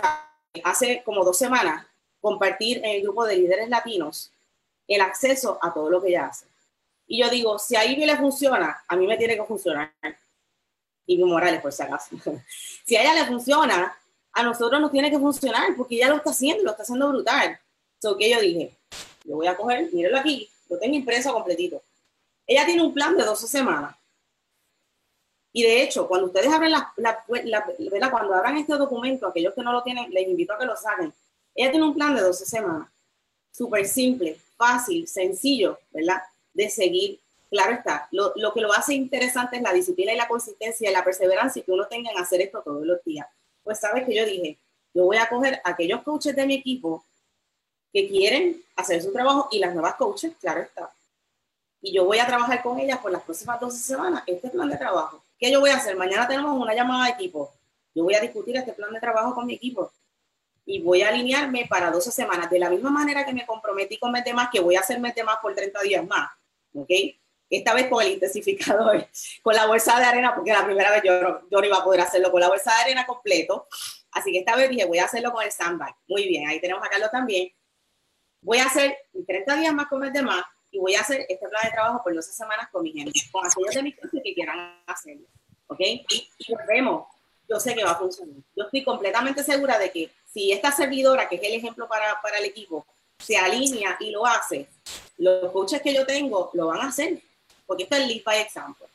hace 0.63 1.01
como 1.03 1.25
dos 1.25 1.39
semanas 1.39 1.88
compartir 2.21 2.77
en 2.77 2.97
el 2.97 3.01
grupo 3.01 3.25
de 3.25 3.36
líderes 3.38 3.67
latinos 3.67 4.32
el 4.88 5.01
acceso 5.01 5.58
a 5.60 5.73
todo 5.73 5.89
lo 5.89 5.99
que 5.99 6.10
ella 6.10 6.27
hace. 6.27 6.45
Y 7.08 7.19
yo 7.19 7.29
digo, 7.32 7.58
si 7.58 7.75
a 7.75 7.84
Ivy 7.84 8.05
le 8.05 8.15
funciona, 8.15 8.84
a 8.88 8.95
mí 8.95 9.08
me 9.08 9.17
tiene 9.17 9.36
que 9.36 9.43
funcionar. 9.43 9.91
y 11.08 11.17
Morales, 11.23 11.62
por 11.62 11.73
si 11.73 11.82
acaso. 11.82 12.15
si 12.86 12.95
a 12.95 13.01
ella 13.01 13.15
le 13.15 13.25
funciona, 13.25 13.97
a 14.34 14.43
nosotros 14.43 14.79
nos 14.79 14.91
tiene 14.91 15.10
que 15.10 15.17
funcionar 15.17 15.75
porque 15.75 15.95
ella 15.95 16.10
lo 16.10 16.17
está 16.17 16.29
haciendo, 16.29 16.63
lo 16.63 16.69
está 16.71 16.84
haciendo 16.84 17.10
brutal. 17.10 17.60
So 17.99 18.15
que 18.17 18.29
yo 18.29 18.39
dije, 18.39 18.77
yo 19.23 19.38
voy 19.38 19.47
a 19.47 19.58
coger, 19.58 19.91
mírenlo 19.91 20.19
aquí, 20.19 20.47
lo 20.69 20.77
tengo 20.77 20.95
impreso 20.95 21.34
completito. 21.34 21.82
Ella 22.45 22.67
tiene 22.67 22.84
un 22.84 22.93
plan 22.93 23.17
de 23.17 23.23
12 23.23 23.47
semanas. 23.47 23.95
Y 25.51 25.63
de 25.63 25.81
hecho, 25.81 26.07
cuando 26.07 26.27
ustedes 26.27 26.51
abren 26.51 26.71
la, 26.71 26.93
la, 26.97 27.23
la, 27.27 28.12
cuando 28.12 28.35
abran 28.35 28.57
este 28.57 28.75
documento, 28.75 29.27
aquellos 29.27 29.53
que 29.53 29.63
no 29.63 29.71
lo 29.71 29.81
tienen, 29.81 30.12
les 30.12 30.27
invito 30.27 30.53
a 30.53 30.59
que 30.59 30.65
lo 30.65 30.75
saquen. 30.75 31.12
Ella 31.55 31.71
tiene 31.71 31.85
un 31.85 31.95
plan 31.95 32.15
de 32.15 32.21
12 32.21 32.45
semanas. 32.45 32.88
Súper 33.51 33.88
simple, 33.88 34.39
fácil, 34.55 35.07
sencillo, 35.07 35.79
¿verdad? 35.91 36.21
De 36.53 36.69
seguir. 36.69 37.19
Claro 37.49 37.73
está, 37.73 38.07
lo, 38.12 38.31
lo, 38.35 38.53
que 38.53 38.62
lo 38.62 38.71
hace 38.71 38.93
interesante 38.93 39.57
es 39.57 39.63
la 39.63 39.73
disciplina 39.73 40.13
y 40.13 40.17
la 40.17 40.27
consistencia 40.27 40.88
y 40.88 40.93
la 40.93 41.03
perseverancia 41.03 41.63
que 41.63 41.71
uno 41.71 41.88
tenga 41.88 42.12
en 42.12 42.19
hacer 42.19 42.41
esto 42.41 42.62
todos 42.62 42.85
los 42.85 43.03
días. 43.03 43.27
Pues 43.63 43.79
sabes 43.79 44.05
que 44.05 44.13
yo 44.13 44.23
dije, 44.23 44.59
yo 44.93 45.05
voy 45.05 45.17
a 45.17 45.27
coger 45.27 45.59
a 45.63 45.71
aquellos 45.71 46.03
coaches 46.03 46.35
de 46.35 46.45
mi 46.45 46.55
equipo 46.55 47.03
que 47.91 48.07
quieren 48.07 48.62
hacer 48.75 49.01
su 49.01 49.12
trabajo 49.12 49.47
y 49.51 49.57
las 49.57 49.73
nuevas 49.73 49.95
coaches, 49.95 50.33
claro 50.39 50.62
está. 50.62 50.91
Y 51.81 51.93
yo 51.93 52.05
voy 52.05 52.19
a 52.19 52.27
trabajar 52.27 52.62
con 52.62 52.79
ellas 52.79 52.99
por 52.99 53.12
las 53.12 53.23
próximas 53.23 53.59
12 53.59 53.77
semanas 53.79 54.23
este 54.27 54.49
plan 54.49 54.69
de 54.69 54.77
trabajo. 54.77 55.23
¿Qué 55.39 55.49
yo 55.49 55.62
voy 55.62 55.69
a 55.69 55.78
hacer? 55.78 55.95
Mañana 55.95 56.28
tenemos 56.28 56.60
una 56.60 56.73
llamada 56.73 57.06
de 57.06 57.12
equipo. 57.12 57.54
Yo 57.95 58.04
voy 58.04 58.13
a 58.13 58.19
discutir 58.19 58.58
este 58.58 58.73
plan 58.73 58.91
de 58.91 58.99
trabajo 58.99 59.34
con 59.34 59.45
mi 59.45 59.54
equipo 59.54 59.91
y 60.65 60.82
voy 60.82 61.02
a 61.02 61.08
alinearme 61.08 61.65
para 61.67 61.89
12 61.89 62.12
semanas. 62.12 62.49
De 62.49 62.60
la 62.60 62.69
misma 62.69 62.91
manera 62.91 63.25
que 63.25 63.34
me 63.34 63.45
comprometí 63.45 63.97
con 63.97 64.12
mes 64.12 64.25
de 64.25 64.34
que 64.52 64.60
voy 64.60 64.75
a 64.75 64.82
hacer 64.82 64.99
mes 64.99 65.15
de 65.15 65.23
por 65.41 65.56
30 65.56 65.82
días 65.82 66.06
más. 66.06 66.30
¿Ok? 66.75 66.89
Esta 67.49 67.73
vez 67.73 67.88
con 67.88 68.04
el 68.04 68.12
intensificador, 68.12 69.08
con 69.41 69.56
la 69.56 69.65
bolsa 69.65 69.97
de 69.97 70.06
arena, 70.06 70.36
porque 70.36 70.52
la 70.52 70.65
primera 70.65 70.91
vez 70.91 71.02
yo, 71.04 71.41
no 71.49 71.65
iba 71.65 71.78
a 71.78 71.84
poder 71.84 72.02
hacerlo 72.02 72.32
con 72.32 72.41
la 72.41 72.49
bolsa 72.49 72.71
de 72.75 72.82
arena 72.82 73.06
completo. 73.08 73.67
Así 74.12 74.32
que 74.34 74.39
esta 74.39 74.58
vez 74.58 74.69
dije, 74.69 74.86
voy 74.86 74.99
a 74.99 75.06
hacerlo 75.06 75.32
con 75.32 75.43
el 75.43 75.52
sandbag. 75.52 75.95
Muy 76.08 76.28
bien, 76.28 76.47
ahí 76.49 76.60
tenemos 76.60 76.86
a 76.86 76.89
Carlos 76.89 77.10
también. 77.12 77.49
Voy 78.41 78.58
a 78.58 78.65
hacer 78.65 78.97
30 79.25 79.56
días 79.56 79.73
más 79.73 79.88
con 79.88 79.99
mes 79.99 80.12
de 80.12 80.21
y 80.71 80.79
voy 80.79 80.95
a 80.95 81.01
hacer 81.01 81.25
este 81.27 81.47
plan 81.47 81.63
de 81.65 81.71
trabajo 81.71 82.01
por 82.03 82.13
12 82.13 82.32
semanas 82.32 82.69
con 82.71 82.84
mi 82.84 82.91
gente, 82.91 83.19
con 83.32 83.45
aquellos 83.45 83.75
de 83.75 83.84
mi 83.84 83.91
gente 83.91 84.21
que 84.23 84.34
quieran 84.34 84.75
hacerlo. 84.86 85.25
¿Ok? 85.67 85.79
Y, 85.79 86.29
y 86.39 86.53
vemos. 86.67 87.08
Yo 87.47 87.60
sé 87.60 87.73
que 87.73 87.84
va 87.84 87.91
a 87.91 87.95
funcionar. 87.95 88.36
Yo 88.55 88.65
estoy 88.65 88.84
completamente 88.84 89.43
segura 89.43 89.79
de 89.79 89.91
que 89.91 90.12
si 90.32 90.51
esta 90.51 90.71
servidora, 90.71 91.27
que 91.27 91.38
es 91.38 91.43
el 91.43 91.53
ejemplo 91.53 91.88
para, 91.88 92.21
para 92.21 92.38
el 92.38 92.45
equipo, 92.45 92.86
se 93.17 93.38
alinea 93.38 93.97
y 93.99 94.12
lo 94.12 94.25
hace, 94.25 94.67
los 95.17 95.51
coaches 95.51 95.82
que 95.82 95.93
yo 95.93 96.05
tengo 96.05 96.51
lo 96.53 96.67
van 96.67 96.82
a 96.82 96.89
hacer, 96.89 97.19
porque 97.65 97.84
esto 97.84 97.95
es 97.95 98.01
el 98.01 98.08
lead 98.08 98.23
by 98.23 98.39
example. 98.39 98.88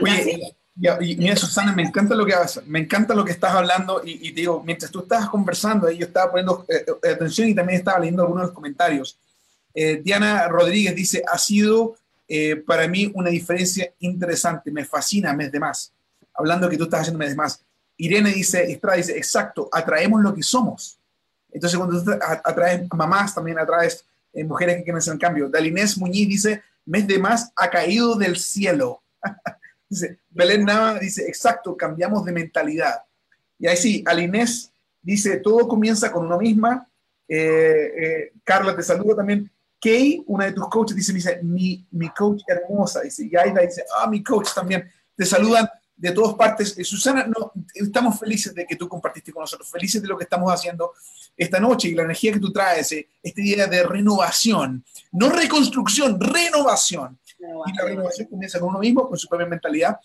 Oye, 0.00 0.54
y, 1.00 1.16
mira, 1.16 1.36
Susana, 1.36 1.72
me 1.72 1.82
encanta 1.82 2.14
lo 2.14 2.24
que 2.24 2.32
haces, 2.32 2.66
me 2.66 2.78
encanta 2.78 3.14
lo 3.14 3.24
que 3.24 3.32
estás 3.32 3.54
hablando 3.54 4.00
y, 4.02 4.28
y 4.28 4.32
te 4.32 4.40
digo, 4.40 4.62
mientras 4.64 4.90
tú 4.90 5.00
estabas 5.00 5.28
conversando, 5.28 5.90
yo 5.90 6.06
estaba 6.06 6.30
poniendo 6.30 6.64
eh, 6.68 6.86
eh, 7.02 7.10
atención 7.10 7.48
y 7.48 7.54
también 7.54 7.80
estaba 7.80 7.98
leyendo 7.98 8.22
algunos 8.22 8.42
de 8.42 8.46
los 8.46 8.54
comentarios. 8.54 9.18
Eh, 9.74 10.00
Diana 10.02 10.48
Rodríguez 10.48 10.94
dice, 10.94 11.22
ha 11.30 11.38
sido 11.38 11.96
para 12.64 12.86
mí 12.86 13.10
una 13.16 13.28
diferencia 13.28 13.92
interesante, 13.98 14.70
me 14.70 14.84
fascina 14.84 15.32
mes 15.32 15.50
de 15.50 15.58
más, 15.58 15.92
hablando 16.32 16.70
que 16.70 16.76
tú 16.76 16.84
estás 16.84 17.00
haciendo 17.00 17.18
mes 17.18 17.30
de 17.30 17.34
más. 17.34 17.60
Irene 17.96 18.32
dice, 18.32 18.64
dice, 18.66 19.16
exacto, 19.16 19.68
atraemos 19.70 20.22
lo 20.22 20.32
que 20.32 20.42
somos. 20.42 20.98
Entonces, 21.52 21.78
cuando 21.78 22.02
tú 22.02 22.10
atraes 22.44 22.88
mamás, 22.94 23.34
también 23.34 23.58
atraes 23.58 24.04
eh, 24.32 24.44
mujeres 24.44 24.76
que 24.76 24.84
quieren 24.84 24.98
hacer 24.98 25.18
cambio. 25.18 25.48
Dalinés 25.48 25.98
Muñiz 25.98 26.28
dice, 26.28 26.62
mes 26.86 27.06
de 27.06 27.18
más 27.18 27.52
ha 27.56 27.68
caído 27.68 28.16
del 28.16 28.36
cielo. 28.36 29.02
dice, 29.88 30.18
Belén 30.30 30.64
Nava 30.64 30.98
dice, 30.98 31.26
exacto, 31.26 31.76
cambiamos 31.76 32.24
de 32.24 32.32
mentalidad. 32.32 33.02
Y 33.58 33.66
ahí 33.66 33.76
sí, 33.76 34.04
Alinés 34.06 34.72
dice, 35.02 35.36
todo 35.38 35.68
comienza 35.68 36.10
con 36.10 36.26
uno 36.26 36.38
misma. 36.38 36.88
Eh, 37.28 37.92
eh, 38.00 38.32
Carla, 38.44 38.74
te 38.74 38.82
saludo 38.82 39.16
también. 39.16 39.50
Kay, 39.80 40.22
una 40.26 40.46
de 40.46 40.52
tus 40.52 40.68
coaches, 40.68 40.96
dice, 40.96 41.12
dice 41.12 41.40
mi, 41.42 41.86
mi 41.92 42.10
coach 42.10 42.42
hermosa. 42.46 43.00
Dice, 43.00 43.28
Yaida 43.28 43.62
dice, 43.62 43.84
ah, 43.96 44.06
mi 44.06 44.22
coach 44.22 44.48
también. 44.54 44.88
Te 45.16 45.24
saludan 45.24 45.68
de 46.00 46.12
todas 46.12 46.34
partes. 46.34 46.76
Eh, 46.78 46.84
Susana, 46.84 47.26
no, 47.26 47.52
estamos 47.74 48.18
felices 48.18 48.54
de 48.54 48.66
que 48.66 48.76
tú 48.76 48.88
compartiste 48.88 49.32
con 49.32 49.42
nosotros, 49.42 49.70
felices 49.70 50.00
de 50.00 50.08
lo 50.08 50.16
que 50.16 50.24
estamos 50.24 50.52
haciendo 50.52 50.92
esta 51.36 51.60
noche 51.60 51.88
y 51.88 51.94
la 51.94 52.02
energía 52.02 52.32
que 52.32 52.40
tú 52.40 52.52
traes, 52.52 52.92
eh, 52.92 53.08
este 53.22 53.42
día 53.42 53.66
de 53.66 53.82
renovación, 53.82 54.84
no 55.12 55.28
reconstrucción, 55.28 56.18
renovación. 56.18 57.18
Y 57.38 57.76
la 57.76 57.84
renovación 57.84 58.28
comienza 58.28 58.58
con 58.58 58.70
uno 58.70 58.78
mismo, 58.78 59.08
con 59.08 59.18
su 59.18 59.28
propia 59.28 59.46
mentalidad. 59.46 59.98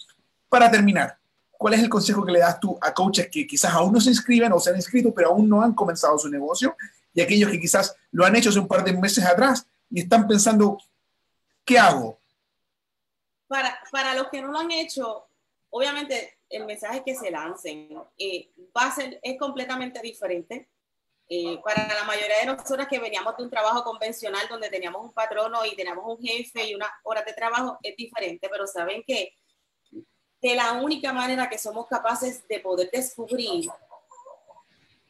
Para 0.49 0.69
terminar, 0.69 1.17
¿cuál 1.57 1.73
es 1.73 1.81
el 1.81 1.89
consejo 1.89 2.25
que 2.25 2.31
le 2.31 2.39
das 2.39 2.59
tú 2.59 2.77
a 2.81 2.93
coaches 2.93 3.29
que 3.31 3.47
quizás 3.47 3.73
aún 3.73 3.93
no 3.93 3.99
se 3.99 4.09
inscriben 4.09 4.51
o 4.53 4.59
se 4.59 4.69
han 4.69 4.75
inscrito, 4.75 5.13
pero 5.13 5.29
aún 5.29 5.49
no 5.49 5.61
han 5.61 5.73
comenzado 5.73 6.17
su 6.17 6.29
negocio? 6.29 6.75
Y 7.15 7.21
aquellos 7.21 7.49
que 7.49 7.60
quizás 7.60 7.95
lo 8.12 8.25
han 8.25 8.36
hecho 8.36 8.49
hace 8.49 8.60
un 8.60 8.67
par 8.67 8.84
de 8.84 8.93
meses 8.93 9.23
atrás 9.25 9.65
y 9.89 10.01
están 10.01 10.28
pensando, 10.28 10.78
¿qué 11.63 11.80
hago? 11.80 12.19
Para, 13.47 13.80
para 13.91 14.13
los 14.13 14.28
que 14.30 14.41
no 14.41 14.49
lo 14.49 14.60
han 14.60 14.71
hecho, 14.71 15.25
obviamente 15.69 16.38
el 16.49 16.65
mensaje 16.65 17.04
que 17.04 17.15
se 17.15 17.32
lancen 17.32 17.89
eh, 18.17 18.49
va 18.75 18.88
a 18.88 18.91
ser, 18.91 19.19
es 19.23 19.39
completamente 19.39 20.01
diferente. 20.01 20.69
Eh, 21.28 21.60
para 21.63 21.88
la 21.88 22.04
mayoría 22.04 22.39
de 22.41 22.45
nosotras 22.45 22.88
que 22.88 22.99
veníamos 22.99 23.36
de 23.36 23.43
un 23.43 23.49
trabajo 23.49 23.84
convencional 23.84 24.47
donde 24.47 24.69
teníamos 24.69 25.04
un 25.04 25.12
patrono 25.12 25.65
y 25.65 25.75
teníamos 25.75 26.06
un 26.06 26.23
jefe 26.23 26.67
y 26.67 26.75
unas 26.75 26.91
horas 27.04 27.25
de 27.25 27.34
trabajo, 27.34 27.80
es 27.82 27.95
diferente, 27.95 28.47
pero 28.47 28.67
saben 28.67 29.04
que 29.08 29.34
de 30.39 30.56
la 30.56 30.73
única 30.73 31.12
manera 31.12 31.49
que 31.49 31.58
somos 31.58 31.88
capaces 31.88 32.47
de 32.47 32.60
poder 32.60 32.91
descubrir 32.91 33.67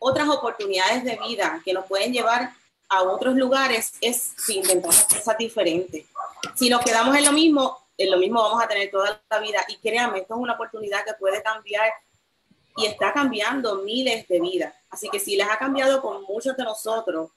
otras 0.07 0.29
oportunidades 0.29 1.03
de 1.03 1.17
vida 1.27 1.59
que 1.65 1.73
nos 1.73 1.85
pueden 1.85 2.13
llevar 2.13 2.51
a 2.89 3.01
otros 3.01 3.33
lugares 3.35 3.93
es 3.99 4.33
si 4.37 4.57
intentamos 4.57 5.03
cosas 5.05 5.35
diferentes. 5.35 6.05
Si 6.53 6.69
nos 6.69 6.83
quedamos 6.83 7.15
en 7.15 7.25
lo 7.25 7.31
mismo, 7.31 7.75
en 7.97 8.11
lo 8.11 8.17
mismo 8.17 8.39
vamos 8.39 8.63
a 8.63 8.67
tener 8.67 8.91
toda 8.91 9.19
la 9.31 9.39
vida. 9.39 9.65
Y 9.67 9.77
créanme, 9.77 10.19
esto 10.19 10.35
es 10.35 10.39
una 10.39 10.53
oportunidad 10.53 11.03
que 11.03 11.15
puede 11.15 11.41
cambiar 11.41 11.91
y 12.77 12.85
está 12.85 13.13
cambiando 13.13 13.77
miles 13.77 14.27
de 14.27 14.39
vidas. 14.39 14.75
Así 14.91 15.09
que 15.09 15.19
si 15.19 15.35
les 15.35 15.49
ha 15.49 15.57
cambiado 15.57 15.99
con 16.03 16.21
muchos 16.25 16.55
de 16.55 16.63
nosotros 16.63 17.31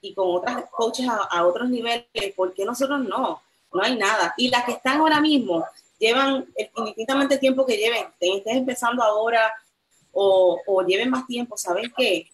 y 0.00 0.12
con 0.12 0.34
otras 0.34 0.64
coaches 0.72 1.06
a, 1.08 1.46
otros 1.46 1.68
niveles, 1.70 2.04
¿por 2.34 2.52
qué 2.52 2.64
nosotros 2.64 2.98
no? 2.98 3.40
No 3.72 3.80
hay 3.80 3.94
nada. 3.96 4.34
Y 4.36 4.50
las 4.50 4.64
que 4.64 4.72
están 4.72 4.98
ahora 4.98 5.20
mismo 5.20 5.64
llevan 6.00 6.52
indistintamente 6.76 7.34
el 7.34 7.40
tiempo 7.40 7.64
que 7.64 7.76
lleven, 7.76 8.06
estén 8.18 8.56
empezando 8.56 9.04
ahora 9.04 9.54
o, 10.20 10.82
lleven 10.86 11.10
más 11.10 11.26
tiempo, 11.26 11.56
¿saben 11.56 11.92
qué? 11.96 12.30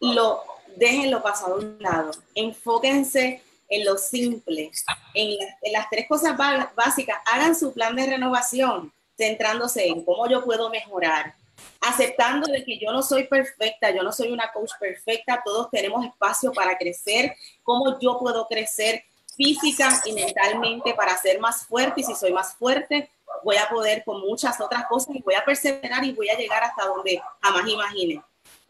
Lo, 0.00 0.42
déjenlo 0.76 1.22
pasado 1.22 1.54
a 1.54 1.58
un 1.58 1.76
lado. 1.80 2.10
Enfóquense 2.34 3.42
en 3.68 3.84
lo 3.84 3.98
simple, 3.98 4.70
en, 5.14 5.38
las 5.72 5.90
tres 5.90 6.06
cosas 6.08 6.36
básicas, 6.74 7.18
hagan 7.26 7.54
su 7.54 7.72
plan 7.72 7.94
de 7.96 8.06
renovación, 8.06 8.92
centrándose 9.16 9.86
en 9.86 10.04
cómo 10.04 10.28
yo 10.28 10.44
puedo 10.44 10.70
mejorar, 10.70 11.34
aceptando 11.80 12.50
de 12.50 12.64
que 12.64 12.78
yo 12.78 12.92
no 12.92 13.02
soy 13.02 13.24
perfecta, 13.24 13.90
yo 13.90 14.02
no 14.02 14.12
soy 14.12 14.32
una 14.32 14.50
coach 14.52 14.72
perfecta, 14.80 15.42
todos 15.44 15.70
tenemos 15.70 16.04
espacio 16.06 16.52
para 16.52 16.78
crecer, 16.78 17.34
cómo 17.62 17.98
yo 18.00 18.18
puedo 18.18 18.46
crecer 18.46 19.02
física 19.36 20.02
y 20.06 20.12
mentalmente 20.12 20.94
para 20.94 21.16
ser 21.18 21.38
más 21.40 21.66
fuerte 21.66 22.00
y 22.00 22.04
si 22.04 22.14
soy 22.14 22.32
más 22.32 22.54
fuerte 22.54 23.10
voy 23.44 23.56
a 23.56 23.68
poder 23.68 24.02
con 24.04 24.20
muchas 24.20 24.60
otras 24.60 24.86
cosas 24.86 25.14
y 25.14 25.22
voy 25.22 25.34
a 25.34 25.44
perseverar 25.44 26.04
y 26.04 26.12
voy 26.12 26.28
a 26.28 26.36
llegar 26.36 26.62
hasta 26.62 26.86
donde 26.86 27.20
jamás 27.40 27.68
imagine. 27.68 28.22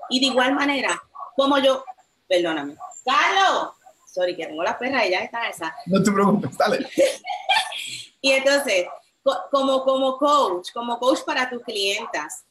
Y 0.09 0.21
de 0.21 0.27
igual 0.27 0.55
manera, 0.55 1.03
como 1.37 1.59
yo, 1.59 1.85
perdóname, 2.27 2.77
Carlos, 3.05 3.75
sorry, 4.07 4.37
que 4.37 4.47
tengo 4.47 4.63
las 4.63 4.77
perras 4.77 5.07
y 5.07 5.11
ya 5.11 5.21
está 5.21 5.49
esa. 5.49 5.75
No 5.87 6.03
te 6.03 6.11
preocupes, 6.11 6.57
dale. 6.57 6.89
y 8.21 8.33
entonces, 8.33 8.87
como, 9.51 9.85
como 9.85 10.19
coach, 10.19 10.73
como 10.73 10.99
coach 10.99 11.21
para 11.25 11.49
tus 11.49 11.63
clientas, 11.63 12.45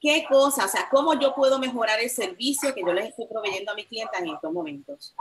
¿qué 0.00 0.24
cosas, 0.28 0.66
o 0.66 0.68
sea, 0.68 0.88
cómo 0.90 1.14
yo 1.14 1.34
puedo 1.34 1.58
mejorar 1.58 2.00
el 2.00 2.10
servicio 2.10 2.74
que 2.74 2.82
yo 2.82 2.92
les 2.92 3.10
estoy 3.10 3.26
proveyendo 3.26 3.72
a 3.72 3.74
mis 3.74 3.86
clientes 3.86 4.20
en 4.20 4.28
estos 4.28 4.52
momentos? 4.52 5.14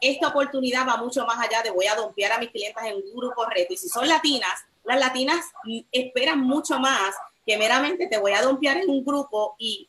Esta 0.00 0.28
oportunidad 0.28 0.86
va 0.86 0.96
mucho 0.96 1.24
más 1.24 1.38
allá 1.38 1.62
de 1.62 1.70
voy 1.70 1.86
a 1.86 1.94
dompear 1.94 2.32
a 2.32 2.38
mis 2.38 2.50
clientes 2.50 2.82
en 2.84 2.96
un 2.96 3.16
grupo 3.16 3.46
reto. 3.46 3.72
Y 3.72 3.76
si 3.76 3.88
son 3.88 4.06
latinas, 4.06 4.66
las 4.86 4.98
latinas 4.98 5.44
esperan 5.90 6.40
mucho 6.40 6.78
más 6.78 7.14
que 7.44 7.58
meramente 7.58 8.06
te 8.06 8.18
voy 8.18 8.32
a 8.32 8.42
dompear 8.42 8.78
en 8.78 8.90
un 8.90 9.04
grupo 9.04 9.56
y 9.58 9.88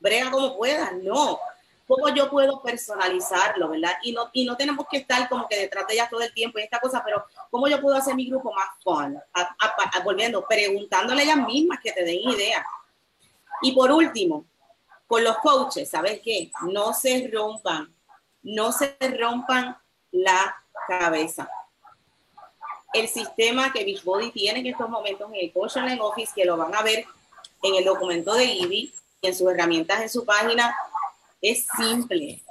brega 0.00 0.30
como 0.30 0.56
puedas. 0.56 0.92
No, 1.02 1.38
cómo 1.86 2.08
yo 2.14 2.30
puedo 2.30 2.62
personalizarlo, 2.62 3.68
¿verdad? 3.70 3.92
Y 4.02 4.12
no, 4.12 4.30
y 4.32 4.44
no 4.44 4.56
tenemos 4.56 4.86
que 4.90 4.98
estar 4.98 5.28
como 5.28 5.48
que 5.48 5.56
detrás 5.56 5.86
de 5.86 5.94
ellas 5.94 6.10
todo 6.10 6.22
el 6.22 6.32
tiempo 6.32 6.58
y 6.58 6.62
esta 6.62 6.80
cosa, 6.80 7.02
pero 7.04 7.24
cómo 7.50 7.68
yo 7.68 7.80
puedo 7.80 7.96
hacer 7.96 8.14
mi 8.14 8.28
grupo 8.28 8.52
más 8.52 8.68
fun, 8.82 9.18
volviendo, 10.04 10.44
preguntándole 10.46 11.22
a 11.22 11.24
ellas 11.24 11.46
mismas 11.46 11.80
que 11.82 11.92
te 11.92 12.04
den 12.04 12.20
idea. 12.20 12.64
Y 13.62 13.72
por 13.72 13.92
último, 13.92 14.44
con 15.06 15.22
los 15.22 15.38
coaches, 15.38 15.88
¿sabes 15.88 16.20
qué? 16.22 16.50
No 16.70 16.92
se 16.92 17.30
rompan, 17.32 17.94
no 18.42 18.72
se 18.72 18.96
rompan 19.18 19.76
la 20.10 20.56
cabeza. 20.88 21.48
El 22.92 23.08
sistema 23.08 23.72
que 23.72 23.84
Beachbody 23.84 24.30
tiene 24.30 24.60
en 24.60 24.66
estos 24.66 24.88
momentos 24.88 25.28
en 25.30 25.36
el 25.36 25.52
Coach 25.52 25.76
Office, 26.00 26.32
que 26.34 26.44
lo 26.44 26.56
van 26.56 26.74
a 26.74 26.82
ver 26.82 27.04
en 27.62 27.74
el 27.74 27.84
documento 27.84 28.34
de 28.34 28.44
IBI 28.44 28.92
y 29.20 29.26
en 29.26 29.34
sus 29.34 29.50
herramientas 29.50 30.00
en 30.00 30.08
su 30.08 30.24
página, 30.24 30.74
es 31.40 31.66
simple. 31.76 32.42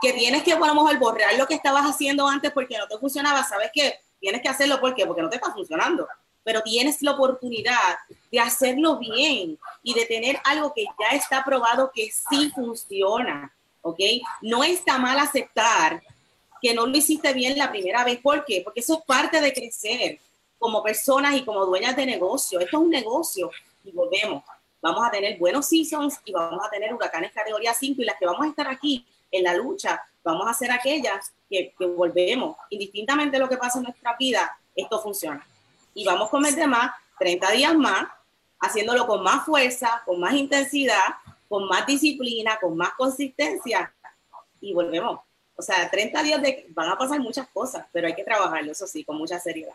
Que 0.00 0.12
tienes 0.12 0.42
que, 0.42 0.54
bueno, 0.54 0.86
al 0.86 0.98
borrar 0.98 1.34
lo 1.36 1.46
que 1.46 1.54
estabas 1.54 1.84
haciendo 1.84 2.26
antes 2.26 2.50
porque 2.52 2.76
no 2.76 2.88
te 2.88 2.98
funcionaba, 2.98 3.44
sabes 3.44 3.70
que 3.72 4.00
tienes 4.20 4.42
que 4.42 4.48
hacerlo 4.48 4.80
¿por 4.80 4.94
qué? 4.94 5.06
porque 5.06 5.22
no 5.22 5.28
te 5.28 5.36
está 5.36 5.52
funcionando, 5.52 6.06
pero 6.44 6.62
tienes 6.62 7.02
la 7.02 7.12
oportunidad 7.12 7.98
de 8.30 8.40
hacerlo 8.40 8.98
bien 8.98 9.58
y 9.82 9.94
de 9.94 10.06
tener 10.06 10.40
algo 10.44 10.72
que 10.74 10.84
ya 10.84 11.16
está 11.16 11.44
probado 11.44 11.90
que 11.94 12.10
sí 12.10 12.50
funciona, 12.50 13.52
¿ok? 13.80 13.98
No 14.40 14.64
está 14.64 14.98
mal 14.98 15.18
aceptar 15.18 16.02
que 16.62 16.72
no 16.72 16.86
lo 16.86 16.96
hiciste 16.96 17.32
bien 17.34 17.58
la 17.58 17.70
primera 17.70 18.04
vez. 18.04 18.20
¿Por 18.20 18.44
qué? 18.44 18.62
Porque 18.64 18.80
eso 18.80 18.98
es 19.00 19.04
parte 19.04 19.40
de 19.40 19.52
crecer 19.52 20.20
como 20.58 20.80
personas 20.80 21.34
y 21.34 21.44
como 21.44 21.66
dueñas 21.66 21.96
de 21.96 22.06
negocio. 22.06 22.60
Esto 22.60 22.76
es 22.76 22.82
un 22.82 22.90
negocio 22.90 23.50
y 23.84 23.90
volvemos. 23.90 24.44
Vamos 24.80 25.04
a 25.04 25.10
tener 25.10 25.36
buenos 25.38 25.66
seasons 25.66 26.20
y 26.24 26.32
vamos 26.32 26.64
a 26.64 26.70
tener 26.70 26.94
huracanes 26.94 27.32
categoría 27.32 27.74
5 27.74 28.00
y 28.00 28.04
las 28.04 28.16
que 28.16 28.26
vamos 28.26 28.46
a 28.46 28.48
estar 28.48 28.68
aquí 28.68 29.04
en 29.32 29.44
la 29.44 29.54
lucha, 29.54 30.00
vamos 30.22 30.46
a 30.46 30.54
ser 30.54 30.70
aquellas 30.70 31.32
que, 31.50 31.74
volvemos. 31.96 32.56
Indistintamente 32.70 33.36
de 33.36 33.40
lo 33.40 33.48
que 33.48 33.56
pasa 33.56 33.78
en 33.78 33.84
nuestra 33.84 34.14
vida, 34.16 34.56
esto 34.76 35.00
funciona. 35.00 35.44
Y 35.94 36.04
vamos 36.04 36.28
con 36.30 36.46
el 36.46 36.54
demás 36.54 36.92
30 37.18 37.50
días 37.52 37.74
más, 37.74 38.06
haciéndolo 38.60 39.06
con 39.06 39.22
más 39.22 39.44
fuerza, 39.44 40.02
con 40.04 40.20
más 40.20 40.34
intensidad, 40.34 41.16
con 41.48 41.66
más 41.66 41.86
disciplina, 41.86 42.58
con 42.60 42.76
más 42.76 42.92
consistencia 42.94 43.92
y 44.60 44.72
volvemos. 44.72 45.20
O 45.56 45.62
sea, 45.62 45.90
30 45.90 46.22
días 46.22 46.42
de, 46.42 46.66
van 46.70 46.90
a 46.90 46.96
pasar 46.96 47.20
muchas 47.20 47.46
cosas, 47.48 47.86
pero 47.92 48.06
hay 48.06 48.14
que 48.14 48.24
trabajarlo, 48.24 48.72
eso 48.72 48.86
sí, 48.86 49.04
con 49.04 49.16
mucha 49.16 49.38
seriedad. 49.38 49.74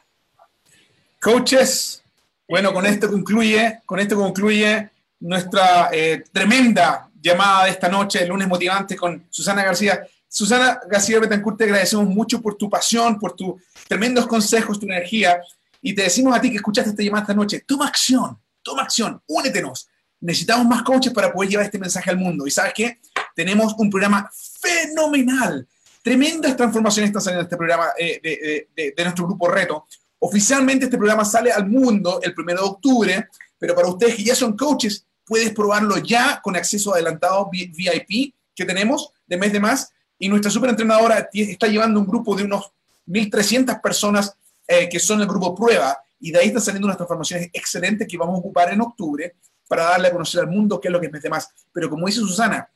Coaches, 1.20 2.04
bueno, 2.48 2.74
con 2.74 2.86
esto 2.86 3.10
concluye, 3.10 3.82
con 3.86 4.00
esto 4.00 4.16
concluye 4.16 4.90
nuestra 5.20 5.90
eh, 5.92 6.24
tremenda 6.32 7.10
llamada 7.22 7.66
de 7.66 7.72
esta 7.72 7.90
noche, 7.90 8.24
el 8.24 8.30
lunes 8.30 8.48
motivante 8.48 8.96
con 8.96 9.26
Susana 9.30 9.64
García. 9.64 10.06
Susana 10.28 10.80
García 10.90 11.20
Betancourt, 11.20 11.58
te 11.58 11.64
agradecemos 11.64 12.06
mucho 12.08 12.42
por 12.42 12.56
tu 12.56 12.70
pasión, 12.70 13.20
por 13.20 13.34
tus 13.34 13.62
tremendos 13.88 14.28
consejos, 14.28 14.80
tu 14.80 14.86
energía. 14.86 15.42
Y 15.82 15.94
te 15.94 16.04
decimos 16.04 16.36
a 16.36 16.42
ti 16.42 16.50
que 16.50 16.58
escuchaste 16.58 16.92
esta 16.92 17.04
llamada 17.04 17.24
esta 17.24 17.34
noche, 17.34 17.64
toma 17.66 17.88
acción, 17.88 18.38
toma 18.62 18.84
acción, 18.84 19.22
únetenos. 19.28 19.88
Necesitamos 20.20 20.66
más 20.68 20.84
coaches 20.84 21.14
para 21.14 21.32
poder 21.32 21.50
llevar 21.50 21.66
este 21.66 21.80
mensaje 21.80 22.10
al 22.10 22.18
mundo. 22.18 22.46
Y 22.46 22.52
sabes 22.52 22.74
qué? 22.74 23.00
Tenemos 23.38 23.76
un 23.78 23.88
programa 23.88 24.28
fenomenal. 24.34 25.68
Tremendas 26.02 26.58
transformaciones 26.58 27.10
están 27.10 27.22
saliendo 27.22 27.42
en 27.42 27.46
este 27.46 27.56
programa 27.56 27.90
eh, 27.96 28.68
de, 28.76 28.94
de, 28.96 29.04
nuestro 29.04 29.28
grupo 29.28 29.48
Reto. 29.48 29.86
Oficialmente 30.18 30.86
este 30.86 30.98
programa 30.98 31.24
sale 31.24 31.52
al 31.52 31.70
mundo 31.70 32.20
el 32.24 32.34
primero 32.34 32.64
de 32.64 32.68
octubre, 32.68 33.28
pero 33.60 33.76
para 33.76 33.90
ustedes 33.90 34.16
que 34.16 34.24
ya 34.24 34.34
son 34.34 34.58
coaches, 34.58 35.06
puedes 35.24 35.52
probarlo 35.52 36.00
ya 36.00 36.42
con 36.42 36.56
acceso 36.56 36.96
adelantado 36.96 37.48
VIP 37.52 38.34
que 38.56 38.66
tenemos 38.66 39.12
de 39.28 39.38
mes 39.38 39.54
de 39.54 39.60
más. 39.60 39.94
Y 40.18 40.30
nuestra 40.30 40.50
superentrenadora 40.50 41.30
está 41.32 41.68
llevando 41.68 42.00
un 42.00 42.08
grupo 42.08 42.36
de 42.36 42.44
unos 42.44 42.72
1.300 43.06 43.80
personas 43.80 44.36
eh, 44.68 44.90
que 44.90 45.00
son 45.00 45.22
el 45.22 45.28
grupo 45.28 45.54
prueba. 45.54 45.96
Y 46.20 46.32
de 46.32 46.40
ahí 46.40 46.48
están 46.48 46.64
saliendo 46.64 46.88
unas 46.88 46.98
transformaciones 46.98 47.52
excelentes 47.54 48.08
que 48.08 48.18
vamos 48.18 48.38
a 48.38 48.40
ocupar 48.40 48.74
en 48.74 48.82
octubre 48.82 49.36
para 49.68 49.84
darle 49.84 50.08
a 50.08 50.12
conocer 50.12 50.42
al 50.42 50.48
mundo 50.48 50.82
qué 50.82 50.88
es 50.88 50.92
lo 50.92 51.00
que 51.00 51.06
es 51.06 51.12
mes 51.12 51.22
de 51.22 51.30
más. 51.30 51.48
Pero 51.72 51.88
como 51.88 52.08
dice 52.08 52.22
Susana, 52.22 52.68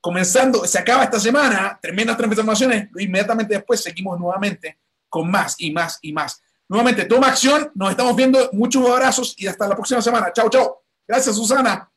comenzando, 0.00 0.66
se 0.66 0.78
acaba 0.78 1.04
esta 1.04 1.20
semana, 1.20 1.78
tremendas 1.80 2.16
transformaciones, 2.16 2.88
inmediatamente 2.98 3.54
después 3.54 3.80
seguimos 3.80 4.18
nuevamente 4.18 4.78
con 5.08 5.30
más 5.30 5.54
y 5.58 5.70
más 5.70 5.98
y 6.02 6.12
más. 6.12 6.42
Nuevamente, 6.68 7.04
toma 7.04 7.28
acción, 7.28 7.70
nos 7.74 7.90
estamos 7.90 8.16
viendo, 8.16 8.50
muchos 8.52 8.88
abrazos 8.88 9.34
y 9.36 9.46
hasta 9.46 9.68
la 9.68 9.74
próxima 9.74 10.00
semana. 10.00 10.32
Chao, 10.32 10.48
chao. 10.48 10.82
Gracias, 11.06 11.36
Susana. 11.36 11.91